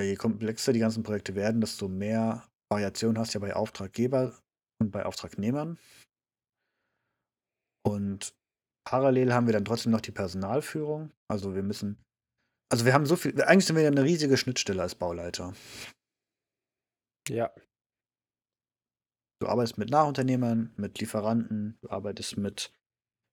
je 0.00 0.14
komplexer 0.14 0.72
die 0.72 0.78
ganzen 0.78 1.02
Projekte 1.02 1.34
werden, 1.34 1.60
desto 1.60 1.88
mehr 1.88 2.46
Variation 2.72 3.18
hast 3.18 3.34
du 3.34 3.38
ja 3.38 3.46
bei 3.46 3.56
Auftraggeber 3.56 4.38
und 4.80 4.92
bei 4.92 5.04
Auftragnehmern. 5.04 5.78
Und 7.86 8.34
parallel 8.86 9.32
haben 9.32 9.46
wir 9.46 9.52
dann 9.52 9.64
trotzdem 9.64 9.92
noch 9.92 10.00
die 10.00 10.12
Personalführung. 10.12 11.12
Also 11.28 11.54
wir 11.54 11.62
müssen, 11.62 12.02
also 12.70 12.84
wir 12.84 12.94
haben 12.94 13.06
so 13.06 13.16
viel, 13.16 13.40
eigentlich 13.42 13.66
sind 13.66 13.76
wir 13.76 13.82
ja 13.82 13.90
eine 13.90 14.04
riesige 14.04 14.36
Schnittstelle 14.36 14.82
als 14.82 14.94
Bauleiter. 14.94 15.54
ja. 17.28 17.50
Du 19.42 19.48
arbeitest 19.48 19.78
mit 19.78 19.88
Nachunternehmern, 19.88 20.74
mit 20.76 21.00
Lieferanten, 21.00 21.78
du 21.80 21.88
arbeitest 21.88 22.36
mit 22.36 22.74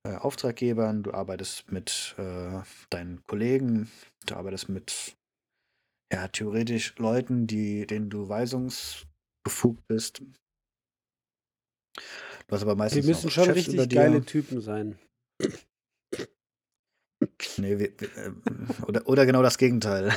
äh, 0.06 0.16
Auftraggebern, 0.16 1.04
du 1.04 1.14
arbeitest 1.14 1.70
mit 1.70 2.16
äh, 2.18 2.62
deinen 2.90 3.26
Kollegen, 3.28 3.92
du 4.26 4.36
arbeitest 4.36 4.70
mit 4.70 5.18
ja, 6.14 6.30
theoretisch 6.30 6.96
Leuten, 6.98 7.46
die, 7.46 7.86
denen 7.86 8.10
du 8.10 8.30
weisungsbefugt 8.30 9.86
bist. 9.88 10.22
Hast 12.50 12.62
aber 12.62 12.76
meistens 12.76 13.06
müssen 13.06 13.26
noch 13.28 13.32
schon 13.32 13.52
richtig 13.52 13.90
geile 13.90 14.24
Typen 14.24 14.62
sein. 14.62 14.98
Nee, 17.58 17.80
wir, 17.80 18.00
wir, 18.00 18.18
äh, 18.18 18.32
oder, 18.88 19.08
oder 19.08 19.26
genau 19.26 19.42
das 19.42 19.58
Gegenteil. 19.58 20.14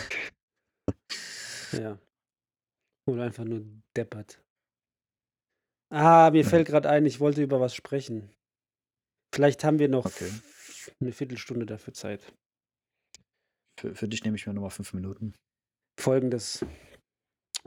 Ja. 1.72 1.98
Oder 3.06 3.24
einfach 3.24 3.44
nur 3.44 3.64
deppert. 3.96 4.42
Ah, 5.92 6.30
mir 6.30 6.44
fällt 6.44 6.68
gerade 6.68 6.88
ein, 6.88 7.06
ich 7.06 7.18
wollte 7.20 7.42
über 7.42 7.60
was 7.60 7.74
sprechen. 7.74 8.30
Vielleicht 9.34 9.64
haben 9.64 9.78
wir 9.78 9.88
noch 9.88 10.06
Okay. 10.06 10.30
eine 11.00 11.12
Viertelstunde 11.12 11.66
dafür 11.66 11.94
Zeit. 11.94 12.32
Für, 13.78 13.94
für 13.94 14.08
dich 14.08 14.22
nehme 14.24 14.36
ich 14.36 14.46
mir 14.46 14.52
nochmal 14.52 14.70
fünf 14.70 14.92
Minuten. 14.92 15.34
Folgendes. 15.98 16.64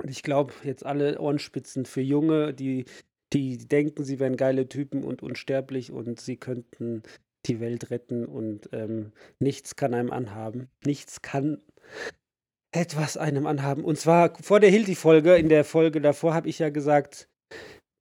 Ich 0.03 0.23
glaube, 0.23 0.53
jetzt 0.63 0.85
alle 0.85 1.19
Ohrenspitzen 1.19 1.85
für 1.85 2.01
Junge, 2.01 2.53
die, 2.53 2.85
die 3.33 3.57
denken, 3.57 4.03
sie 4.03 4.19
wären 4.19 4.37
geile 4.37 4.67
Typen 4.69 5.03
und 5.03 5.23
unsterblich 5.23 5.91
und 5.91 6.19
sie 6.19 6.37
könnten 6.37 7.03
die 7.45 7.59
Welt 7.59 7.89
retten 7.89 8.25
und 8.25 8.69
ähm, 8.71 9.11
nichts 9.39 9.75
kann 9.75 9.93
einem 9.93 10.11
anhaben. 10.11 10.69
Nichts 10.85 11.21
kann 11.21 11.61
etwas 12.71 13.17
einem 13.17 13.45
anhaben. 13.45 13.83
Und 13.83 13.97
zwar 13.99 14.35
vor 14.41 14.59
der 14.59 14.69
Hilti-Folge, 14.69 15.35
in 15.35 15.49
der 15.49 15.65
Folge 15.65 15.99
davor 16.01 16.33
habe 16.33 16.47
ich 16.49 16.59
ja 16.59 16.69
gesagt, 16.69 17.27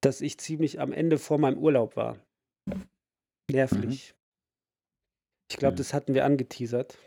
dass 0.01 0.21
ich 0.21 0.39
ziemlich 0.39 0.81
am 0.81 0.93
Ende 0.93 1.19
vor 1.19 1.39
meinem 1.39 1.59
Urlaub 1.59 1.97
war. 1.97 2.19
Nervlich. 3.51 4.15
Ich 5.51 5.57
glaube, 5.59 5.75
Mhm. 5.75 5.79
das 5.79 5.93
hatten 5.93 6.15
wir 6.15 6.25
angeteasert. 6.25 6.99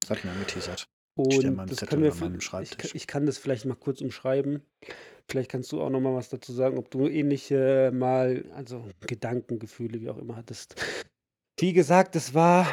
Das 0.00 0.10
hat 0.10 0.24
mir 0.24 0.32
angeteasert. 0.32 0.88
Und 1.16 1.70
das 1.70 1.80
können 1.86 2.02
wir, 2.02 2.60
ich, 2.60 2.94
ich 2.94 3.06
kann 3.06 3.24
das 3.24 3.38
vielleicht 3.38 3.64
mal 3.64 3.74
kurz 3.74 4.02
umschreiben. 4.02 4.62
Vielleicht 5.28 5.50
kannst 5.50 5.72
du 5.72 5.80
auch 5.80 5.88
noch 5.88 6.00
mal 6.00 6.14
was 6.14 6.28
dazu 6.28 6.52
sagen, 6.52 6.76
ob 6.76 6.90
du 6.90 7.08
ähnliche 7.08 7.90
mal, 7.92 8.44
also 8.54 8.84
Gedanken, 9.06 9.58
Gefühle, 9.58 10.00
wie 10.00 10.10
auch 10.10 10.18
immer 10.18 10.36
hattest. 10.36 10.76
Wie 11.58 11.72
gesagt, 11.72 12.16
es 12.16 12.34
war 12.34 12.66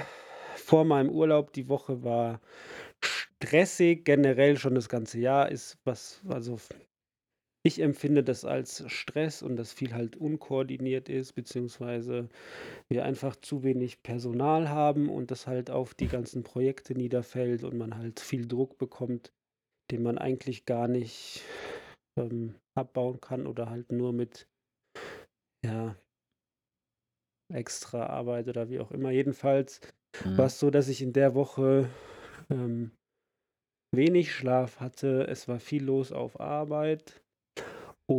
vor 0.56 0.84
meinem 0.84 1.10
Urlaub, 1.10 1.54
die 1.54 1.70
Woche 1.70 2.04
war 2.04 2.42
stressig, 3.02 4.04
generell 4.04 4.58
schon 4.58 4.76
das 4.76 4.90
ganze 4.90 5.20
Jahr 5.20 5.50
ist 5.50 5.78
was, 5.86 6.22
also 6.28 6.58
ich 7.66 7.80
empfinde 7.80 8.24
das 8.24 8.44
als 8.46 8.84
Stress 8.92 9.42
und 9.42 9.56
dass 9.56 9.72
viel 9.74 9.94
halt 9.94 10.18
unkoordiniert 10.18 11.08
ist, 11.10 11.34
beziehungsweise 11.34 12.28
wir 12.90 13.06
einfach 13.06 13.38
zu 13.38 13.64
wenig 13.64 14.04
Personal 14.04 14.70
haben 14.70 15.10
und 15.10 15.32
das 15.32 15.48
halt 15.48 15.72
auf 15.72 15.94
die 15.94 16.08
ganzen 16.08 16.44
Projekte 16.44 16.94
niederfällt 16.96 17.64
und 17.64 17.78
man 17.78 17.96
halt 17.98 18.20
viel 18.20 18.48
Druck 18.48 18.78
bekommt, 18.78 19.34
den 19.92 20.04
man 20.04 20.18
eigentlich 20.18 20.66
gar 20.66 20.88
nicht 20.90 21.44
ähm, 22.20 22.56
abbauen 22.76 23.22
kann 23.22 23.48
oder 23.48 23.70
halt 23.70 23.92
nur 23.92 24.14
mit 24.14 24.50
ja, 25.64 25.96
extra 27.54 28.08
Arbeit 28.08 28.48
oder 28.48 28.70
wie 28.70 28.80
auch 28.80 28.92
immer. 28.92 29.12
Jedenfalls 29.12 29.80
Mhm. 30.26 30.38
war 30.38 30.48
es 30.48 30.60
so, 30.60 30.70
dass 30.70 30.88
ich 30.88 31.02
in 31.02 31.14
der 31.14 31.36
Woche 31.36 31.90
ähm, 32.50 32.92
wenig 33.96 34.34
Schlaf 34.34 34.80
hatte. 34.80 35.28
Es 35.28 35.48
war 35.48 35.60
viel 35.60 35.84
los 35.84 36.12
auf 36.12 36.40
Arbeit 36.40 37.23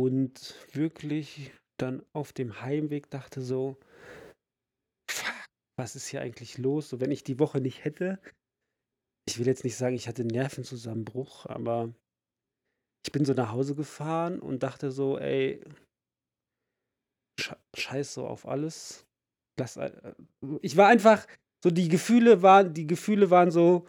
und 0.03 0.55
wirklich 0.73 1.53
dann 1.77 2.05
auf 2.13 2.33
dem 2.33 2.61
Heimweg 2.61 3.09
dachte 3.09 3.41
so, 3.41 3.77
was 5.77 5.95
ist 5.95 6.07
hier 6.07 6.21
eigentlich 6.21 6.57
los? 6.57 6.89
So, 6.89 6.99
wenn 6.99 7.11
ich 7.11 7.23
die 7.23 7.39
Woche 7.39 7.61
nicht 7.61 7.83
hätte, 7.83 8.19
ich 9.27 9.39
will 9.39 9.47
jetzt 9.47 9.63
nicht 9.63 9.75
sagen, 9.75 9.95
ich 9.95 10.07
hatte 10.07 10.21
einen 10.21 10.31
Nervenzusammenbruch, 10.31 11.45
aber 11.47 11.93
ich 13.05 13.11
bin 13.11 13.25
so 13.25 13.33
nach 13.33 13.51
Hause 13.51 13.75
gefahren 13.75 14.39
und 14.39 14.63
dachte 14.63 14.91
so, 14.91 15.17
ey, 15.17 15.63
sche- 17.39 17.57
scheiß 17.75 18.13
so 18.13 18.27
auf 18.27 18.47
alles. 18.47 19.05
Lass, 19.59 19.77
äh, 19.77 20.15
ich 20.61 20.75
war 20.77 20.87
einfach, 20.87 21.25
so 21.63 21.71
die 21.71 21.89
Gefühle 21.89 22.41
waren, 22.41 22.73
die 22.73 22.87
Gefühle 22.87 23.29
waren 23.31 23.51
so, 23.51 23.87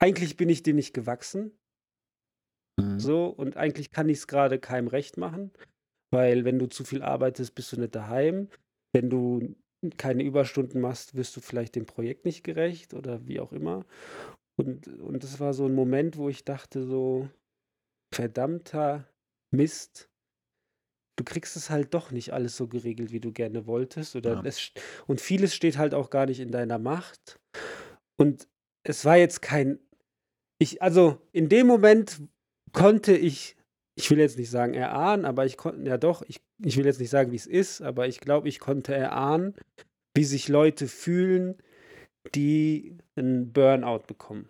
eigentlich 0.00 0.36
bin 0.36 0.48
ich 0.48 0.62
dir 0.62 0.74
nicht 0.74 0.94
gewachsen. 0.94 1.56
Mhm. 2.80 2.98
So, 2.98 3.26
und 3.26 3.56
eigentlich 3.56 3.90
kann 3.90 4.08
ich 4.08 4.18
es 4.18 4.26
gerade 4.26 4.58
keinem 4.58 4.88
recht 4.88 5.16
machen, 5.16 5.52
weil 6.12 6.44
wenn 6.44 6.58
du 6.58 6.66
zu 6.66 6.84
viel 6.84 7.02
arbeitest, 7.02 7.54
bist 7.54 7.72
du 7.72 7.80
nicht 7.80 7.94
daheim. 7.94 8.48
Wenn 8.94 9.10
du 9.10 9.56
keine 9.96 10.22
Überstunden 10.22 10.80
machst, 10.80 11.14
wirst 11.16 11.36
du 11.36 11.40
vielleicht 11.40 11.74
dem 11.74 11.86
Projekt 11.86 12.24
nicht 12.24 12.44
gerecht 12.44 12.94
oder 12.94 13.26
wie 13.26 13.40
auch 13.40 13.52
immer. 13.52 13.84
Und, 14.56 14.86
und 14.86 15.24
das 15.24 15.40
war 15.40 15.54
so 15.54 15.66
ein 15.66 15.74
Moment, 15.74 16.16
wo 16.16 16.28
ich 16.28 16.44
dachte 16.44 16.84
so, 16.84 17.28
verdammter 18.14 19.08
Mist, 19.50 20.08
du 21.16 21.24
kriegst 21.24 21.56
es 21.56 21.70
halt 21.70 21.94
doch 21.94 22.10
nicht 22.10 22.32
alles 22.32 22.56
so 22.56 22.68
geregelt, 22.68 23.12
wie 23.12 23.20
du 23.20 23.32
gerne 23.32 23.66
wolltest. 23.66 24.16
Oder 24.16 24.34
Ja. 24.34 24.42
es, 24.44 24.72
und 25.06 25.20
vieles 25.20 25.54
steht 25.54 25.78
halt 25.78 25.94
auch 25.94 26.10
gar 26.10 26.26
nicht 26.26 26.40
in 26.40 26.50
deiner 26.50 26.78
Macht. 26.78 27.40
Und 28.18 28.48
es 28.84 29.04
war 29.04 29.16
jetzt 29.16 29.42
kein, 29.42 29.78
ich, 30.58 30.82
also 30.82 31.20
in 31.32 31.48
dem 31.48 31.66
Moment 31.66 32.22
konnte 32.72 33.16
ich, 33.16 33.56
ich 33.96 34.10
will 34.10 34.18
jetzt 34.18 34.38
nicht 34.38 34.50
sagen 34.50 34.74
erahnen, 34.74 35.24
aber 35.24 35.46
ich 35.46 35.56
konnte, 35.56 35.88
ja 35.88 35.98
doch, 35.98 36.22
ich, 36.26 36.40
ich 36.64 36.76
will 36.76 36.86
jetzt 36.86 37.00
nicht 37.00 37.10
sagen, 37.10 37.32
wie 37.32 37.36
es 37.36 37.46
ist, 37.46 37.82
aber 37.82 38.06
ich 38.06 38.20
glaube, 38.20 38.48
ich 38.48 38.60
konnte 38.60 38.94
erahnen, 38.94 39.54
wie 40.16 40.24
sich 40.24 40.48
Leute 40.48 40.88
fühlen, 40.88 41.56
die 42.34 42.96
einen 43.16 43.52
Burnout 43.52 44.04
bekommen. 44.06 44.48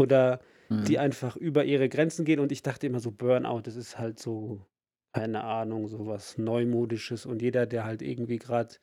Oder 0.00 0.40
die 0.70 0.96
Mhm. 0.96 1.00
einfach 1.00 1.36
über 1.36 1.64
ihre 1.64 1.88
Grenzen 1.88 2.24
gehen. 2.24 2.40
Und 2.40 2.52
ich 2.52 2.62
dachte 2.62 2.86
immer 2.86 3.00
so, 3.00 3.10
Burnout, 3.10 3.62
das 3.62 3.76
ist 3.76 3.98
halt 3.98 4.18
so, 4.18 4.64
keine 5.12 5.44
Ahnung, 5.44 5.88
so 5.88 6.06
was 6.06 6.38
Neumodisches. 6.38 7.26
Und 7.26 7.42
jeder, 7.42 7.66
der 7.66 7.84
halt 7.84 8.02
irgendwie 8.02 8.38
gerade 8.38 8.76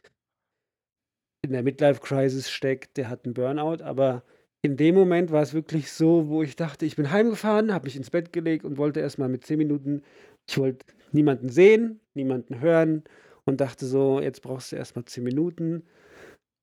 in 1.42 1.54
der 1.54 1.64
Midlife-Crisis 1.64 2.52
steckt, 2.52 2.98
der 2.98 3.10
hat 3.10 3.26
einen 3.26 3.34
Burnout. 3.34 3.84
Aber 3.84 4.24
in 4.62 4.78
dem 4.78 4.96
Moment 4.96 5.32
war 5.32 5.42
es 5.42 5.54
wirklich 5.54 5.92
so, 5.92 6.28
wo 6.28 6.44
ich 6.44 6.56
dachte, 6.56 6.86
ich 6.86 6.96
bin 6.96 7.12
heimgefahren, 7.12 7.74
habe 7.74 7.86
mich 7.86 7.96
ins 7.96 8.10
Bett 8.10 8.34
gelegt 8.34 8.66
und 8.66 8.78
wollte 8.78 9.00
erstmal 9.00 9.30
mit 9.30 9.46
zehn 9.46 9.58
Minuten, 9.58 10.04
ich 10.48 10.58
wollte 10.58 10.86
niemanden 11.12 11.50
sehen, 11.50 12.00
niemanden 12.14 12.60
hören 12.60 13.04
und 13.46 13.62
dachte 13.62 13.86
so, 13.86 14.20
jetzt 14.20 14.42
brauchst 14.42 14.72
du 14.72 14.76
erstmal 14.76 15.06
zehn 15.06 15.24
Minuten. 15.24 15.84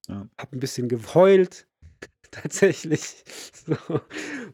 Ja. 0.09 0.29
Hab 0.37 0.53
ein 0.53 0.61
bisschen 0.61 0.89
geheult, 0.89 1.67
tatsächlich. 2.31 3.25
So. 3.53 4.01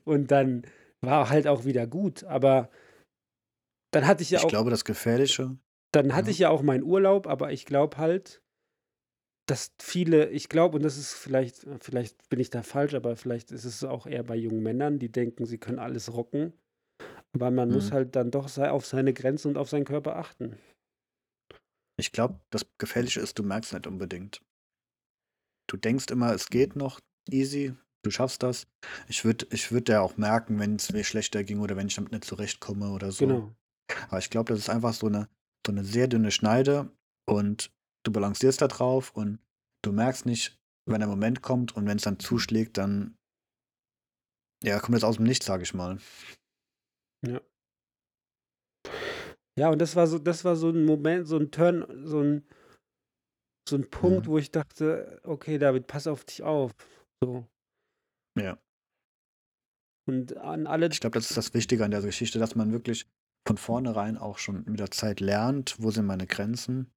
Und 0.04 0.30
dann 0.30 0.62
war 1.00 1.28
halt 1.30 1.46
auch 1.46 1.64
wieder 1.64 1.86
gut. 1.86 2.24
Aber 2.24 2.70
dann 3.90 4.06
hatte 4.06 4.22
ich 4.22 4.30
ja 4.30 4.38
Ich 4.38 4.44
auch, 4.44 4.50
glaube, 4.50 4.70
das 4.70 4.84
Gefährliche 4.84 5.56
dann 5.92 6.14
hatte 6.14 6.28
ja. 6.28 6.30
ich 6.32 6.38
ja 6.38 6.50
auch 6.50 6.62
meinen 6.62 6.84
Urlaub, 6.84 7.26
aber 7.26 7.52
ich 7.52 7.66
glaube 7.66 7.96
halt, 7.96 8.42
dass 9.50 9.72
viele, 9.80 10.30
ich 10.30 10.48
glaube, 10.48 10.76
und 10.76 10.82
das 10.84 10.96
ist 10.96 11.12
vielleicht, 11.12 11.66
vielleicht 11.80 12.28
bin 12.28 12.38
ich 12.40 12.50
da 12.50 12.62
falsch, 12.62 12.94
aber 12.94 13.16
vielleicht 13.16 13.50
ist 13.50 13.64
es 13.64 13.82
auch 13.84 14.06
eher 14.06 14.22
bei 14.22 14.36
jungen 14.36 14.62
Männern, 14.62 14.98
die 14.98 15.10
denken, 15.10 15.44
sie 15.44 15.58
können 15.58 15.78
alles 15.80 16.12
rocken. 16.12 16.52
Aber 17.32 17.50
man 17.50 17.70
muss 17.70 17.90
Mhm. 17.90 17.94
halt 17.94 18.16
dann 18.16 18.30
doch 18.30 18.56
auf 18.58 18.86
seine 18.86 19.12
Grenzen 19.12 19.48
und 19.48 19.58
auf 19.58 19.68
seinen 19.68 19.84
Körper 19.84 20.16
achten. 20.16 20.56
Ich 21.98 22.12
glaube, 22.12 22.40
das 22.50 22.66
Gefährliche 22.78 23.20
ist, 23.20 23.38
du 23.38 23.42
merkst 23.42 23.72
nicht 23.72 23.86
unbedingt. 23.86 24.40
Du 25.68 25.76
denkst 25.76 26.06
immer, 26.10 26.32
es 26.32 26.48
geht 26.48 26.76
noch 26.76 27.00
easy, 27.28 27.74
du 28.02 28.10
schaffst 28.10 28.42
das. 28.42 28.66
Ich 29.08 29.24
würde 29.24 29.46
ich 29.50 29.70
würd 29.70 29.88
ja 29.88 30.00
auch 30.00 30.16
merken, 30.16 30.58
wenn 30.58 30.76
es 30.76 30.92
mir 30.92 31.04
schlechter 31.04 31.44
ging 31.44 31.60
oder 31.60 31.76
wenn 31.76 31.86
ich 31.88 31.94
damit 31.94 32.12
nicht 32.12 32.24
zurechtkomme 32.24 32.90
oder 32.90 33.12
so. 33.12 33.26
Genau. 33.26 33.54
Aber 34.08 34.18
ich 34.18 34.30
glaube, 34.30 34.52
das 34.52 34.60
ist 34.60 34.70
einfach 34.70 34.94
so 34.94 35.06
eine, 35.06 35.28
so 35.66 35.72
eine 35.72 35.84
sehr 35.84 36.08
dünne 36.08 36.30
Schneide 36.30 36.90
und 37.28 37.70
du 38.04 38.12
balancierst 38.12 38.60
da 38.62 38.68
drauf 38.68 39.10
und 39.14 39.38
du 39.82 39.92
merkst 39.92 40.26
nicht, 40.26 40.58
wenn 40.86 41.00
der 41.00 41.08
Moment 41.08 41.42
kommt 41.42 41.76
und 41.76 41.86
wenn 41.86 41.96
es 41.96 42.02
dann 42.04 42.18
zuschlägt, 42.18 42.78
dann 42.78 43.16
ja, 44.62 44.78
kommt 44.78 44.94
das 44.94 45.04
aus 45.04 45.16
dem 45.16 45.24
Nichts, 45.26 45.46
sage 45.46 45.62
ich 45.62 45.74
mal. 45.74 45.98
Ja. 47.26 47.40
Ja, 49.58 49.70
und 49.70 49.78
das 49.78 49.96
war 49.96 50.06
so, 50.06 50.18
das 50.18 50.44
war 50.44 50.56
so 50.56 50.70
ein 50.70 50.84
Moment, 50.84 51.26
so 51.26 51.36
ein 51.36 51.50
Turn, 51.50 51.84
so 52.06 52.20
ein, 52.20 52.46
so 53.68 53.76
ein 53.76 53.88
Punkt, 53.90 54.26
Mhm. 54.26 54.30
wo 54.30 54.38
ich 54.38 54.50
dachte, 54.50 55.20
okay, 55.24 55.58
David, 55.58 55.86
pass 55.86 56.06
auf 56.06 56.24
dich 56.24 56.42
auf. 56.42 56.72
So. 57.22 57.46
Ja. 58.38 58.58
Und 60.08 60.36
an 60.38 60.66
alle, 60.66 60.88
Ich 60.88 61.00
glaube, 61.00 61.14
das 61.14 61.30
ist 61.30 61.36
das 61.36 61.52
Wichtige 61.54 61.84
an 61.84 61.90
der 61.90 62.00
Geschichte, 62.00 62.38
dass 62.38 62.54
man 62.54 62.72
wirklich 62.72 63.06
von 63.46 63.58
vornherein 63.58 64.16
auch 64.16 64.38
schon 64.38 64.64
mit 64.64 64.80
der 64.80 64.90
Zeit 64.90 65.20
lernt, 65.20 65.76
wo 65.78 65.90
sind 65.90 66.06
meine 66.06 66.26
Grenzen 66.26 66.90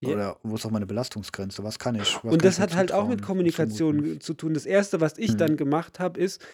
Ja. 0.00 0.14
oder 0.14 0.38
wo 0.42 0.54
ist 0.54 0.64
auch 0.64 0.70
meine 0.70 0.86
Belastungsgrenze, 0.86 1.64
was 1.64 1.78
kann 1.78 1.96
ich, 1.96 2.14
was 2.22 2.32
Und 2.32 2.44
das 2.44 2.56
ich 2.56 2.60
hat 2.60 2.76
halt 2.76 2.92
auch 2.92 3.08
mit 3.08 3.20
Kommunikation 3.22 4.20
zu 4.20 4.34
tun. 4.34 4.54
Das 4.54 4.64
Erste, 4.66 5.00
was 5.00 5.18
ich 5.18 5.32
Mhm. 5.32 5.38
dann 5.38 5.56
gemacht 5.56 5.98
habe, 5.98 6.20
ist, 6.20 6.44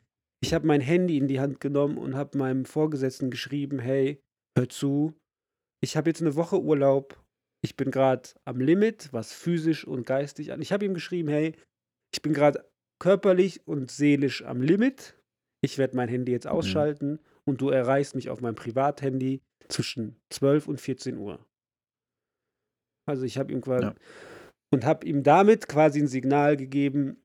ich 0.42 0.55
habe 0.55 0.66
mein 0.66 0.80
Handy 0.80 1.18
in 1.18 1.28
die 1.28 1.40
Hand 1.40 1.61
genommen 1.61 1.99
und 1.99 2.14
habe 2.16 2.38
meinem 2.38 2.64
Vorgesetzten 2.64 3.30
geschrieben, 3.30 3.78
hey, 3.78 4.20
hör 4.59 4.68
zu, 4.68 5.12
ich 5.82 5.97
habe 5.97 6.09
jetzt 6.11 6.22
eine 6.22 6.34
Woche 6.36 6.61
Urlaub, 6.62 7.22
ich 7.62 7.76
bin 7.76 7.90
gerade 7.90 8.28
am 8.47 8.61
Limit, 8.61 9.12
was 9.12 9.32
physisch 9.32 9.86
und 9.86 10.07
geistig 10.07 10.53
an. 10.53 10.61
Ich 10.62 10.72
habe 10.72 10.84
ihm 10.84 10.95
geschrieben, 10.95 11.28
hey, 11.28 11.55
ich 12.14 12.22
bin 12.22 12.32
gerade 12.32 12.66
körperlich 12.99 13.66
und 13.66 13.90
seelisch 13.90 14.42
am 14.45 14.61
Limit. 14.62 15.18
Ich 15.62 15.76
werde 15.78 15.97
mein 15.97 16.09
Handy 16.09 16.32
jetzt 16.32 16.45
Mhm. 16.47 16.53
ausschalten 16.53 17.18
und 17.47 17.61
du 17.61 17.68
erreichst 17.70 18.14
mich 18.14 18.30
auf 18.30 18.40
meinem 18.40 18.55
Privathandy 18.55 19.40
zwischen 19.68 20.16
12 20.30 20.68
und 20.68 20.80
14 20.80 21.16
Uhr. 21.18 21.45
Also 23.07 23.24
ich 23.24 23.38
habe 23.38 23.52
ihm 23.52 23.61
quasi 23.61 23.86
Ja. 23.86 23.94
und 24.72 24.84
habe 24.84 25.07
ihm 25.07 25.22
damit 25.22 25.68
quasi 25.68 26.00
ein 26.00 26.09
Signal 26.09 26.57
gegeben, 26.57 27.22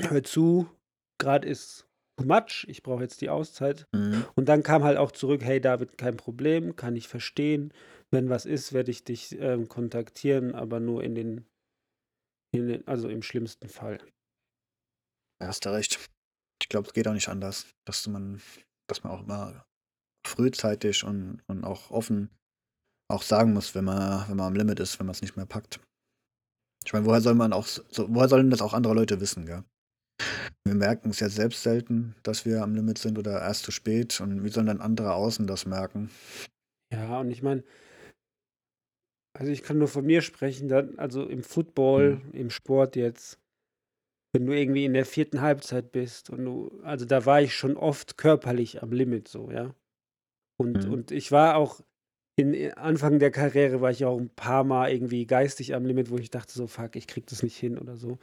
hör 0.00 0.22
zu, 0.22 0.68
gerade 1.18 1.48
ist 1.48 1.86
too 2.16 2.26
much, 2.26 2.66
ich 2.68 2.82
brauche 2.82 3.02
jetzt 3.02 3.20
die 3.20 3.30
Auszeit. 3.30 3.86
Mhm. 3.94 4.24
Und 4.34 4.48
dann 4.48 4.62
kam 4.62 4.82
halt 4.84 4.98
auch 4.98 5.12
zurück, 5.12 5.42
hey 5.42 5.60
David, 5.60 5.98
kein 5.98 6.16
Problem, 6.16 6.76
kann 6.76 6.96
ich 6.96 7.08
verstehen. 7.08 7.72
Wenn 8.10 8.28
was 8.28 8.46
ist, 8.46 8.72
werde 8.72 8.90
ich 8.90 9.04
dich 9.04 9.38
ähm, 9.38 9.68
kontaktieren, 9.68 10.54
aber 10.54 10.80
nur 10.80 11.04
in 11.04 11.14
den, 11.14 11.46
in 12.52 12.66
den, 12.68 12.86
also 12.88 13.08
im 13.08 13.22
schlimmsten 13.22 13.68
Fall. 13.68 13.98
Da 15.40 15.48
hast 15.48 15.64
du 15.64 15.70
recht. 15.70 16.08
Ich 16.60 16.68
glaube, 16.68 16.88
es 16.88 16.92
geht 16.94 17.06
auch 17.06 17.12
nicht 17.12 17.28
anders, 17.28 17.66
dass 17.86 18.06
man, 18.08 18.40
dass 18.88 19.04
man 19.04 19.12
auch 19.12 19.22
immer 19.22 19.64
frühzeitig 20.26 21.04
und, 21.04 21.42
und 21.46 21.64
auch 21.64 21.90
offen 21.90 22.30
auch 23.08 23.22
sagen 23.22 23.52
muss, 23.52 23.74
wenn 23.74 23.84
man, 23.84 24.28
wenn 24.28 24.36
man 24.36 24.46
am 24.46 24.54
Limit 24.54 24.80
ist, 24.80 24.98
wenn 24.98 25.06
man 25.06 25.14
es 25.14 25.22
nicht 25.22 25.36
mehr 25.36 25.46
packt. 25.46 25.80
Ich 26.84 26.92
meine, 26.92 27.06
woher 27.06 27.20
soll 27.20 27.34
man 27.34 27.52
auch, 27.52 27.66
so, 27.66 27.82
woher 28.08 28.28
sollen 28.28 28.50
das 28.50 28.62
auch 28.62 28.74
andere 28.74 28.94
Leute 28.94 29.20
wissen, 29.20 29.46
gell? 29.46 29.64
Wir 30.64 30.74
merken 30.74 31.10
es 31.10 31.20
ja 31.20 31.28
selbst 31.28 31.62
selten, 31.62 32.14
dass 32.22 32.44
wir 32.44 32.62
am 32.62 32.74
Limit 32.74 32.98
sind 32.98 33.18
oder 33.18 33.40
erst 33.40 33.64
zu 33.64 33.70
spät. 33.70 34.20
Und 34.20 34.44
wie 34.44 34.48
sollen 34.48 34.66
dann 34.66 34.80
andere 34.80 35.14
außen 35.14 35.46
das 35.46 35.66
merken? 35.66 36.10
Ja, 36.92 37.20
und 37.20 37.30
ich 37.30 37.42
meine, 37.42 37.64
also 39.38 39.50
ich 39.52 39.62
kann 39.62 39.78
nur 39.78 39.88
von 39.88 40.04
mir 40.04 40.20
sprechen, 40.22 40.68
dann, 40.68 40.98
also 40.98 41.26
im 41.26 41.42
Football, 41.42 42.16
Mhm. 42.16 42.30
im 42.32 42.50
Sport 42.50 42.96
jetzt, 42.96 43.38
wenn 44.34 44.46
du 44.46 44.52
irgendwie 44.52 44.84
in 44.84 44.94
der 44.94 45.06
vierten 45.06 45.40
Halbzeit 45.40 45.92
bist 45.92 46.30
und 46.30 46.44
du, 46.44 46.80
also 46.82 47.04
da 47.06 47.24
war 47.24 47.40
ich 47.40 47.54
schon 47.54 47.76
oft 47.76 48.18
körperlich 48.18 48.82
am 48.82 48.92
Limit 48.92 49.28
so, 49.28 49.50
ja. 49.50 49.74
Und, 50.60 50.84
Mhm. 50.84 50.92
und 50.92 51.10
ich 51.12 51.30
war 51.32 51.56
auch 51.56 51.80
in 52.38 52.72
Anfang 52.74 53.18
der 53.18 53.32
Karriere 53.32 53.80
war 53.80 53.90
ich 53.90 54.04
auch 54.04 54.18
ein 54.18 54.30
paar 54.30 54.62
Mal 54.62 54.92
irgendwie 54.92 55.26
geistig 55.26 55.74
am 55.74 55.84
Limit, 55.84 56.10
wo 56.10 56.18
ich 56.18 56.30
dachte 56.30 56.52
so, 56.52 56.68
fuck, 56.68 56.94
ich 56.94 57.08
krieg 57.08 57.26
das 57.26 57.42
nicht 57.42 57.56
hin 57.56 57.76
oder 57.76 57.96
so. 57.96 58.18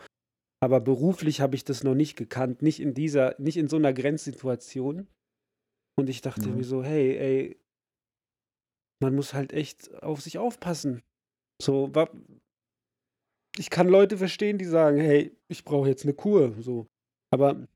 Aber 0.64 0.80
beruflich 0.80 1.42
habe 1.42 1.56
ich 1.56 1.66
das 1.66 1.84
noch 1.84 1.96
nicht 1.96 2.16
gekannt, 2.16 2.62
nicht 2.62 2.80
in 2.80 2.94
dieser, 2.94 3.36
nicht 3.40 3.58
in 3.58 3.68
so 3.68 3.76
einer 3.76 3.94
Grenzsituation. 3.94 5.08
Und 5.98 6.10
ich 6.10 6.22
dachte 6.22 6.48
Mhm. 6.48 6.56
mir 6.58 6.64
so, 6.64 6.84
hey, 6.84 7.18
ey, 7.18 7.60
man 9.02 9.16
muss 9.16 9.34
halt 9.34 9.52
echt 9.52 9.94
auf 10.02 10.22
sich 10.22 10.38
aufpassen. 10.38 11.02
So, 11.62 11.92
ich 13.58 13.70
kann 13.70 13.88
Leute 13.88 14.18
verstehen, 14.18 14.58
die 14.58 14.66
sagen, 14.66 14.98
hey, 15.00 15.36
ich 15.50 15.64
brauche 15.66 15.88
jetzt 15.88 16.04
eine 16.04 16.14
Kur, 16.14 16.54
so. 16.62 16.88
Aber 17.34 17.68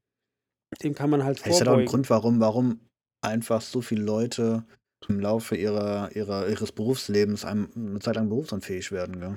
dem 0.83 0.93
kann 0.93 1.09
man 1.09 1.23
halt 1.23 1.39
Das 1.39 1.47
ist 1.47 1.59
ja 1.59 1.65
doch 1.65 1.73
ein 1.73 1.79
vorbeugen. 1.79 1.89
Grund, 1.89 2.09
warum, 2.09 2.39
warum 2.39 2.79
einfach 3.21 3.61
so 3.61 3.81
viele 3.81 4.03
Leute 4.03 4.65
im 5.07 5.19
Laufe 5.19 5.55
ihrer, 5.55 6.11
ihrer, 6.15 6.47
ihres 6.49 6.71
Berufslebens 6.71 7.45
einem 7.45 7.69
eine 7.75 7.99
Zeit 7.99 8.15
lang 8.15 8.29
berufsunfähig 8.29 8.91
werden, 8.91 9.19
gell? 9.19 9.35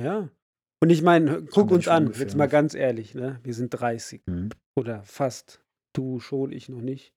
Ja. 0.00 0.28
Und 0.82 0.90
ich 0.90 1.02
meine, 1.02 1.42
guck 1.42 1.70
uns 1.70 1.88
an, 1.88 2.04
ungefähr. 2.06 2.26
jetzt 2.26 2.36
mal 2.36 2.46
ganz 2.48 2.74
ehrlich, 2.74 3.14
ne? 3.14 3.38
Wir 3.42 3.54
sind 3.54 3.70
30 3.70 4.22
Mhm. 4.26 4.50
oder 4.78 5.02
fast. 5.02 5.60
Du 5.94 6.20
schon, 6.20 6.52
ich 6.52 6.68
noch 6.68 6.80
nicht. 6.80 7.12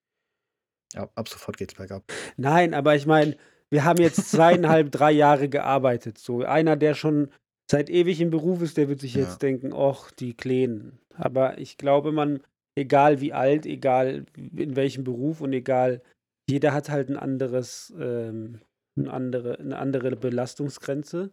Ja, 0.93 1.09
ab 1.15 1.29
sofort 1.29 1.57
geht's 1.57 1.75
bergab. 1.75 2.03
Nein, 2.37 2.73
aber 2.73 2.95
ich 2.95 3.05
meine, 3.05 3.37
wir 3.69 3.85
haben 3.85 4.01
jetzt 4.01 4.29
zweieinhalb, 4.31 4.91
drei 4.91 5.11
Jahre 5.11 5.47
gearbeitet. 5.49 6.17
So 6.17 6.43
einer, 6.43 6.75
der 6.75 6.93
schon 6.93 7.29
seit 7.71 7.89
ewig 7.89 8.19
im 8.19 8.31
Beruf 8.31 8.61
ist, 8.61 8.77
der 8.77 8.89
wird 8.89 8.99
sich 8.99 9.15
Ja. 9.15 9.21
jetzt 9.23 9.41
denken, 9.41 9.71
och, 9.71 10.11
die 10.11 10.35
Kleinen. 10.35 10.99
Aber 11.15 11.57
ich 11.57 11.77
glaube, 11.77 12.11
man, 12.11 12.41
egal 12.75 13.21
wie 13.21 13.31
alt, 13.33 13.65
egal 13.65 14.25
in 14.35 14.75
welchem 14.75 15.03
Beruf 15.03 15.39
und 15.39 15.53
egal, 15.53 16.01
jeder 16.49 16.73
hat 16.73 16.89
halt 16.89 17.09
ein 17.09 17.17
anderes, 17.17 17.93
ähm, 17.97 18.61
eine 18.97 19.11
andere, 19.11 19.59
eine 19.59 19.77
andere 19.77 20.15
Belastungsgrenze. 20.15 21.31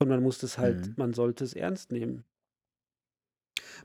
Und 0.00 0.08
man 0.08 0.22
muss 0.22 0.38
das 0.38 0.58
halt, 0.58 0.88
Mhm. 0.88 0.94
man 0.96 1.12
sollte 1.14 1.44
es 1.44 1.54
ernst 1.54 1.92
nehmen. 1.92 2.24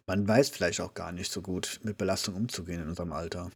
Man 0.08 0.28
weiß 0.28 0.50
vielleicht 0.50 0.82
auch 0.82 0.96
gar 0.96 1.12
nicht 1.12 1.32
so 1.32 1.42
gut, 1.44 1.80
mit 1.84 1.98
Belastung 2.00 2.34
umzugehen 2.36 2.82
in 2.82 2.88
unserem 2.90 3.12
Alter. 3.14 3.52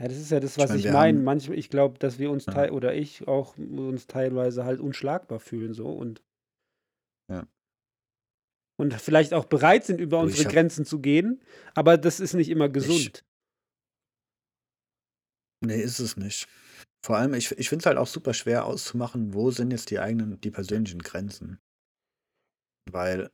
Ja, 0.00 0.08
das 0.08 0.16
ist 0.16 0.30
ja 0.30 0.40
das, 0.40 0.56
Ich 0.56 0.58
was 0.58 0.74
ich 0.74 0.84
wir 0.84 0.92
meine. 0.92 1.18
Manchmal, 1.20 1.58
ich 1.58 1.68
glaube, 1.68 1.98
dass 1.98 2.18
wir 2.18 2.30
uns 2.30 2.46
Ja. 2.46 2.52
teil 2.52 2.70
oder 2.70 2.94
ich 2.94 3.28
auch 3.28 3.56
uns 3.58 4.06
teilweise 4.06 4.64
halt 4.64 4.80
unschlagbar 4.80 5.40
fühlen 5.40 5.74
so 5.74 5.88
und 5.92 6.22
Ja. 7.28 7.46
und 8.78 8.94
vielleicht 8.94 9.34
auch 9.34 9.44
bereit 9.44 9.84
sind, 9.84 10.00
über 10.00 10.20
unsere 10.20 10.42
ich 10.42 10.48
Grenzen 10.48 10.86
zu 10.86 11.00
gehen, 11.00 11.42
aber 11.74 11.98
das 11.98 12.18
ist 12.18 12.32
nicht 12.34 12.48
immer 12.48 12.66
ich 12.66 12.72
gesund. 12.72 13.24
Ne, 15.60 15.74
ist 15.80 15.98
es 16.00 16.16
nicht. 16.16 16.48
Vor 17.04 17.16
allem, 17.16 17.34
ich 17.34 17.52
ich 17.58 17.68
finde 17.68 17.82
es 17.82 17.86
halt 17.86 17.98
auch 17.98 18.06
super 18.06 18.34
schwer 18.34 18.66
auszumachen, 18.66 19.34
wo 19.34 19.50
sind 19.50 19.70
jetzt 19.72 19.90
die 19.90 20.00
eigenen 20.00 20.40
die 20.40 20.50
persönlichen 20.50 21.00
Grenzen. 21.02 21.60
Weil 22.90 23.30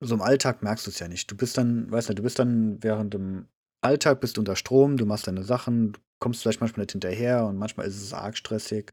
so 0.00 0.14
im 0.14 0.22
Alltag 0.22 0.62
merkst 0.62 0.86
du's 0.86 0.98
ja 0.98 1.08
nicht. 1.08 1.30
Du 1.30 1.36
bist 1.36 1.56
dann 1.58 1.90
weißt 1.90 2.10
du, 2.10 2.14
du 2.14 2.22
bist 2.22 2.38
dann 2.38 2.82
während 2.82 3.14
dem 3.14 3.48
Alltag 3.82 4.20
bist 4.20 4.36
du 4.36 4.40
unter 4.40 4.56
Strom, 4.56 4.96
du 4.96 5.06
machst 5.06 5.26
deine 5.26 5.44
Sachen, 5.44 5.92
du 5.92 6.00
kommst 6.20 6.42
vielleicht 6.42 6.60
manchmal 6.60 6.82
nicht 6.84 6.92
hinterher 6.92 7.44
und 7.46 7.56
manchmal 7.58 7.86
ist 7.86 8.00
es 8.02 8.12
arg 8.12 8.36
stressig. 8.36 8.92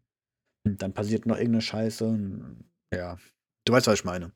Und 0.66 0.82
dann 0.82 0.94
passiert 0.94 1.26
noch 1.28 1.38
irgend 1.38 1.54
'ne 1.56 1.62
Scheiße 1.62 2.06
und 2.06 2.66
ja, 2.94 3.18
du 3.66 3.74
weißt, 3.74 3.88
was 3.88 3.96
ich 4.02 4.06
meine. 4.06 4.34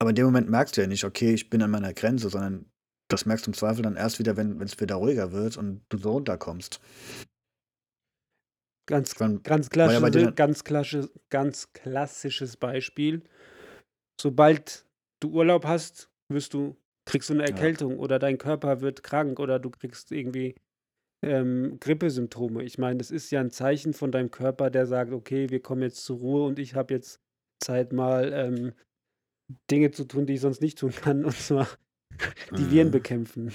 Aber 0.00 0.10
in 0.10 0.16
dem 0.16 0.24
Moment 0.24 0.48
merkst 0.48 0.76
du 0.76 0.80
ja 0.80 0.86
nicht: 0.86 1.04
„Okay, 1.04 1.34
ich 1.34 1.50
bin 1.50 1.62
an 1.62 1.70
meiner 1.70 1.92
Grenze“, 1.92 2.30
sondern 2.30 2.70
das 3.12 3.26
merkst 3.26 3.46
du 3.46 3.50
im 3.50 3.54
Zweifel 3.56 3.82
dann 3.82 3.96
erst 3.96 4.18
wieder, 4.18 4.36
wenn 4.36 4.60
wenn's 4.60 4.80
wieder 4.80 4.96
ruhiger 4.96 5.32
wird 5.32 5.56
und 5.56 5.82
du 5.90 5.98
so 5.98 6.12
runterkommst. 6.12 6.80
Ganz 8.88 9.14
meine, 9.18 9.40
ganz 9.42 9.70
ja 9.84 10.00
klassische 10.00 10.10
dir 10.10 10.34
ganz 10.34 10.64
klasche 10.64 11.10
ganz 11.30 11.72
klassisches 11.72 12.56
Beispiel. 12.56 13.22
Sobald 14.20 14.86
du 15.20 15.30
Urlaub 15.32 15.66
hast, 15.66 16.10
wirst 16.30 16.54
du 16.54 16.76
kriegst 17.06 17.30
du 17.30 17.34
'ne 17.34 17.44
Ja. 17.48 17.70
Erkältung 17.70 17.98
oder 17.98 18.18
dein 18.18 18.38
Körper 18.38 18.80
wird 18.82 19.02
krank 19.02 19.40
oder 19.40 19.58
du 19.60 19.70
kriegst 19.70 20.12
irgendwie, 20.12 20.56
ähm, 21.22 21.78
Grippesymptome. 21.80 22.64
Ich 22.64 22.78
meine, 22.78 22.98
das 22.98 23.10
ist 23.10 23.30
ja 23.32 23.40
'n 23.42 23.50
Zeichen 23.50 23.94
von 23.94 24.12
deinem 24.12 24.30
Körper, 24.32 24.70
der 24.70 24.86
sagt: 24.86 25.12
„Okay, 25.12 25.50
wir 25.50 25.62
kommen 25.62 25.82
jetzt 25.82 26.04
zur 26.04 26.18
Ruhe 26.18 26.44
und 26.46 26.58
ich 26.60 26.74
habe 26.76 26.94
jetzt 26.94 27.20
Zeit 27.62 27.92
mal, 27.92 28.32
ähm, 28.34 28.74
Dinge 29.70 29.92
zu 29.92 30.04
tun, 30.06 30.26
die 30.26 30.34
ich 30.34 30.40
sonst 30.42 30.62
nicht 30.62 30.78
tun 30.78 30.92
kann, 30.92 31.24
und 31.26 31.36
zwar 31.36 31.68
die 32.56 32.70
Viren 32.70 32.88
Mhm. 32.88 32.92
bekämpfen. 32.92 33.52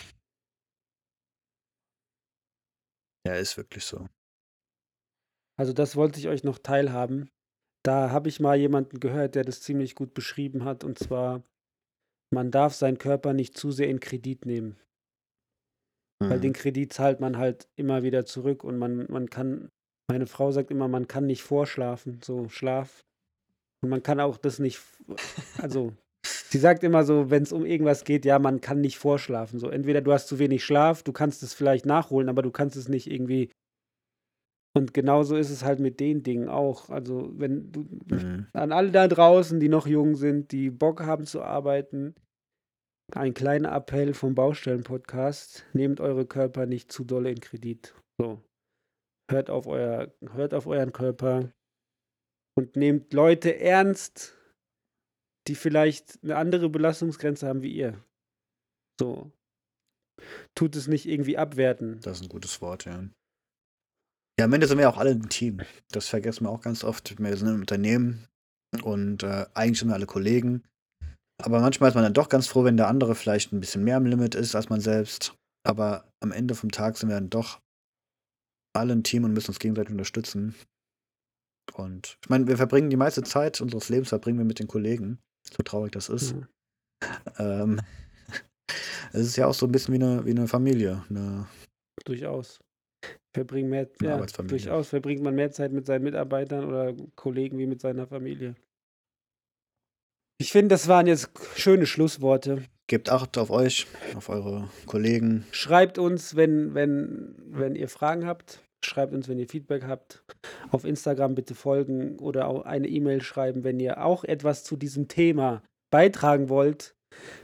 Ja, 3.28 3.34
ist 3.36 3.58
wirklich 3.58 3.84
so. 3.84 4.08
Also 5.58 5.74
das 5.74 5.96
wollte 5.96 6.20
ich 6.20 6.28
euch 6.28 6.44
noch 6.44 6.60
teilhaben. 6.60 7.30
Da 7.84 8.10
habe 8.10 8.30
ich 8.30 8.40
mal 8.40 8.56
jemanden 8.58 9.00
gehört, 9.00 9.36
der 9.36 9.44
das 9.44 9.62
ziemlich 9.62 9.96
gut 9.96 10.14
beschrieben 10.14 10.64
hat, 10.66 10.84
und 10.84 11.00
zwar, 11.00 11.44
man 12.34 12.52
darf 12.52 12.74
seinen 12.74 12.98
Körper 12.98 13.34
nicht 13.34 13.58
zu 13.58 13.72
sehr 13.72 13.88
in 13.90 14.00
Kredit 14.00 14.46
nehmen. 14.46 14.80
Weil 16.22 16.40
den 16.40 16.52
Mhm. 16.52 16.56
Kredit 16.56 16.94
zahlt 16.94 17.20
man 17.20 17.38
halt 17.38 17.70
immer 17.76 18.04
wieder 18.04 18.26
zurück 18.26 18.64
und 18.64 18.78
man, 18.78 19.06
man 19.12 19.30
kann, 19.30 19.70
meine 20.10 20.26
Frau 20.28 20.52
sagt 20.52 20.72
immer, 20.72 20.88
man 20.88 21.08
kann 21.08 21.26
nicht 21.28 21.44
vorschlafen, 21.44 22.22
so 22.24 22.50
Schlaf. 22.50 23.06
Und 23.84 23.90
man 23.90 24.02
kann 24.02 24.20
auch 24.20 24.38
das 24.38 24.58
nicht, 24.60 24.82
also 25.62 25.94
sie 26.50 26.58
sagt 26.60 26.84
immer 26.84 27.04
so, 27.04 27.30
wenn 27.30 27.44
es 27.44 27.52
um 27.52 27.66
irgendwas 27.66 28.04
geht, 28.04 28.26
ja, 28.26 28.40
man 28.40 28.62
kann 28.62 28.82
nicht 28.82 28.98
vorschlafen. 28.98 29.60
So, 29.60 29.70
entweder 29.70 30.02
du 30.02 30.12
hast 30.14 30.28
zu 30.28 30.40
wenig 30.40 30.64
Schlaf, 30.64 31.04
du 31.04 31.12
kannst 31.12 31.44
es 31.44 31.54
vielleicht 31.54 31.86
nachholen, 31.86 32.30
aber 32.30 32.42
du 32.42 32.52
kannst 32.52 32.76
es 32.76 32.88
nicht 32.88 33.10
irgendwie. 33.10 33.52
Und 34.78 34.94
genauso 34.94 35.38
ist 35.38 35.52
es 35.52 35.64
halt 35.64 35.80
mit 35.80 36.00
den 36.02 36.24
Dingen 36.24 36.50
auch. 36.50 36.90
Also, 36.90 37.32
wenn 37.40 37.72
du 37.72 37.88
Mhm. 38.14 38.48
an 38.54 38.72
alle 38.74 38.92
da 38.92 39.08
draußen, 39.08 39.60
die 39.60 39.70
noch 39.70 39.88
jung 39.88 40.16
sind, 40.16 40.52
die 40.52 40.70
Bock 40.70 41.02
haben 41.06 41.26
zu 41.26 41.42
arbeiten, 41.42 42.14
ein 43.14 43.34
kleiner 43.34 43.72
Appell 43.74 44.14
vom 44.14 44.36
Baustellen-Podcast: 44.36 45.66
Nehmt 45.74 46.02
eure 46.02 46.26
Körper 46.26 46.66
nicht 46.66 46.92
zu 46.92 47.06
dolle 47.06 47.32
in 47.32 47.40
Kredit. 47.40 47.96
So. 48.20 48.42
Hört 49.32 49.50
auf, 49.50 49.66
euer, 49.66 50.14
hört 50.34 50.54
auf 50.54 50.68
euren 50.68 50.92
Körper 50.92 51.52
und 52.58 52.76
nehmt 52.76 53.14
Leute 53.14 53.60
ernst, 53.60 54.35
die 55.48 55.56
vielleicht 55.56 56.20
eine 56.24 56.36
andere 56.36 56.70
Belastungsgrenze 56.70 57.48
haben 57.48 57.62
wie 57.62 57.74
ihr. 57.74 58.04
So. 59.00 59.32
Tut 60.56 60.76
es 60.76 60.88
nicht 60.88 61.06
irgendwie 61.06 61.38
abwerten. 61.38 62.00
Das 62.02 62.18
ist 62.18 62.24
ein 62.24 62.30
gutes 62.30 62.62
Wort, 62.62 62.86
ja. 62.86 63.04
Ja, 64.40 64.46
am 64.46 64.54
Ende 64.54 64.68
sind 64.68 64.78
wir 64.78 64.90
auch 64.90 64.98
alle 64.98 65.12
ein 65.12 65.30
Team. 65.30 65.62
Das 65.92 66.10
vergessen 66.10 66.46
wir 66.46 66.50
auch 66.50 66.62
ganz 66.62 66.84
oft. 66.84 67.18
Wir 67.20 67.38
sind 67.38 67.48
ein 67.48 67.60
Unternehmen 67.60 68.28
und 68.84 69.24
äh, 69.24 69.46
eigentlich 69.54 69.80
sind 69.80 69.90
wir 69.90 69.96
alle 69.96 70.06
Kollegen. 70.06 70.64
Aber 71.42 71.60
manchmal 71.60 71.90
ist 71.90 71.96
man 71.96 72.04
dann 72.04 72.14
doch 72.14 72.30
ganz 72.30 72.48
froh, 72.48 72.64
wenn 72.64 72.78
der 72.78 72.88
andere 72.88 73.16
vielleicht 73.16 73.52
ein 73.52 73.60
bisschen 73.60 73.84
mehr 73.84 73.98
am 73.98 74.06
Limit 74.06 74.36
ist 74.36 74.56
als 74.56 74.70
man 74.70 74.82
selbst. 74.82 75.36
Aber 75.66 76.10
am 76.22 76.32
Ende 76.32 76.56
vom 76.56 76.72
Tag 76.72 76.98
sind 76.98 77.10
wir 77.10 77.16
dann 77.16 77.30
doch 77.30 77.60
alle 78.76 78.94
ein 78.94 79.04
Team 79.04 79.24
und 79.24 79.34
müssen 79.34 79.52
uns 79.52 79.60
gegenseitig 79.60 79.92
unterstützen. 79.92 80.56
Und 81.74 82.18
ich 82.22 82.30
meine, 82.30 82.48
wir 82.48 82.58
verbringen 82.58 82.90
die 82.90 82.98
meiste 82.98 83.24
Zeit 83.24 83.60
unseres 83.62 83.90
Lebens 83.90 84.10
verbringen 84.10 84.38
wir 84.38 84.46
mit 84.46 84.60
den 84.60 84.68
Kollegen. 84.68 85.20
So 85.52 85.64
traurig 85.64 85.92
das 85.92 86.10
ist. 86.10 86.36
Ja, 86.36 86.44
Ähm, 87.38 87.82
es 89.14 89.22
ist 89.22 89.36
ja 89.36 89.48
auch 89.48 89.54
so 89.54 89.66
ein 89.66 89.72
bisschen 89.72 89.94
wie 89.94 90.04
eine, 90.04 90.26
wie 90.26 90.32
eine 90.32 90.48
Familie. 90.48 91.04
Eine, 91.10 91.48
durchaus. 92.06 92.60
Verbringt 93.34 93.70
mehr, 93.70 93.90
ja, 94.02 94.16
Arbeitsfamilie. 94.16 94.58
durchaus 94.58 94.90
verbringt 94.90 95.22
man 95.22 95.36
mehr 95.36 95.52
Zeit 95.52 95.72
mit 95.72 95.86
seinen 95.86 96.04
Mitarbeitern 96.04 96.66
oder 96.66 96.94
Kollegen 97.16 97.58
wie 97.58 97.68
mit 97.68 97.82
seiner 97.82 98.08
Familie. 98.08 98.56
Ich 100.38 100.52
finde, 100.52 100.70
das 100.70 100.88
waren 100.88 101.08
jetzt 101.08 101.30
schöne 101.56 101.86
Schlussworte. 101.86 102.64
gebt 102.88 103.10
Acht 103.10 103.38
auf 103.38 103.52
euch, 103.52 103.88
auf 104.16 104.30
eure 104.30 104.70
Kollegen. 104.86 105.46
Schreibt 105.52 105.98
uns, 105.98 106.36
wenn, 106.36 106.74
wenn, 106.74 107.36
wenn 107.48 107.76
ihr 107.76 107.88
Fragen 107.88 108.26
habt. 108.26 108.65
Schreibt 108.84 109.14
uns, 109.14 109.28
wenn 109.28 109.40
ihr 109.40 109.48
Feedback 109.48 109.84
habt. 109.86 110.24
Auf 110.72 110.86
Instagram 110.86 111.36
bitte 111.36 111.56
folgen 111.56 112.20
oder 112.20 112.48
auch 112.48 112.66
eine 112.66 112.88
E-Mail 112.88 113.22
schreiben, 113.22 113.64
wenn 113.64 113.80
ihr 113.80 114.04
auch 114.04 114.24
etwas 114.24 114.64
zu 114.64 114.76
diesem 114.76 115.08
Thema 115.08 115.64
beitragen 115.92 116.50
wollt. 116.50 116.96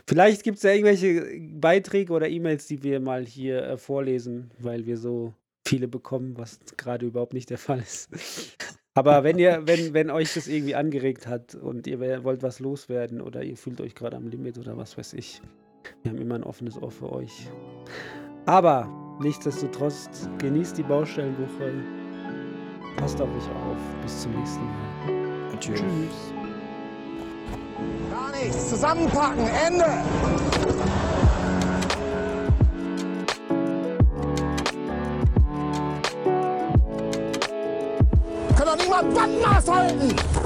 Vielleicht 0.06 0.42
gibt 0.42 0.58
es 0.58 0.62
ja 0.62 0.72
irgendwelche 0.72 1.24
Beiträge 1.54 2.12
oder 2.12 2.28
E-Mails, 2.28 2.66
die 2.66 2.82
wir 2.82 3.00
mal 3.00 3.24
hier 3.24 3.62
äh, 3.62 3.76
vorlesen, 3.78 4.50
weil 4.58 4.86
wir 4.86 4.98
so 4.98 5.34
viele 5.66 5.88
bekommen, 5.88 6.36
was 6.36 6.60
gerade 6.76 7.06
überhaupt 7.06 7.32
nicht 7.32 7.50
der 7.50 7.58
Fall 7.58 7.80
ist. 7.80 8.10
Aber 8.94 9.24
wenn 9.24 9.38
ihr, 9.38 9.62
wenn, 9.64 9.94
wenn 9.94 10.10
euch 10.10 10.34
das 10.34 10.48
irgendwie 10.48 10.74
angeregt 10.74 11.26
hat 11.26 11.54
und 11.54 11.86
ihr 11.86 12.00
wollt 12.24 12.42
was 12.42 12.60
loswerden 12.60 13.22
oder 13.22 13.42
ihr 13.42 13.56
fühlt 13.56 13.80
euch 13.80 13.94
gerade 13.94 14.16
am 14.16 14.28
Limit 14.28 14.58
oder 14.58 14.76
was 14.76 14.98
weiß 14.98 15.14
ich, 15.14 15.40
wir 16.02 16.10
haben 16.10 16.20
immer 16.20 16.34
ein 16.34 16.44
offenes 16.44 16.80
Ohr 16.80 16.90
für 16.90 17.10
euch. 17.10 17.48
Aber 18.44 19.11
nichtsdestotrotz, 19.22 20.28
genießt 20.38 20.76
die 20.78 20.82
Baustellenwoche. 20.82 21.72
Passt 22.96 23.20
auf 23.20 23.28
euch 23.28 23.48
auf. 23.50 23.76
Bis 24.02 24.22
zum 24.22 24.32
nächsten 24.32 24.64
Mal. 24.64 25.58
Tschüss. 25.58 25.80
Tschüss. 25.80 26.32
Gar 28.10 28.30
nichts. 28.32 28.70
Zusammenpacken. 28.70 29.46
Ende. 29.66 29.84
Können 38.56 38.66
doch 38.66 38.76
nicht 38.76 38.90
mal 38.90 39.04
Bandmaß 39.04 39.70
halten. 39.70 40.41